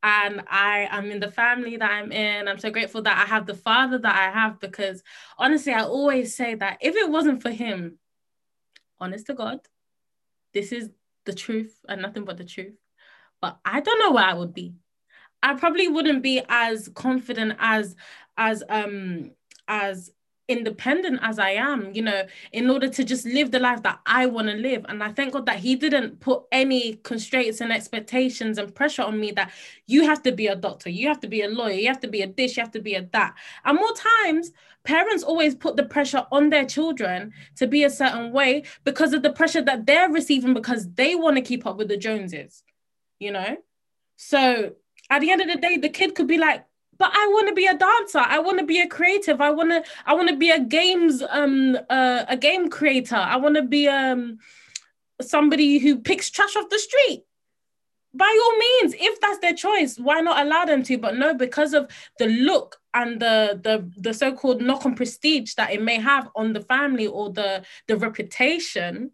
and 0.03 0.43
I 0.47 0.89
am 0.91 1.09
in 1.11 1.21
the 1.21 1.31
family 1.31 1.77
that 1.77 1.89
I'm 1.89 2.11
in. 2.11 2.49
I'm 2.49 2.59
so 2.59 2.69
grateful 2.69 3.01
that 3.03 3.17
I 3.17 3.25
have 3.29 3.45
the 3.45 3.53
father 3.53 3.97
that 3.97 4.13
I 4.13 4.37
have 4.37 4.59
because 4.59 5.01
honestly, 5.37 5.71
I 5.71 5.83
always 5.83 6.35
say 6.35 6.55
that 6.55 6.79
if 6.81 6.95
it 6.95 7.09
wasn't 7.09 7.41
for 7.41 7.49
him, 7.49 7.99
honest 8.99 9.27
to 9.27 9.33
God, 9.33 9.59
this 10.53 10.73
is 10.73 10.89
the 11.25 11.33
truth 11.33 11.73
and 11.87 12.01
nothing 12.01 12.25
but 12.25 12.37
the 12.37 12.43
truth. 12.43 12.75
But 13.41 13.57
I 13.63 13.79
don't 13.79 13.99
know 13.99 14.11
where 14.11 14.25
I 14.25 14.33
would 14.33 14.53
be. 14.53 14.73
I 15.41 15.53
probably 15.55 15.87
wouldn't 15.87 16.21
be 16.21 16.41
as 16.49 16.89
confident 16.89 17.55
as 17.59 17.95
as 18.37 18.63
um 18.67 19.31
as 19.67 20.11
independent 20.57 21.19
as 21.21 21.39
I 21.39 21.51
am, 21.51 21.93
you 21.93 22.01
know, 22.01 22.23
in 22.51 22.69
order 22.69 22.87
to 22.87 23.03
just 23.03 23.25
live 23.25 23.51
the 23.51 23.59
life 23.59 23.83
that 23.83 23.99
I 24.05 24.25
want 24.27 24.47
to 24.47 24.53
live. 24.53 24.85
And 24.87 25.03
I 25.03 25.11
thank 25.11 25.33
God 25.33 25.45
that 25.47 25.57
He 25.57 25.75
didn't 25.75 26.19
put 26.19 26.43
any 26.51 26.95
constraints 27.03 27.59
and 27.61 27.71
expectations 27.71 28.57
and 28.57 28.73
pressure 28.73 29.03
on 29.03 29.19
me 29.19 29.31
that 29.31 29.51
you 29.87 30.03
have 30.03 30.23
to 30.23 30.31
be 30.31 30.47
a 30.47 30.55
doctor, 30.55 30.89
you 30.89 31.07
have 31.07 31.19
to 31.21 31.27
be 31.27 31.41
a 31.41 31.49
lawyer, 31.49 31.73
you 31.73 31.87
have 31.87 31.99
to 32.01 32.07
be 32.07 32.21
a 32.21 32.27
this, 32.27 32.55
you 32.55 32.63
have 32.63 32.71
to 32.71 32.81
be 32.81 32.95
a 32.95 33.01
that. 33.11 33.35
And 33.65 33.77
more 33.77 33.93
times, 34.23 34.51
parents 34.83 35.23
always 35.23 35.55
put 35.55 35.75
the 35.75 35.83
pressure 35.83 36.25
on 36.31 36.49
their 36.49 36.65
children 36.65 37.33
to 37.55 37.67
be 37.67 37.83
a 37.83 37.89
certain 37.89 38.31
way 38.31 38.63
because 38.83 39.13
of 39.13 39.23
the 39.23 39.31
pressure 39.31 39.61
that 39.61 39.85
they're 39.85 40.09
receiving 40.09 40.53
because 40.53 40.89
they 40.93 41.15
want 41.15 41.35
to 41.37 41.41
keep 41.41 41.65
up 41.65 41.77
with 41.77 41.87
the 41.87 41.97
Joneses, 41.97 42.63
you 43.19 43.31
know? 43.31 43.57
So 44.17 44.73
at 45.09 45.19
the 45.19 45.31
end 45.31 45.41
of 45.41 45.47
the 45.47 45.57
day, 45.57 45.77
the 45.77 45.89
kid 45.89 46.15
could 46.15 46.27
be 46.27 46.37
like, 46.37 46.65
but 46.97 47.11
I 47.13 47.27
want 47.27 47.47
to 47.47 47.53
be 47.53 47.65
a 47.65 47.77
dancer. 47.77 48.19
I 48.19 48.39
want 48.39 48.59
to 48.59 48.65
be 48.65 48.79
a 48.79 48.87
creative. 48.87 49.41
I 49.41 49.49
want 49.51 49.71
to 49.71 49.83
I 50.05 50.13
want 50.13 50.29
to 50.29 50.35
be 50.35 50.51
a 50.51 50.59
games 50.59 51.23
um 51.29 51.77
uh, 51.89 52.25
a 52.27 52.37
game 52.37 52.69
creator. 52.69 53.15
I 53.15 53.37
want 53.37 53.55
to 53.55 53.63
be 53.63 53.87
um 53.87 54.39
somebody 55.21 55.79
who 55.79 55.99
picks 55.99 56.29
trash 56.29 56.55
off 56.55 56.69
the 56.69 56.79
street. 56.79 57.23
By 58.15 58.39
all 58.43 58.57
means, 58.57 58.95
if 58.99 59.19
that's 59.21 59.39
their 59.39 59.55
choice, 59.55 59.97
why 59.97 60.21
not 60.21 60.45
allow 60.45 60.65
them 60.65 60.83
to? 60.83 60.97
But 60.99 61.17
no, 61.17 61.33
because 61.33 61.73
of 61.73 61.89
the 62.19 62.27
look 62.27 62.77
and 62.93 63.19
the 63.19 63.59
the 63.63 63.89
the 63.97 64.13
so-called 64.13 64.61
knock 64.61 64.85
on 64.85 64.95
prestige 64.95 65.55
that 65.55 65.71
it 65.71 65.81
may 65.81 65.99
have 65.99 66.29
on 66.35 66.53
the 66.53 66.61
family 66.61 67.07
or 67.07 67.31
the 67.31 67.63
the 67.87 67.97
reputation, 67.97 69.11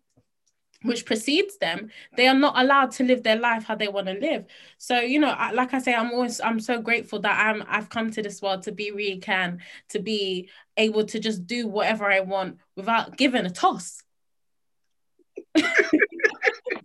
which 0.84 1.05
precedes 1.05 1.57
them 1.57 1.89
they 2.15 2.27
are 2.27 2.34
not 2.34 2.57
allowed 2.57 2.91
to 2.91 3.03
live 3.03 3.21
their 3.23 3.36
life 3.36 3.65
how 3.65 3.75
they 3.75 3.88
want 3.88 4.07
to 4.07 4.13
live. 4.13 4.45
So 4.77 4.99
you 4.99 5.19
know 5.19 5.36
like 5.53 5.73
i 5.73 5.80
say 5.80 5.93
i'm 5.93 6.11
always 6.11 6.39
i'm 6.41 6.59
so 6.59 6.82
grateful 6.82 7.19
that 7.19 7.47
i'm 7.47 7.63
i've 7.67 7.89
come 7.89 8.11
to 8.11 8.21
this 8.21 8.41
world 8.41 8.63
to 8.63 8.71
be 8.71 8.91
really 8.91 9.19
can 9.19 9.59
to 9.89 9.99
be 9.99 10.49
able 10.77 11.03
to 11.05 11.19
just 11.19 11.45
do 11.45 11.67
whatever 11.67 12.09
i 12.09 12.21
want 12.21 12.57
without 12.75 13.17
giving 13.17 13.45
a 13.45 13.49
toss. 13.49 14.03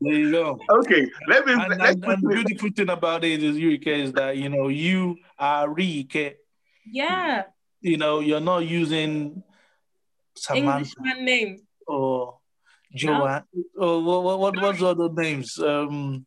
There 0.01 0.13
you 0.13 0.31
go. 0.33 0.59
Okay 0.69 1.07
let 1.29 1.47
me 1.47 1.53
and, 1.53 1.73
and, 1.73 1.83
and 1.83 2.03
the 2.03 2.29
beautiful 2.29 2.71
thing 2.71 2.91
about 2.91 3.25
it 3.25 3.43
is 3.43 3.57
Eureka 3.57 3.93
is 3.95 4.13
that 4.13 4.37
you 4.37 4.49
know 4.49 4.69
you 4.69 5.17
are 5.39 5.69
Rike. 5.69 6.39
yeah. 6.85 7.45
You 7.81 7.97
know 7.97 8.21
you're 8.21 8.41
not 8.41 8.67
using 8.67 9.43
Samantha 10.37 10.79
Englishman 10.79 11.25
name. 11.25 11.59
or 11.87 12.39
Joanne. 12.95 13.45
Oh, 13.77 14.01
what, 14.01 14.39
what, 14.39 14.61
what's 14.61 14.83
other 14.83 15.09
names? 15.11 15.59
Um, 15.59 16.27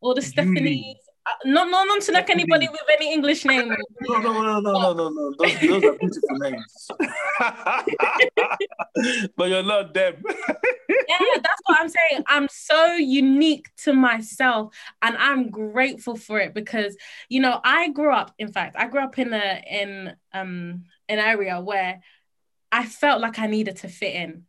or 0.00 0.14
the 0.14 0.22
Stephanie. 0.22 0.96
Uh, 1.26 1.30
no, 1.44 1.64
no, 1.64 1.84
not 1.84 2.00
to 2.02 2.12
knock 2.12 2.30
anybody 2.30 2.66
with 2.68 2.80
any 2.90 3.12
English 3.12 3.44
name. 3.44 3.70
No, 4.08 4.18
no, 4.18 4.32
no, 4.32 4.60
no, 4.60 4.72
no, 4.72 4.92
no, 4.94 5.08
no. 5.10 5.34
Those, 5.38 5.60
those 5.60 5.84
are 5.84 5.94
beautiful 5.98 6.38
names. 6.38 6.88
but 9.36 9.50
you're 9.50 9.62
not 9.62 9.92
them. 9.92 10.22
yeah, 10.88 11.18
that's 11.34 11.60
what 11.66 11.78
I'm 11.78 11.88
saying. 11.90 12.24
I'm 12.26 12.48
so 12.50 12.94
unique 12.94 13.66
to 13.84 13.92
myself, 13.92 14.74
and 15.02 15.16
I'm 15.18 15.50
grateful 15.50 16.16
for 16.16 16.40
it 16.40 16.54
because 16.54 16.96
you 17.28 17.40
know 17.40 17.60
I 17.62 17.90
grew 17.90 18.10
up. 18.12 18.32
In 18.38 18.50
fact, 18.50 18.76
I 18.78 18.88
grew 18.88 19.02
up 19.02 19.18
in 19.18 19.34
a 19.34 19.62
in 19.70 20.14
um 20.32 20.84
an 21.10 21.18
area 21.18 21.60
where 21.60 22.00
I 22.72 22.86
felt 22.86 23.20
like 23.20 23.38
I 23.38 23.46
needed 23.46 23.76
to 23.78 23.88
fit 23.88 24.14
in. 24.14 24.46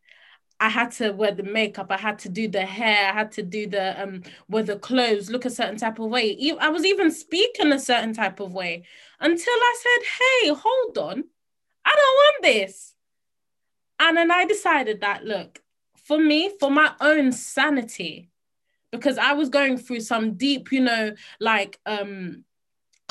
I 0.62 0.70
had 0.70 0.92
to 0.94 1.12
wear 1.12 1.32
the 1.32 1.42
makeup, 1.44 1.88
I 1.90 1.98
had 1.98 2.20
to 2.20 2.30
do 2.30 2.48
the 2.48 2.64
hair, 2.64 3.10
I 3.10 3.14
had 3.14 3.32
to 3.34 3.42
do 3.44 3.68
the 3.68 4.02
um 4.02 4.22
wear 4.48 4.62
the 4.64 4.78
clothes, 4.78 5.30
look 5.32 5.44
a 5.44 5.50
certain 5.50 5.78
type 5.78 5.98
of 6.00 6.10
way. 6.12 6.38
I 6.60 6.70
was 6.70 6.86
even 6.86 7.10
speaking 7.10 7.72
a 7.72 7.80
certain 7.80 8.14
type 8.14 8.40
of 8.40 8.54
way 8.54 8.84
until 9.20 9.54
I 9.54 9.76
said, 9.84 10.06
"Hey, 10.20 10.54
hold 10.54 10.98
on, 11.00 11.24
I 11.84 11.92
don't 11.96 12.18
want 12.22 12.44
this." 12.44 12.94
And 14.00 14.16
then 14.16 14.32
I 14.32 14.46
decided 14.46 15.02
that 15.02 15.26
look, 15.26 15.62
for 15.96 16.20
me, 16.20 16.52
for 16.60 16.70
my 16.70 16.94
own 17.02 17.32
sanity, 17.32 18.30
because 18.92 19.18
I 19.18 19.34
was 19.34 19.50
going 19.50 19.78
through 19.80 20.02
some 20.02 20.36
deep, 20.36 20.72
you 20.72 20.82
know, 20.82 21.16
like 21.40 21.80
um 21.88 22.46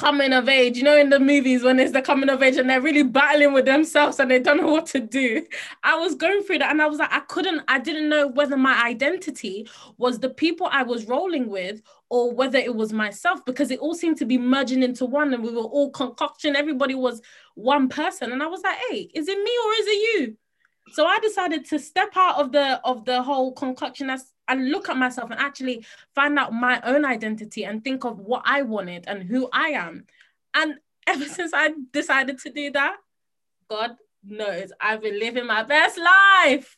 coming 0.01 0.33
of 0.33 0.49
age, 0.49 0.79
you 0.79 0.83
know, 0.83 0.97
in 0.97 1.11
the 1.11 1.21
movies 1.21 1.63
when 1.63 1.79
it's 1.79 1.93
the 1.93 2.01
coming 2.01 2.31
of 2.31 2.43
age 2.43 2.57
and 2.57 2.71
they're 2.71 2.81
really 2.81 3.03
battling 3.03 3.53
with 3.53 3.67
themselves 3.67 4.19
and 4.19 4.31
they 4.31 4.39
don't 4.39 4.57
know 4.57 4.73
what 4.73 4.87
to 4.87 4.99
do. 4.99 5.45
I 5.85 5.95
was 5.97 6.15
going 6.15 6.43
through 6.43 6.61
that 6.61 6.71
and 6.71 6.81
I 6.81 6.87
was 6.87 6.99
like, 6.99 7.13
I 7.13 7.21
couldn't, 7.21 7.61
I 7.69 7.79
didn't 7.79 8.09
know 8.09 8.27
whether 8.27 8.57
my 8.57 8.83
identity 8.83 9.69
was 9.99 10.19
the 10.19 10.31
people 10.31 10.71
I 10.73 10.85
was 10.85 11.07
rolling 11.07 11.51
with 11.51 11.83
or 12.09 12.33
whether 12.33 12.57
it 12.57 12.75
was 12.75 12.95
myself 12.95 13.45
because 13.45 13.71
it 13.71 13.79
all 13.81 13.95
seemed 13.95 14.17
to 14.17 14.25
be 14.25 14.39
merging 14.39 14.83
into 14.83 15.05
one 15.05 15.35
and 15.35 15.45
we 15.45 15.53
were 15.53 15.61
all 15.61 15.91
concoction. 15.91 16.57
Everybody 16.57 16.95
was 16.95 17.21
one 17.55 17.91
person. 17.91 18.33
And 18.33 18.43
I 18.43 18.47
was 18.47 18.63
like, 18.63 18.79
hey, 18.89 19.11
is 19.13 19.29
it 19.29 19.37
me 19.39 19.53
or 19.65 19.73
is 19.81 19.87
it 19.87 20.19
you? 20.19 20.37
So 20.95 21.05
I 21.05 21.19
decided 21.19 21.67
to 21.67 21.79
step 21.79 22.17
out 22.17 22.37
of 22.37 22.53
the 22.53 22.81
of 22.85 23.05
the 23.05 23.23
whole 23.23 23.53
concoction 23.53 24.09
as 24.09 24.33
and 24.51 24.71
look 24.71 24.89
at 24.89 24.97
myself 24.97 25.31
and 25.31 25.41
actually 25.41 25.85
find 26.15 26.39
out 26.39 26.53
my 26.53 26.81
own 26.85 27.05
identity 27.05 27.65
and 27.65 27.83
think 27.83 28.05
of 28.05 28.19
what 28.19 28.43
I 28.45 28.63
wanted 28.63 29.05
and 29.07 29.23
who 29.23 29.49
I 29.53 29.69
am. 29.69 30.07
And 30.55 30.75
ever 31.07 31.25
since 31.37 31.53
I 31.55 31.71
decided 31.93 32.39
to 32.41 32.51
do 32.51 32.71
that, 32.73 32.97
God 33.69 33.97
knows 34.25 34.73
I've 34.81 35.03
been 35.03 35.19
living 35.19 35.47
my 35.47 35.63
best 35.63 35.99
life. 35.99 36.77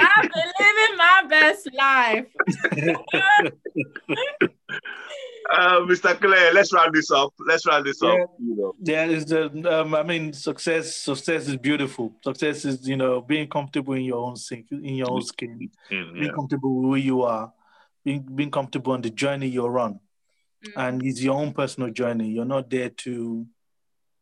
I've 0.00 0.30
been 0.32 0.52
living 0.60 0.96
my 0.96 1.22
best 1.28 1.68
life. 1.74 2.26
Uh, 5.52 5.80
Mr. 5.80 6.16
Clay, 6.20 6.52
let's 6.52 6.72
round 6.72 6.94
this 6.94 7.10
up. 7.10 7.32
Let's 7.44 7.66
round 7.66 7.84
this 7.84 7.98
Yeah. 8.00 8.10
up. 8.10 8.30
You 8.38 8.54
know. 8.56 8.74
Yeah, 8.82 9.06
is 9.06 9.24
the 9.24 9.46
um, 9.80 9.94
I 9.96 10.04
mean, 10.04 10.32
success. 10.32 10.94
Success 10.94 11.48
is 11.48 11.56
beautiful. 11.56 12.12
Success 12.22 12.64
is 12.64 12.86
you 12.88 12.96
know 12.96 13.20
being 13.20 13.48
comfortable 13.48 13.94
in 13.94 14.02
your 14.04 14.18
own 14.18 14.36
skin, 14.36 14.64
in 14.70 14.94
your 14.94 15.10
own 15.10 15.22
skin, 15.22 15.70
Mm, 15.90 16.14
being 16.20 16.32
comfortable 16.32 16.72
with 16.76 16.84
who 16.84 16.96
you 16.96 17.22
are, 17.22 17.52
being 18.04 18.22
being 18.32 18.50
comfortable 18.52 18.92
on 18.92 19.00
the 19.02 19.10
journey 19.10 19.48
you're 19.48 19.76
on, 19.80 19.98
Mm. 20.64 20.72
and 20.76 21.02
it's 21.04 21.20
your 21.20 21.34
own 21.34 21.52
personal 21.52 21.90
journey. 21.90 22.28
You're 22.30 22.44
not 22.44 22.70
there 22.70 22.90
to 22.90 23.44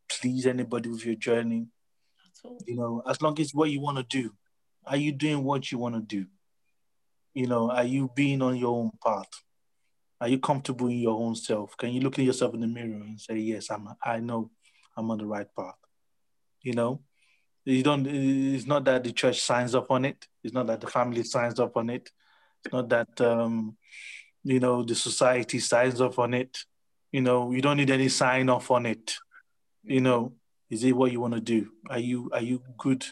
please 0.08 0.46
anybody 0.46 0.88
with 0.88 1.04
your 1.04 1.16
journey. 1.16 1.66
You 2.66 2.76
know, 2.76 3.02
as 3.06 3.20
long 3.20 3.38
as 3.40 3.52
what 3.52 3.68
you 3.70 3.80
want 3.80 3.98
to 3.98 4.04
do, 4.04 4.32
are 4.88 4.96
you 4.96 5.12
doing 5.12 5.44
what 5.44 5.70
you 5.70 5.78
want 5.78 5.94
to 5.94 6.00
do? 6.00 6.26
You 7.34 7.46
know, 7.46 7.70
are 7.70 7.84
you 7.84 8.10
being 8.14 8.42
on 8.42 8.56
your 8.56 8.74
own 8.74 8.90
path? 9.04 9.28
Are 10.20 10.28
you 10.28 10.38
comfortable 10.38 10.88
in 10.88 10.98
your 10.98 11.20
own 11.20 11.36
self? 11.36 11.76
Can 11.76 11.92
you 11.92 12.00
look 12.00 12.18
at 12.18 12.24
yourself 12.24 12.54
in 12.54 12.60
the 12.60 12.66
mirror 12.66 13.02
and 13.02 13.20
say, 13.20 13.36
"Yes, 13.36 13.70
I'm. 13.70 13.88
I 14.02 14.18
know 14.18 14.50
I'm 14.96 15.10
on 15.10 15.18
the 15.18 15.26
right 15.26 15.46
path." 15.54 15.76
You 16.62 16.72
know, 16.72 17.02
you 17.64 17.82
don't. 17.82 18.06
It's 18.06 18.66
not 18.66 18.84
that 18.86 19.04
the 19.04 19.12
church 19.12 19.40
signs 19.40 19.74
up 19.74 19.90
on 19.90 20.04
it. 20.04 20.26
It's 20.42 20.54
not 20.54 20.66
that 20.66 20.80
the 20.80 20.88
family 20.88 21.22
signs 21.22 21.60
up 21.60 21.76
on 21.76 21.90
it. 21.90 22.10
It's 22.64 22.72
not 22.72 22.88
that 22.88 23.20
um, 23.20 23.76
you 24.42 24.58
know 24.58 24.82
the 24.82 24.96
society 24.96 25.60
signs 25.60 26.00
up 26.00 26.18
on 26.18 26.34
it. 26.34 26.58
You 27.12 27.20
know, 27.20 27.52
you 27.52 27.62
don't 27.62 27.76
need 27.76 27.90
any 27.90 28.08
sign 28.08 28.48
off 28.48 28.70
on 28.70 28.86
it. 28.86 29.14
You 29.84 30.00
know, 30.00 30.32
is 30.68 30.82
it 30.82 30.92
what 30.96 31.12
you 31.12 31.20
want 31.20 31.34
to 31.34 31.40
do? 31.40 31.70
Are 31.88 32.00
you 32.00 32.30
are 32.32 32.42
you 32.42 32.62
good 32.76 33.06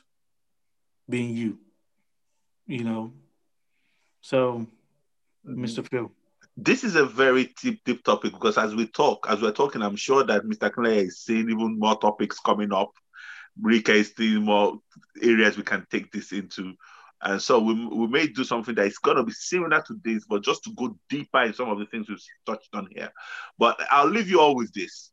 being 1.09 1.37
you? 1.37 1.59
You 2.67 2.85
know. 2.85 3.13
So, 4.21 4.67
Mr. 5.47 5.89
Phil. 5.89 6.11
This 6.57 6.85
is 6.85 6.97
a 6.97 7.05
very 7.05 7.55
deep, 7.61 7.83
deep 7.85 8.03
topic 8.03 8.33
because 8.33 8.57
as 8.57 8.75
we 8.75 8.87
talk, 8.87 9.27
as 9.29 9.43
we're 9.43 9.53
talking, 9.53 9.83
I'm 9.83 9.97
sure 9.97 10.25
that 10.25 10.45
Mr. 10.45 10.73
Clay 10.73 11.01
is 11.01 11.21
seeing 11.21 11.51
even 11.51 11.79
more 11.79 11.99
topics 11.99 12.41
coming 12.41 12.73
up. 12.73 12.93
Rika 13.61 13.93
is 13.93 14.15
seeing 14.17 14.43
more 14.43 14.79
areas 15.23 15.57
we 15.57 15.63
can 15.63 15.87
take 15.91 16.11
this 16.13 16.33
into. 16.33 16.75
And 17.23 17.41
so 17.41 17.59
we, 17.59 17.87
we 17.87 18.07
may 18.07 18.27
do 18.27 18.45
something 18.45 18.75
that 18.75 18.87
is 18.87 18.99
going 18.99 19.17
to 19.17 19.23
be 19.23 19.33
similar 19.33 19.83
to 19.83 19.95
this, 20.03 20.25
but 20.27 20.43
just 20.43 20.65
to 20.65 20.73
go 20.75 20.99
deeper 21.09 21.43
in 21.43 21.55
some 21.55 21.71
of 21.71 21.79
the 21.79 21.87
things 21.87 22.09
we've 22.09 22.21
touched 22.47 22.75
on 22.75 22.89
here. 22.91 23.11
But 23.59 23.79
I'll 23.91 24.09
leave 24.09 24.29
you 24.29 24.41
all 24.41 24.55
with 24.55 24.73
this 24.73 25.11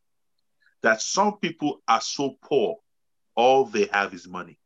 that 0.82 1.02
some 1.02 1.38
people 1.38 1.82
are 1.88 2.02
so 2.02 2.38
poor, 2.44 2.78
all 3.36 3.66
they 3.66 3.90
have 3.92 4.14
is 4.14 4.28
money. 4.28 4.60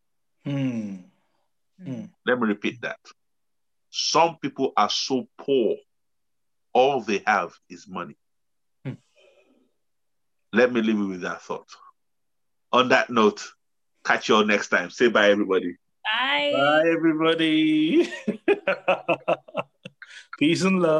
Hmm. 0.44 0.96
Let 2.25 2.39
me 2.39 2.47
repeat 2.47 2.82
that. 2.82 2.99
Some 3.89 4.38
people 4.41 4.73
are 4.75 4.89
so 4.89 5.28
poor, 5.38 5.75
all 6.73 7.01
they 7.01 7.23
have 7.25 7.53
is 7.69 7.88
money. 7.88 8.15
Hmm. 8.86 8.93
Let 10.53 10.73
me 10.73 10.82
leave 10.82 10.97
you 10.97 11.07
with 11.07 11.21
that 11.21 11.41
thought. 11.41 11.69
On 12.71 12.89
that 12.89 13.09
note, 13.09 13.43
catch 14.05 14.30
you 14.30 14.36
all 14.36 14.45
next 14.45 14.69
time. 14.69 14.89
Say 14.89 15.07
bye, 15.07 15.30
everybody. 15.30 15.78
Bye. 16.03 16.51
Bye, 16.53 16.89
everybody. 16.89 18.11
Peace 20.39 20.63
and 20.63 20.82
love. 20.82 20.95